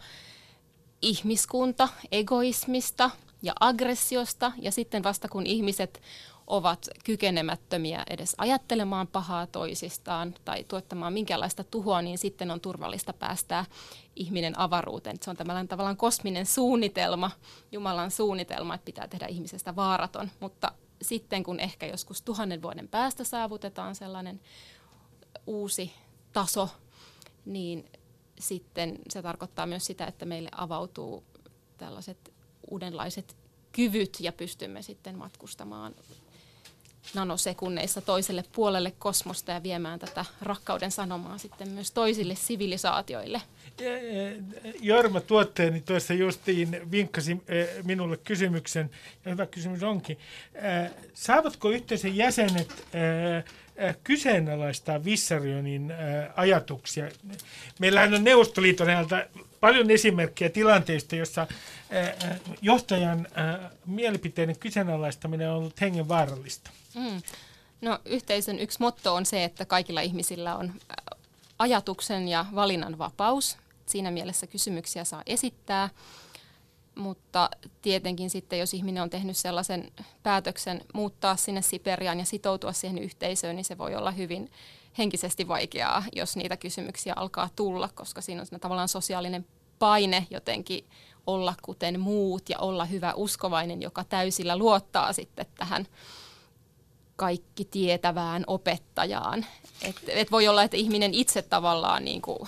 ihmiskunta 1.01 1.89
egoismista 2.11 3.09
ja 3.41 3.53
aggressiosta 3.59 4.51
ja 4.61 4.71
sitten 4.71 5.03
vasta 5.03 5.27
kun 5.27 5.45
ihmiset 5.45 6.01
ovat 6.47 6.87
kykenemättömiä 7.03 8.03
edes 8.09 8.35
ajattelemaan 8.37 9.07
pahaa 9.07 9.47
toisistaan 9.47 10.35
tai 10.45 10.63
tuottamaan 10.63 11.13
minkälaista 11.13 11.63
tuhoa, 11.63 12.01
niin 12.01 12.17
sitten 12.17 12.51
on 12.51 12.61
turvallista 12.61 13.13
päästää 13.13 13.65
ihminen 14.15 14.59
avaruuteen. 14.59 15.17
Se 15.21 15.29
on 15.29 15.37
tämmöinen 15.37 15.67
tavallaan 15.67 15.97
kosminen 15.97 16.45
suunnitelma, 16.45 17.31
Jumalan 17.71 18.11
suunnitelma, 18.11 18.75
että 18.75 18.85
pitää 18.85 19.07
tehdä 19.07 19.27
ihmisestä 19.27 19.75
vaaraton. 19.75 20.31
Mutta 20.39 20.71
sitten 21.01 21.43
kun 21.43 21.59
ehkä 21.59 21.85
joskus 21.85 22.21
tuhannen 22.21 22.61
vuoden 22.61 22.87
päästä 22.87 23.23
saavutetaan 23.23 23.95
sellainen 23.95 24.41
uusi 25.47 25.93
taso, 26.33 26.69
niin 27.45 27.85
sitten 28.39 28.99
se 29.09 29.21
tarkoittaa 29.21 29.65
myös 29.65 29.85
sitä, 29.85 30.05
että 30.05 30.25
meille 30.25 30.49
avautuu 30.55 31.23
tällaiset 31.77 32.33
uudenlaiset 32.71 33.37
kyvyt 33.71 34.17
ja 34.19 34.31
pystymme 34.31 34.81
sitten 34.81 35.17
matkustamaan 35.17 35.95
nanosekunneissa 37.13 38.01
toiselle 38.01 38.43
puolelle 38.53 38.93
kosmosta 38.99 39.51
ja 39.51 39.63
viemään 39.63 39.99
tätä 39.99 40.25
rakkauden 40.41 40.91
sanomaa 40.91 41.37
sitten 41.37 41.69
myös 41.69 41.91
toisille 41.91 42.35
sivilisaatioille. 42.35 43.41
Jorma 44.81 45.21
tuotteeni 45.21 45.81
tuossa 45.81 46.13
justiin 46.13 46.91
vinkkasi 46.91 47.41
minulle 47.83 48.17
kysymyksen, 48.17 48.89
ja 49.25 49.31
hyvä 49.31 49.45
kysymys 49.45 49.83
onkin. 49.83 50.17
Saavatko 51.13 51.69
yhteisön 51.69 52.15
jäsenet 52.15 52.85
kyseenalaistaa 54.03 55.05
Vissarionin 55.05 55.93
ajatuksia? 56.35 57.09
Meillähän 57.79 58.13
on 58.13 58.23
Neuvostoliiton 58.23 58.89
ajalta 58.89 59.25
paljon 59.59 59.91
esimerkkejä 59.91 60.49
tilanteista, 60.49 61.15
jossa 61.15 61.47
johtajan 62.61 63.27
mielipiteiden 63.85 64.59
kyseenalaistaminen 64.59 65.49
on 65.49 65.57
ollut 65.57 65.81
hengenvaarallista. 65.81 66.71
Mm. 66.95 67.21
No, 67.81 67.99
yhteisön 68.05 68.59
yksi 68.59 68.79
motto 68.79 69.15
on 69.15 69.25
se, 69.25 69.43
että 69.43 69.65
kaikilla 69.65 70.01
ihmisillä 70.01 70.55
on 70.55 70.73
ajatuksen 71.59 72.27
ja 72.27 72.45
valinnan 72.55 72.97
vapaus. 72.97 73.57
Siinä 73.85 74.11
mielessä 74.11 74.47
kysymyksiä 74.47 75.03
saa 75.03 75.23
esittää. 75.25 75.89
mutta 76.95 77.49
tietenkin 77.81 78.29
sitten, 78.29 78.59
jos 78.59 78.73
ihminen 78.73 79.03
on 79.03 79.09
tehnyt 79.09 79.37
sellaisen 79.37 79.91
päätöksen 80.23 80.81
muuttaa 80.93 81.35
sinne 81.35 81.61
Siperiaan 81.61 82.19
ja 82.19 82.25
sitoutua 82.25 82.73
siihen 82.73 82.97
yhteisöön, 82.97 83.55
niin 83.55 83.65
se 83.65 83.77
voi 83.77 83.95
olla 83.95 84.11
hyvin 84.11 84.51
henkisesti 84.97 85.47
vaikeaa, 85.47 86.03
jos 86.15 86.35
niitä 86.35 86.57
kysymyksiä 86.57 87.13
alkaa 87.15 87.49
tulla, 87.55 87.89
koska 87.95 88.21
siinä 88.21 88.43
on 88.51 88.59
tavallaan 88.59 88.87
sosiaalinen 88.87 89.45
paine 89.79 90.27
jotenkin 90.29 90.85
olla 91.27 91.53
kuten 91.61 91.99
muut 91.99 92.49
ja 92.49 92.59
olla 92.59 92.85
hyvä 92.85 93.13
uskovainen, 93.13 93.81
joka 93.81 94.03
täysillä 94.03 94.57
luottaa 94.57 95.13
sitten 95.13 95.45
tähän 95.57 95.87
kaikki 97.15 97.65
tietävään 97.65 98.43
opettajaan. 98.47 99.45
Et, 99.81 99.95
et 100.07 100.31
voi 100.31 100.47
olla, 100.47 100.63
että 100.63 100.77
ihminen 100.77 101.13
itse 101.13 101.41
tavallaan 101.41 102.05
niin 102.05 102.21
kuin 102.21 102.39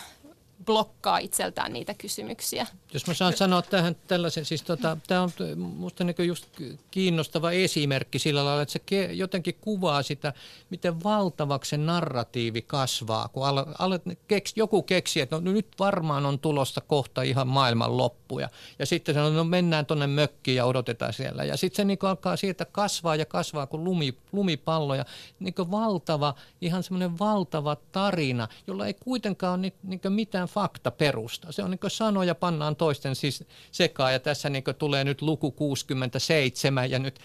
blokkaa 0.68 1.18
itseltään 1.18 1.74
niitä 1.74 1.94
kysymyksiä. 1.94 2.68
Jos 2.94 3.08
mä 3.08 3.14
saan 3.14 3.38
sanoa 3.38 3.62
tähän 3.62 3.96
tällaisen, 4.08 4.46
siis 4.46 4.64
tota, 4.64 4.98
tämä 5.08 5.22
on 5.22 5.30
minusta 5.56 6.04
niin 6.04 6.16
just 6.28 6.46
kiinnostava 6.92 7.52
esimerkki 7.52 8.20
sillä 8.20 8.46
lailla, 8.46 8.62
että 8.62 8.80
se 8.90 9.14
jotenkin 9.14 9.58
kuvaa 9.62 10.04
sitä, 10.04 10.34
miten 10.70 11.04
valtavaksi 11.04 11.70
se 11.70 11.78
narratiivi 11.78 12.62
kasvaa, 12.62 13.28
kun 13.28 13.46
al, 13.46 13.66
al, 13.80 14.00
keks, 14.28 14.54
joku 14.56 14.84
keksii, 14.84 15.22
että 15.22 15.36
no, 15.36 15.52
nyt 15.52 15.68
varmaan 15.80 16.26
on 16.26 16.40
tulossa 16.40 16.82
kohta 16.82 17.22
ihan 17.22 17.48
maailman 17.48 17.98
loppuja. 17.98 18.50
Ja 18.80 18.86
sitten 18.86 19.16
sanoo, 19.16 19.30
no 19.30 19.44
mennään 19.44 19.86
tuonne 19.86 20.08
mökkiin 20.08 20.58
ja 20.58 20.66
odotetaan 20.66 21.14
siellä. 21.14 21.44
Ja 21.44 21.58
sitten 21.58 21.76
se 21.76 21.84
niin 21.86 22.00
alkaa 22.02 22.38
sieltä 22.38 22.66
kasvaa 22.66 23.16
ja 23.16 23.26
kasvaa 23.26 23.68
kuin 23.68 23.84
lumi, 23.84 24.18
lumipallo 24.32 24.96
ja 24.96 25.06
niin 25.40 25.54
valtava, 25.72 26.34
ihan 26.62 26.84
semmoinen 26.84 27.20
valtava 27.20 27.78
tarina, 27.92 28.48
jolla 28.68 28.88
ei 28.88 28.94
kuitenkaan 28.94 29.54
ole 29.54 29.62
niin, 29.62 29.74
niin 29.84 30.02
mitään 30.10 30.48
faktaperusta. 30.58 31.52
Se 31.52 31.64
on 31.64 31.72
niin 31.72 31.92
sanoja 31.92 32.36
pannaan 32.36 32.76
toisten 32.76 33.16
siis 33.16 33.44
sekaan 33.72 34.14
ja 34.14 34.20
tässä 34.20 34.50
niin 34.50 34.64
tulee 34.78 35.04
nyt 35.04 35.22
luku 35.22 35.52
67 35.52 36.92
ja 36.92 37.00
nyt 37.00 37.20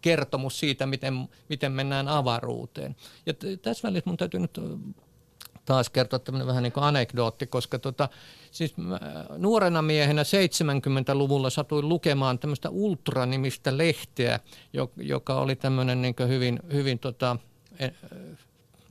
kertomus 0.00 0.60
siitä, 0.60 0.86
miten, 0.86 1.28
miten 1.48 1.72
mennään 1.72 2.08
avaruuteen. 2.08 2.96
Ja 3.26 3.34
tässä 3.62 3.88
välissä 3.88 4.10
mun 4.10 4.16
täytyy 4.16 4.40
nyt 4.40 4.60
taas 5.64 5.90
kertoa 5.90 6.18
tämmöinen 6.18 6.46
vähän 6.46 6.62
niin 6.62 6.72
kuin 6.72 6.84
anekdootti, 6.84 7.46
koska 7.46 7.78
tota, 7.78 8.08
siis 8.50 8.74
nuorena 9.36 9.82
miehenä 9.82 10.22
70-luvulla 10.22 11.50
satuin 11.50 11.88
lukemaan 11.88 12.38
tämmöistä 12.38 12.70
Ultra-nimistä 12.70 13.78
lehteä, 13.78 14.40
joka 14.96 15.34
oli 15.34 15.56
tämmöinen 15.56 16.02
niin 16.02 16.14
hyvin, 16.28 16.60
hyvin 16.72 16.98
tota, 16.98 17.36
e, 17.78 17.88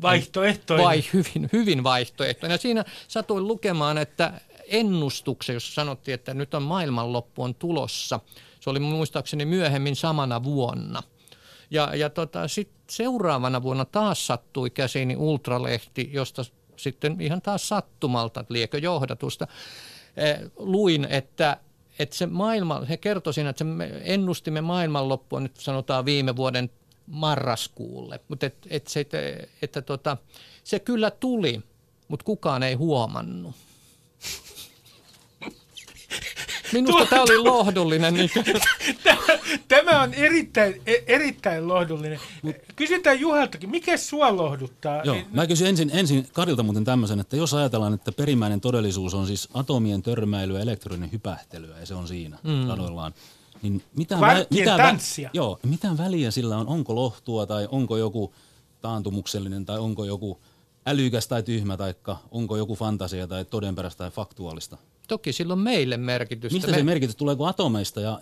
Vaihtoehtoinen. 0.02 0.86
Vai, 0.86 1.04
hyvin, 1.14 1.50
hyvin 1.54 1.84
vaihtoehtoinen. 1.84 2.54
Ja 2.54 2.58
siinä 2.58 2.86
satuin 3.08 3.48
lukemaan, 3.48 3.98
että 3.98 4.34
ennustuksen, 4.68 5.54
jossa 5.54 5.74
sanottiin, 5.74 6.16
että 6.16 6.34
nyt 6.34 6.54
on 6.54 6.64
maailmanloppu 6.64 7.44
on 7.44 7.56
tulossa. 7.56 8.20
Se 8.60 8.70
oli 8.70 8.80
muistaakseni 8.80 9.46
myöhemmin 9.46 9.96
samana 9.96 10.44
vuonna. 10.44 11.04
Ja, 11.72 11.96
ja 11.96 12.10
tota, 12.10 12.48
sit 12.48 12.70
seuraavana 12.90 13.64
vuonna 13.64 13.86
taas 13.86 14.28
sattui 14.28 14.70
käsiini 14.70 15.16
Ultralehti, 15.16 16.10
josta 16.14 16.46
sitten 16.76 17.22
ihan 17.22 17.42
taas 17.42 17.68
sattumalta, 17.68 18.46
liekö 18.50 18.78
johdatusta, 18.78 19.48
eh, 20.18 20.40
luin, 20.58 21.08
että 21.10 21.58
että 22.00 22.16
se 22.16 22.26
maailma, 22.26 22.82
he 22.90 22.98
kertoi 22.98 23.34
siinä, 23.34 23.50
että 23.50 23.64
me 23.64 24.02
ennustimme 24.04 24.62
maailmanloppua 24.62 25.40
nyt 25.40 25.58
sanotaan 25.58 26.06
viime 26.06 26.36
vuoden 26.36 26.70
marraskuulle, 27.08 28.20
mutta 28.28 28.46
et, 28.46 28.56
et 28.70 28.88
se, 28.88 29.00
että, 29.00 29.18
että 29.62 29.82
tota, 29.82 30.18
se 30.64 30.80
kyllä 30.80 31.12
tuli, 31.12 31.62
mutta 32.08 32.24
kukaan 32.24 32.64
ei 32.64 32.74
huomannut. 32.74 33.56
Minusta 36.74 37.06
tämä 37.06 37.22
oli 37.22 37.38
lohdullinen. 37.38 38.14
Niin. 38.14 38.30
Tämä 39.68 40.02
on 40.02 40.14
erittäin, 40.14 40.82
erittäin 41.08 41.68
lohdullinen. 41.68 42.20
Kysytään 42.76 43.20
Juhaltakin, 43.20 43.70
mikä 43.70 43.98
sua 43.98 44.38
lohduttaa? 44.38 45.02
Joo, 45.04 45.18
mä 45.32 45.48
kysyn 45.48 45.68
ensin, 45.68 45.92
ensin 45.94 46.28
Karilta 46.34 46.64
muuten 46.64 46.84
tämmöisen, 46.84 47.20
että 47.20 47.36
jos 47.36 47.54
ajatellaan, 47.54 47.94
että 47.94 48.12
perimmäinen 48.12 48.62
todellisuus 48.62 49.14
on 49.14 49.28
siis 49.28 49.50
atomien 49.54 50.02
törmäilyä, 50.02 50.60
elektroninen 50.60 51.12
hypähtelyä 51.12 51.80
ja 51.80 51.86
se 51.86 51.94
on 51.94 52.08
siinä 52.08 52.38
mm. 52.44 52.68
radoillaan, 52.68 53.14
niin 53.62 53.84
mitään, 53.98 54.22
vä- 54.22 54.78
tanssia. 54.78 55.28
Vä- 55.28 55.32
joo, 55.34 55.60
mitään 55.64 55.98
väliä 55.98 56.32
sillä 56.32 56.58
on, 56.58 56.68
onko 56.68 56.96
lohtua 56.96 57.46
tai 57.46 57.68
onko 57.72 57.98
joku 57.98 58.34
taantumuksellinen 58.82 59.66
tai 59.66 59.80
onko 59.80 60.06
joku 60.06 60.40
älykäs 60.86 61.28
tai 61.28 61.44
tyhmä 61.44 61.78
tai 61.78 61.94
onko 62.32 62.58
joku 62.58 62.76
fantasia 62.76 63.28
tai 63.28 63.46
todenperäistä 63.46 63.98
tai 63.98 64.12
faktuaalista. 64.12 64.78
Toki 65.08 65.34
sillä 65.34 65.54
on 65.54 65.60
meille 65.60 65.98
merkitystä. 65.98 66.56
Mistä 66.56 66.74
se 66.74 66.84
merkitys? 66.84 67.16
Tuleeko 67.16 67.46
atomeista 67.46 68.02
ja 68.02 68.20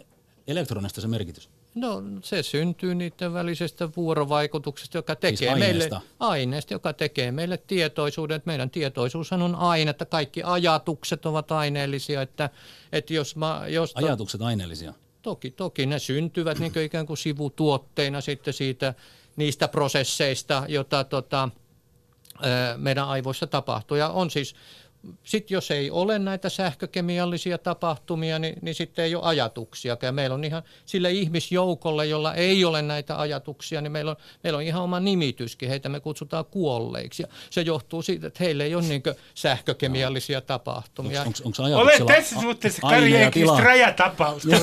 elektronista 0.48 1.02
se 1.02 1.08
merkitys? 1.08 1.50
No 1.76 2.04
se 2.22 2.44
syntyy 2.44 2.96
niiden 2.96 3.34
välisestä 3.34 3.90
vuorovaikutuksesta, 3.98 4.98
joka 4.98 5.16
tekee 5.16 5.38
siis 5.38 5.52
aineesta. 5.52 5.96
meille 5.96 6.16
aineesta, 6.20 6.74
joka 6.74 6.94
tekee 6.94 7.32
meille 7.32 7.58
tietoisuuden. 7.58 8.36
Että 8.36 8.48
meidän 8.48 8.70
tietoisuushan 8.70 9.42
on 9.42 9.56
aine, 9.56 9.90
että 9.90 10.06
kaikki 10.06 10.44
ajatukset 10.44 11.26
ovat 11.26 11.52
aineellisia. 11.52 12.22
Että, 12.22 12.50
että 12.92 13.14
jos 13.14 13.36
mä, 13.36 13.62
jos 13.68 13.92
ajatukset 13.96 14.42
aineellisia? 14.42 14.94
Toki, 15.24 15.52
toki 15.52 15.86
ne 15.86 16.00
syntyvät 16.00 16.60
niin 16.60 16.74
kuin 16.74 16.86
ikään 16.86 17.06
kuin 17.06 17.18
sivutuotteina 17.18 18.22
sitten 18.22 18.54
siitä, 18.54 18.94
niistä 19.36 19.68
prosesseista, 19.68 20.64
joita 20.68 21.04
tota, 21.04 21.50
meidän 22.78 23.08
aivoissa 23.08 23.48
tapahtuu. 23.48 23.98
Ja 23.98 24.10
on 24.10 24.30
siis 24.30 24.56
sitten 25.24 25.56
jos 25.56 25.72
ei 25.72 25.92
ole 25.92 26.20
näitä 26.20 26.50
sähkökemiallisia 26.50 27.58
tapahtumia, 27.58 28.40
niin, 28.40 28.56
niin 28.62 28.76
sitten 28.76 29.06
ei 29.06 29.16
ole 29.16 29.24
ajatuksia. 29.24 29.98
Ja 30.02 30.12
meillä 30.12 30.34
on 30.34 30.44
ihan 30.44 30.64
sille 30.86 31.12
ihmisjoukolle, 31.12 32.06
jolla 32.06 32.34
ei 32.34 32.66
ole 32.66 32.82
näitä 32.82 33.20
ajatuksia, 33.20 33.82
niin 33.82 33.92
meillä 33.92 34.12
on, 34.12 34.18
meillä 34.44 34.58
on 34.58 34.64
ihan 34.64 34.82
oma 34.82 35.00
nimityskin. 35.00 35.70
Heitä 35.70 35.90
me 35.90 36.00
kutsutaan 36.00 36.46
kuolleiksi. 36.46 37.24
Ja 37.24 37.28
se 37.50 37.62
johtuu 37.62 38.02
siitä, 38.02 38.28
että 38.28 38.44
heillä 38.44 38.64
ei 38.64 38.76
ole 38.76 38.84
niin 38.84 39.04
sähkökemiallisia 39.36 40.42
tapahtumia. 40.42 41.22
Onko, 41.22 41.40
onko, 41.46 41.64
onko 41.64 41.78
Olet 41.78 42.06
tässä 42.06 42.42
suhteessa 42.42 42.82
Kari 42.82 43.14
rajatapaus. 43.64 44.44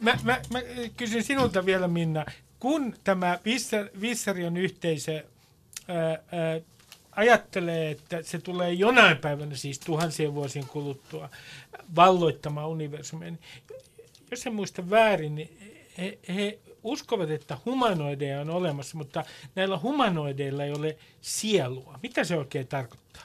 mä, 0.00 0.18
mä, 0.22 0.40
mä 0.50 0.60
kysyn 0.96 1.24
sinulta 1.24 1.66
vielä, 1.66 1.88
Minna. 1.88 2.24
Kun 2.58 2.94
tämä 3.04 3.38
Vissarion 4.00 4.56
yhteisö 4.56 5.24
ää, 5.88 6.10
ää, 6.32 6.60
ajattelee, 7.16 7.90
että 7.90 8.22
se 8.22 8.38
tulee 8.38 8.72
jonain 8.72 9.18
päivänä, 9.18 9.56
siis 9.56 9.78
tuhansien 9.78 10.34
vuosien 10.34 10.66
kuluttua, 10.66 11.30
valloittamaan 11.96 12.68
universumia, 12.68 13.30
niin 13.30 13.40
jos 14.30 14.46
en 14.46 14.54
muista 14.54 14.90
väärin, 14.90 15.34
niin 15.34 15.58
he, 15.98 16.18
he 16.34 16.58
uskovat, 16.82 17.30
että 17.30 17.58
humanoideja 17.66 18.40
on 18.40 18.50
olemassa, 18.50 18.98
mutta 18.98 19.24
näillä 19.54 19.78
humanoideilla 19.78 20.64
ei 20.64 20.72
ole 20.72 20.96
sielua. 21.20 21.98
Mitä 22.02 22.24
se 22.24 22.36
oikein 22.36 22.66
tarkoittaa? 22.66 23.22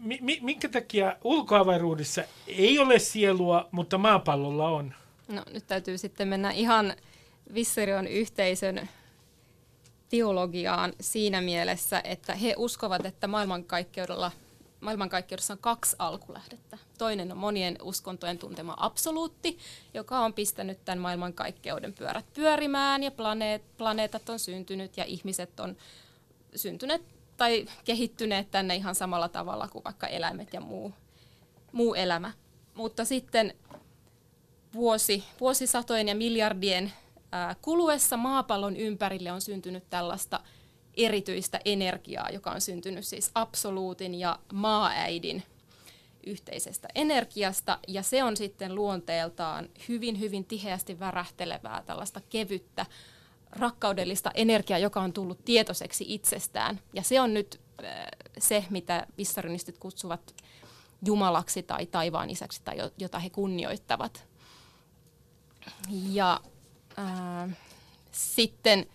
Mi- 0.00 0.38
minkä 0.42 0.68
takia 0.68 1.16
ulkoavaruudessa 1.24 2.22
ei 2.46 2.78
ole 2.78 2.98
sielua, 2.98 3.68
mutta 3.70 3.98
maapallolla 3.98 4.68
on? 4.68 4.94
No 5.28 5.42
nyt 5.52 5.66
täytyy 5.66 5.98
sitten 5.98 6.28
mennä 6.28 6.50
ihan 6.50 6.94
Visserion 7.54 8.06
yhteisön 8.06 8.88
teologiaan 10.10 10.92
siinä 11.00 11.40
mielessä, 11.40 12.00
että 12.04 12.34
he 12.34 12.54
uskovat, 12.56 13.06
että 13.06 13.26
maailmankaikkeudella, 13.26 14.32
maailmankaikkeudessa 14.80 15.52
on 15.52 15.58
kaksi 15.58 15.96
alkulähdettä. 15.98 16.78
Toinen 16.98 17.32
on 17.32 17.38
monien 17.38 17.78
uskontojen 17.82 18.38
tuntema 18.38 18.74
absoluutti, 18.76 19.58
joka 19.94 20.18
on 20.18 20.32
pistänyt 20.32 20.84
tämän 20.84 20.98
maailmankaikkeuden 20.98 21.92
pyörät 21.92 22.24
pyörimään 22.34 23.02
ja 23.02 23.10
planeet, 23.10 23.62
planeetat 23.76 24.28
on 24.28 24.38
syntynyt 24.38 24.96
ja 24.96 25.04
ihmiset 25.04 25.60
on 25.60 25.76
syntyneet 26.56 27.02
tai 27.36 27.66
kehittyneet 27.84 28.50
tänne 28.50 28.76
ihan 28.76 28.94
samalla 28.94 29.28
tavalla 29.28 29.68
kuin 29.68 29.84
vaikka 29.84 30.06
eläimet 30.06 30.52
ja 30.52 30.60
muu, 30.60 30.92
muu 31.72 31.94
elämä. 31.94 32.32
Mutta 32.74 33.04
sitten 33.04 33.54
vuosi, 34.74 35.24
vuosisatojen 35.40 36.08
ja 36.08 36.14
miljardien 36.14 36.92
kuluessa 37.62 38.16
maapallon 38.16 38.76
ympärille 38.76 39.32
on 39.32 39.40
syntynyt 39.40 39.84
tällaista 39.90 40.40
erityistä 40.94 41.60
energiaa, 41.64 42.30
joka 42.30 42.50
on 42.50 42.60
syntynyt 42.60 43.06
siis 43.06 43.30
absoluutin 43.34 44.14
ja 44.14 44.38
maaäidin 44.52 45.42
yhteisestä 46.26 46.88
energiasta, 46.94 47.78
ja 47.88 48.02
se 48.02 48.24
on 48.24 48.36
sitten 48.36 48.74
luonteeltaan 48.74 49.68
hyvin, 49.88 50.20
hyvin 50.20 50.44
tiheästi 50.44 51.00
värähtelevää, 51.00 51.82
tällaista 51.86 52.20
kevyttä, 52.28 52.86
rakkaudellista 53.50 54.30
energiaa, 54.34 54.78
joka 54.78 55.00
on 55.00 55.12
tullut 55.12 55.44
tietoiseksi 55.44 56.04
itsestään. 56.08 56.80
Ja 56.94 57.02
se 57.02 57.20
on 57.20 57.34
nyt 57.34 57.60
se, 58.38 58.64
mitä 58.70 59.06
vissarinistit 59.18 59.78
kutsuvat 59.78 60.34
Jumalaksi 61.04 61.62
tai 61.62 61.86
taivaan 61.86 62.30
isäksi 62.30 62.60
tai 62.64 62.76
jota 62.98 63.18
he 63.18 63.30
kunnioittavat. 63.30 64.24
Ja 65.90 66.40
ää, 67.00 67.48
sitten 68.12 68.86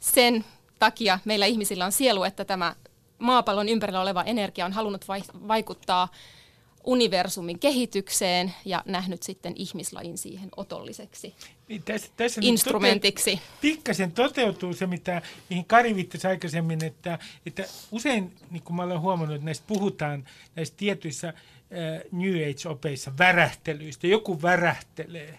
sen 0.00 0.44
takia 0.78 1.18
meillä 1.24 1.46
ihmisillä 1.46 1.84
on 1.84 1.92
sielu, 1.92 2.24
että 2.24 2.44
tämä 2.44 2.74
maapallon 3.18 3.68
ympärillä 3.68 4.00
oleva 4.00 4.22
energia 4.22 4.66
on 4.66 4.72
halunnut 4.72 5.04
vaikuttaa 5.48 6.08
universumin 6.84 7.58
kehitykseen 7.58 8.54
ja 8.64 8.82
nähnyt 8.86 9.22
sitten 9.22 9.52
ihmislajin 9.56 10.18
siihen 10.18 10.48
otolliseksi 10.56 11.34
Niin 11.68 11.82
tässä, 11.82 12.08
tässä 12.16 12.40
instrumentiksi. 12.44 13.30
Tote, 13.30 13.42
pikkasen 13.60 14.12
toteutuu 14.12 14.74
se, 14.74 14.86
mitä, 14.86 15.22
mihin 15.50 15.64
Kari 15.64 15.94
viittasi 15.94 16.26
aikaisemmin, 16.26 16.84
että, 16.84 17.18
että 17.46 17.64
usein, 17.90 18.36
niin 18.50 18.62
kuin 18.62 18.76
mä 18.76 18.82
olen 18.82 19.00
huomannut, 19.00 19.34
että 19.34 19.44
näistä 19.44 19.64
puhutaan 19.66 20.28
näistä 20.56 20.76
tietyissä 20.76 21.34
New 22.12 22.34
Age-opeissa 22.34 23.12
värähtelyistä. 23.18 24.06
Joku 24.06 24.42
värähtelee. 24.42 25.38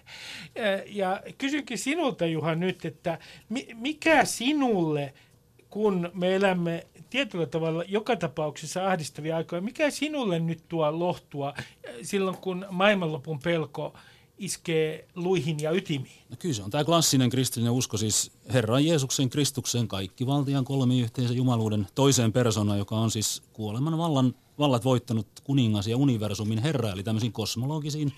Äh, 0.59 0.81
ja 0.85 1.21
kysynkin 1.37 1.77
sinulta, 1.77 2.25
Juha, 2.25 2.55
nyt, 2.55 2.85
että 2.85 3.19
mi, 3.49 3.67
mikä 3.73 4.25
sinulle, 4.25 5.13
kun 5.69 6.11
me 6.13 6.35
elämme 6.35 6.87
tietyllä 7.09 7.45
tavalla 7.45 7.83
joka 7.87 8.15
tapauksessa 8.15 8.87
ahdistavia 8.87 9.37
aikoja, 9.37 9.61
mikä 9.61 9.89
sinulle 9.89 10.39
nyt 10.39 10.63
tuo 10.69 10.99
lohtua 10.99 11.53
äh, 11.57 11.95
silloin, 12.01 12.37
kun 12.37 12.65
maailmanlopun 12.69 13.39
pelko 13.39 13.93
iskee 14.41 15.07
luihin 15.15 15.59
ja 15.59 15.71
ytimiin? 15.71 16.21
No 16.29 16.35
kyllä 16.39 16.55
se 16.55 16.63
on 16.63 16.71
tämä 16.71 16.83
klassinen 16.83 17.29
kristillinen 17.29 17.73
usko, 17.73 17.97
siis 17.97 18.31
Herran 18.53 18.85
Jeesuksen 18.85 19.29
Kristuksen 19.29 19.87
kaikki 19.87 20.25
valtian 20.25 20.65
kolmiyhteisen 20.65 21.37
jumaluuden 21.37 21.87
toiseen 21.95 22.33
persoonaan, 22.33 22.79
joka 22.79 22.95
on 22.95 23.11
siis 23.11 23.43
kuoleman 23.53 23.97
vallan, 23.97 24.35
vallat 24.59 24.85
voittanut 24.85 25.27
kuningas 25.43 25.87
ja 25.87 25.97
universumin 25.97 26.61
herra, 26.61 26.91
eli 26.91 27.03
tämmöisiin 27.03 27.31
kosmologisiin 27.33 28.13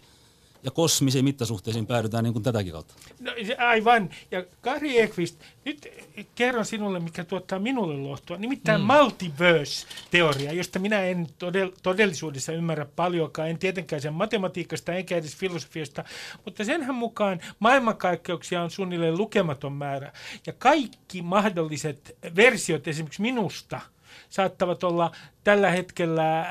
ja 0.63 0.71
kosmisiin 0.71 1.25
mittasuhteisiin 1.25 1.87
päädytään 1.87 2.23
niin 2.23 2.33
kuin 2.33 2.43
tätäkin 2.43 2.71
kautta. 2.71 2.93
No, 3.19 3.31
aivan. 3.57 4.09
Ja 4.31 4.45
Kari 4.61 4.99
Ekvist, 4.99 5.39
nyt 5.65 5.87
kerron 6.35 6.65
sinulle, 6.65 6.99
mikä 6.99 7.23
tuottaa 7.23 7.59
minulle 7.59 7.97
lohtua. 7.97 8.37
Nimittäin 8.37 8.81
mm. 8.81 8.87
multiverse-teoria, 8.87 10.53
josta 10.53 10.79
minä 10.79 11.03
en 11.05 11.27
todell- 11.27 11.75
todellisuudessa 11.83 12.51
ymmärrä 12.51 12.85
paljonkaan. 12.95 13.49
En 13.49 13.57
tietenkään 13.57 14.01
sen 14.01 14.13
matematiikasta 14.13 14.93
enkä 14.93 15.17
edes 15.17 15.35
filosofiasta, 15.35 16.03
mutta 16.45 16.63
senhän 16.63 16.95
mukaan 16.95 17.39
maailmankaikkeuksia 17.59 18.61
on 18.61 18.71
suunnilleen 18.71 19.17
lukematon 19.17 19.73
määrä. 19.73 20.11
Ja 20.47 20.53
kaikki 20.53 21.21
mahdolliset 21.21 22.17
versiot 22.35 22.87
esimerkiksi 22.87 23.21
minusta– 23.21 23.81
saattavat 24.33 24.83
olla 24.83 25.11
tällä 25.43 25.71
hetkellä 25.71 26.45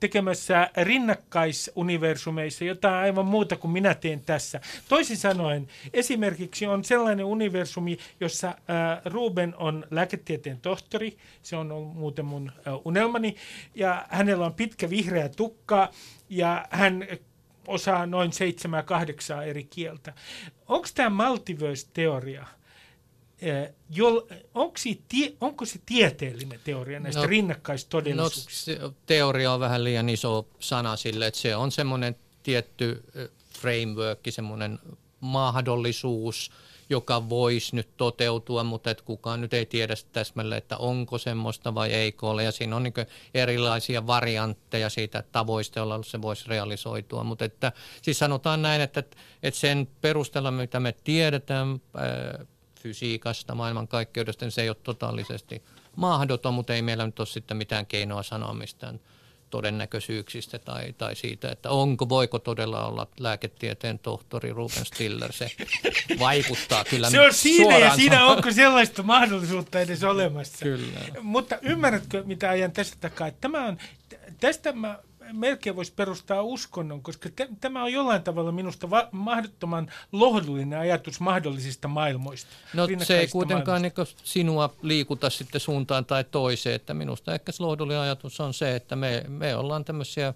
tekemässä 0.00 0.70
rinnakkaisuniversumeissa 0.76 2.64
jotain 2.64 2.94
aivan 2.94 3.26
muuta 3.26 3.56
kuin 3.56 3.70
minä 3.70 3.94
teen 3.94 4.20
tässä. 4.20 4.60
Toisin 4.88 5.16
sanoen, 5.16 5.68
esimerkiksi 5.92 6.66
on 6.66 6.84
sellainen 6.84 7.24
universumi, 7.24 7.98
jossa 8.20 8.54
Ruben 9.04 9.54
on 9.56 9.86
lääketieteen 9.90 10.60
tohtori, 10.60 11.16
se 11.42 11.56
on 11.56 11.72
ollut 11.72 11.94
muuten 11.94 12.24
mun 12.24 12.52
unelmani, 12.84 13.36
ja 13.74 14.06
hänellä 14.08 14.46
on 14.46 14.54
pitkä 14.54 14.90
vihreä 14.90 15.28
tukka, 15.28 15.90
ja 16.28 16.66
hän 16.70 17.06
osaa 17.66 18.06
noin 18.06 18.32
seitsemää 18.32 18.82
kahdeksaa 18.82 19.44
eri 19.44 19.64
kieltä. 19.64 20.12
Onko 20.68 20.88
tämä 20.94 21.28
multiverse-teoria? 21.28 22.46
Eh, 23.44 23.74
jol, 23.90 24.20
onko, 24.54 24.76
se 24.76 24.98
tie, 25.08 25.32
onko 25.40 25.64
se 25.64 25.80
tieteellinen 25.86 26.60
teoria 26.64 27.00
näistä 27.00 27.20
no, 27.20 27.24
No, 27.24 27.30
rinnakkaistodellisuuksista? 27.30 28.64
se 28.64 28.78
teoria 29.06 29.52
on 29.52 29.60
vähän 29.60 29.84
liian 29.84 30.08
iso 30.08 30.48
sana 30.60 30.96
sille, 30.96 31.26
että 31.26 31.40
se 31.40 31.56
on 31.56 31.72
semmoinen 31.72 32.16
tietty 32.42 33.04
framework, 33.60 34.20
semmoinen 34.28 34.78
mahdollisuus, 35.20 36.50
joka 36.90 37.28
voisi 37.28 37.76
nyt 37.76 37.88
toteutua, 37.96 38.64
mutta 38.64 38.90
et 38.90 39.02
kukaan 39.02 39.40
nyt 39.40 39.54
ei 39.54 39.66
tiedä 39.66 39.94
täsmälleen, 40.12 40.58
että 40.58 40.76
onko 40.76 41.18
semmoista 41.18 41.74
vai 41.74 41.92
eikö 41.92 42.26
ole. 42.26 42.44
Ja 42.44 42.52
siinä 42.52 42.76
on 42.76 42.82
niin 42.82 42.94
erilaisia 43.34 44.06
variantteja 44.06 44.90
siitä 44.90 45.24
tavoista, 45.32 45.78
joilla 45.78 46.02
se 46.02 46.22
voisi 46.22 46.48
realisoitua. 46.48 47.24
Mutta 47.24 47.44
että, 47.44 47.72
siis 48.02 48.18
sanotaan 48.18 48.62
näin, 48.62 48.80
että, 48.80 49.02
että 49.42 49.60
sen 49.60 49.88
perusteella, 50.00 50.50
mitä 50.50 50.80
me 50.80 50.94
tiedetään 51.04 51.80
ää, 51.96 52.44
fysiikasta, 52.84 53.54
maailmankaikkeudesta, 53.54 54.44
niin 54.44 54.52
se 54.52 54.62
ei 54.62 54.68
ole 54.68 54.76
totaalisesti 54.82 55.62
mahdoton, 55.96 56.54
mutta 56.54 56.74
ei 56.74 56.82
meillä 56.82 57.06
nyt 57.06 57.18
ole 57.20 57.26
sitten 57.26 57.56
mitään 57.56 57.86
keinoa 57.86 58.22
sanoa 58.22 58.54
mistään 58.54 59.00
todennäköisyyksistä 59.50 60.58
tai, 60.58 60.92
tai 60.98 61.16
siitä, 61.16 61.48
että 61.50 61.70
onko, 61.70 62.08
voiko 62.08 62.38
todella 62.38 62.86
olla 62.86 63.06
lääketieteen 63.20 63.98
tohtori 63.98 64.52
Ruben 64.52 64.86
Stiller. 64.86 65.32
Se 65.32 65.50
vaikuttaa 66.18 66.84
kyllä 66.84 67.10
Se 67.10 67.20
on 67.20 67.34
siinä 67.34 67.78
ja 67.78 67.96
siinä 67.96 68.26
onko 68.26 68.52
sellaista 68.52 69.02
mahdollisuutta 69.02 69.80
edes 69.80 70.04
olemassa. 70.04 70.64
Kyllä. 70.64 71.00
Mutta 71.22 71.58
ymmärrätkö, 71.62 72.22
mitä 72.26 72.50
ajan 72.50 72.72
tästä 72.72 72.96
takaa? 73.00 73.26
Että 73.28 73.40
Tämä 73.40 73.66
on, 73.66 73.78
tästä 74.40 74.72
mä 74.72 74.98
melkein 75.34 75.76
voisi 75.76 75.92
perustaa 75.96 76.42
uskonnon, 76.42 77.02
koska 77.02 77.28
t- 77.28 77.60
tämä 77.60 77.82
on 77.82 77.92
jollain 77.92 78.22
tavalla 78.22 78.52
minusta 78.52 78.90
va- 78.90 79.08
mahdottoman 79.12 79.90
lohdullinen 80.12 80.78
ajatus 80.78 81.20
mahdollisista 81.20 81.88
maailmoista. 81.88 82.50
No 82.74 82.88
se 83.02 83.18
ei 83.18 83.28
kuitenkaan 83.28 83.82
niin 83.82 83.92
sinua 84.24 84.74
liikuta 84.82 85.30
sitten 85.30 85.60
suuntaan 85.60 86.04
tai 86.04 86.24
toiseen, 86.24 86.76
että 86.76 86.94
minusta 86.94 87.34
ehkä 87.34 87.52
se 87.52 87.62
lohdullinen 87.62 88.02
ajatus 88.02 88.40
on 88.40 88.54
se, 88.54 88.76
että 88.76 88.96
me, 88.96 89.24
me 89.28 89.56
ollaan 89.56 89.84
tämmöisiä 89.84 90.34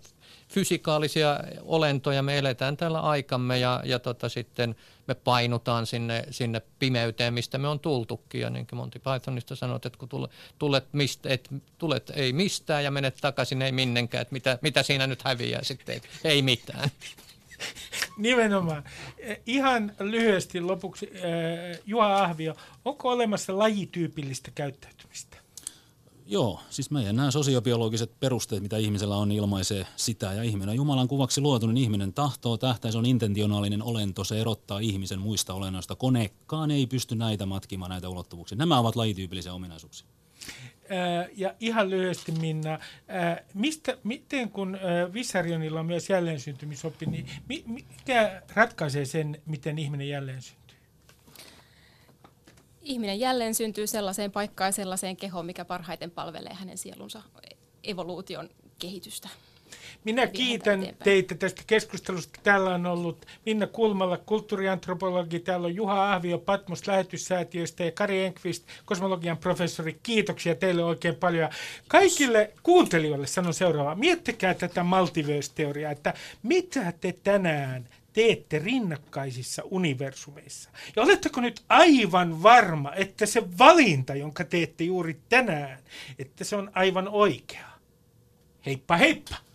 fysikaalisia 0.49 1.41
olentoja, 1.63 2.23
me 2.23 2.39
eletään 2.39 2.77
tällä 2.77 3.01
aikamme 3.01 3.59
ja, 3.59 3.83
ja 3.85 3.99
tota 3.99 4.29
sitten 4.29 4.77
me 5.09 5.15
painutaan 5.15 5.87
sinne, 5.87 6.25
sinne 6.31 6.63
pimeyteen, 6.79 7.35
mistä 7.35 7.59
me 7.59 7.69
on 7.69 7.81
tultukin. 7.81 8.41
Ja 8.41 8.51
niin 8.51 8.67
kuin 8.67 8.77
Monty 8.77 8.99
Pythonista 8.99 9.57
sanot, 9.57 9.87
että 9.87 9.99
kun 9.99 10.09
tulet, 10.09 10.31
tulet, 10.59 10.85
mistä, 10.93 11.29
et, 11.29 11.49
tulet 11.79 12.13
ei 12.15 12.33
mistään 12.33 12.85
ja 12.85 12.91
menet 12.91 13.17
takaisin 13.21 13.63
ei 13.63 13.73
minnenkään, 13.73 14.23
että 14.23 14.33
mitä, 14.33 14.59
mitä 14.63 14.83
siinä 14.83 15.07
nyt 15.07 15.23
häviää 15.25 15.63
sitten, 15.63 16.01
ei 16.25 16.43
mitään. 16.43 16.91
Nimenomaan. 18.19 18.85
Eh, 19.19 19.41
Ihan 19.47 19.93
lyhyesti 20.01 20.61
lopuksi, 20.61 21.11
eh, 21.13 21.81
Juha 21.87 22.25
Ahvio, 22.25 22.57
onko 22.85 23.11
olemassa 23.11 23.59
lajityypillistä 23.59 24.51
käyttäytymistä? 24.55 25.38
Joo, 26.31 26.61
siis 26.71 26.91
meidän 26.91 27.17
nämä 27.17 27.31
sosiobiologiset 27.31 28.21
perusteet, 28.21 28.63
mitä 28.63 28.77
ihmisellä 28.77 29.17
on, 29.17 29.33
ilmaisee 29.33 29.87
sitä. 29.97 30.33
Ja 30.33 30.43
ihminen 30.43 30.75
Jumalan 30.75 31.09
kuvaksi 31.09 31.41
luotu, 31.41 31.67
niin 31.67 31.77
ihminen 31.77 32.13
tahtoo, 32.13 32.57
tähtää, 32.57 32.91
se 32.91 32.99
on 32.99 33.07
intentionaalinen 33.07 33.83
olento, 33.83 34.25
se 34.25 34.41
erottaa 34.41 34.79
ihmisen 34.79 35.21
muista 35.21 35.55
olennoista. 35.55 35.97
Konekaan 35.97 36.71
ei 36.71 36.87
pysty 36.87 37.15
näitä 37.15 37.47
matkimaan, 37.47 37.91
näitä 37.91 38.09
ulottuvuuksia. 38.09 38.59
Nämä 38.59 38.79
ovat 38.79 38.97
lajityypillisiä 38.97 39.55
ominaisuuksia. 39.55 40.07
Ää, 40.91 41.29
Ja 41.37 41.55
ihan 41.61 41.91
lyhyesti 41.91 42.33
Minna, 42.33 42.79
ää, 43.09 43.45
mistä, 43.55 43.99
miten 44.05 44.51
kun 44.51 44.75
ää, 44.75 45.13
Vissarionilla 45.13 45.81
on 45.81 45.87
myös 45.87 46.11
jälleensyntymysoppi, 46.11 47.07
niin 47.07 47.27
mi- 47.49 47.65
mikä 47.67 48.43
ratkaisee 48.55 49.05
sen, 49.05 49.43
miten 49.47 49.79
ihminen 49.79 50.09
jälleen 50.09 50.43
syntyy? 50.43 50.68
Ihminen 52.89 53.21
jälleen 53.21 53.55
syntyy 53.55 53.87
sellaiseen 53.87 54.33
paikkaan 54.33 54.69
ja 54.69 54.73
sellaiseen 54.73 55.17
kehoon, 55.17 55.47
mikä 55.47 55.65
parhaiten 55.65 56.11
palvelee 56.11 56.55
hänen 56.55 56.79
sielunsa 56.79 57.23
evoluution 57.85 58.51
kehitystä. 58.79 59.29
Minä 60.05 60.27
kiitän 60.27 60.81
eteenpäin. 60.81 61.05
teitä 61.05 61.35
tästä 61.35 61.63
keskustelusta. 61.67 62.41
Täällä 62.43 62.75
on 62.75 62.87
ollut 62.87 63.27
Minna 63.47 63.67
Kulmala, 63.67 64.17
kulttuuriantropologi, 64.17 65.39
täällä 65.39 65.67
on 65.67 65.75
Juha 65.75 66.13
Ahvio 66.13 66.39
Patmos 66.39 66.87
lähetyssäätiöstä 66.87 67.85
ja 67.85 67.93
Kari 67.93 68.25
Enqvist, 68.25 68.65
kosmologian 68.85 69.39
professori. 69.39 69.99
Kiitoksia 70.03 70.55
teille 70.55 70.85
oikein 70.85 71.15
paljon. 71.15 71.41
Ja 71.41 71.51
Kaikille 71.89 72.53
kuuntelijoille 72.63 73.27
sanon 73.27 73.55
seuraavaa. 73.55 73.95
Miettikää 73.95 74.55
tätä 74.55 74.83
multiverse-teoriaa, 74.83 75.93
että 75.93 76.15
mitä 76.43 76.93
te 77.01 77.15
tänään 77.25 77.89
teette 78.13 78.59
rinnakkaisissa 78.59 79.63
universumeissa. 79.65 80.71
Ja 80.97 81.03
oletteko 81.03 81.41
nyt 81.41 81.65
aivan 81.69 82.43
varma, 82.43 82.95
että 82.95 83.27
se 83.27 83.59
valinta, 83.59 84.15
jonka 84.15 84.45
teette 84.45 84.85
juuri 84.85 85.21
tänään, 85.29 85.79
että 86.19 86.45
se 86.45 86.57
on 86.57 86.71
aivan 86.75 87.09
oikea? 87.09 87.69
Heippa 88.67 88.97
heippa! 88.97 89.48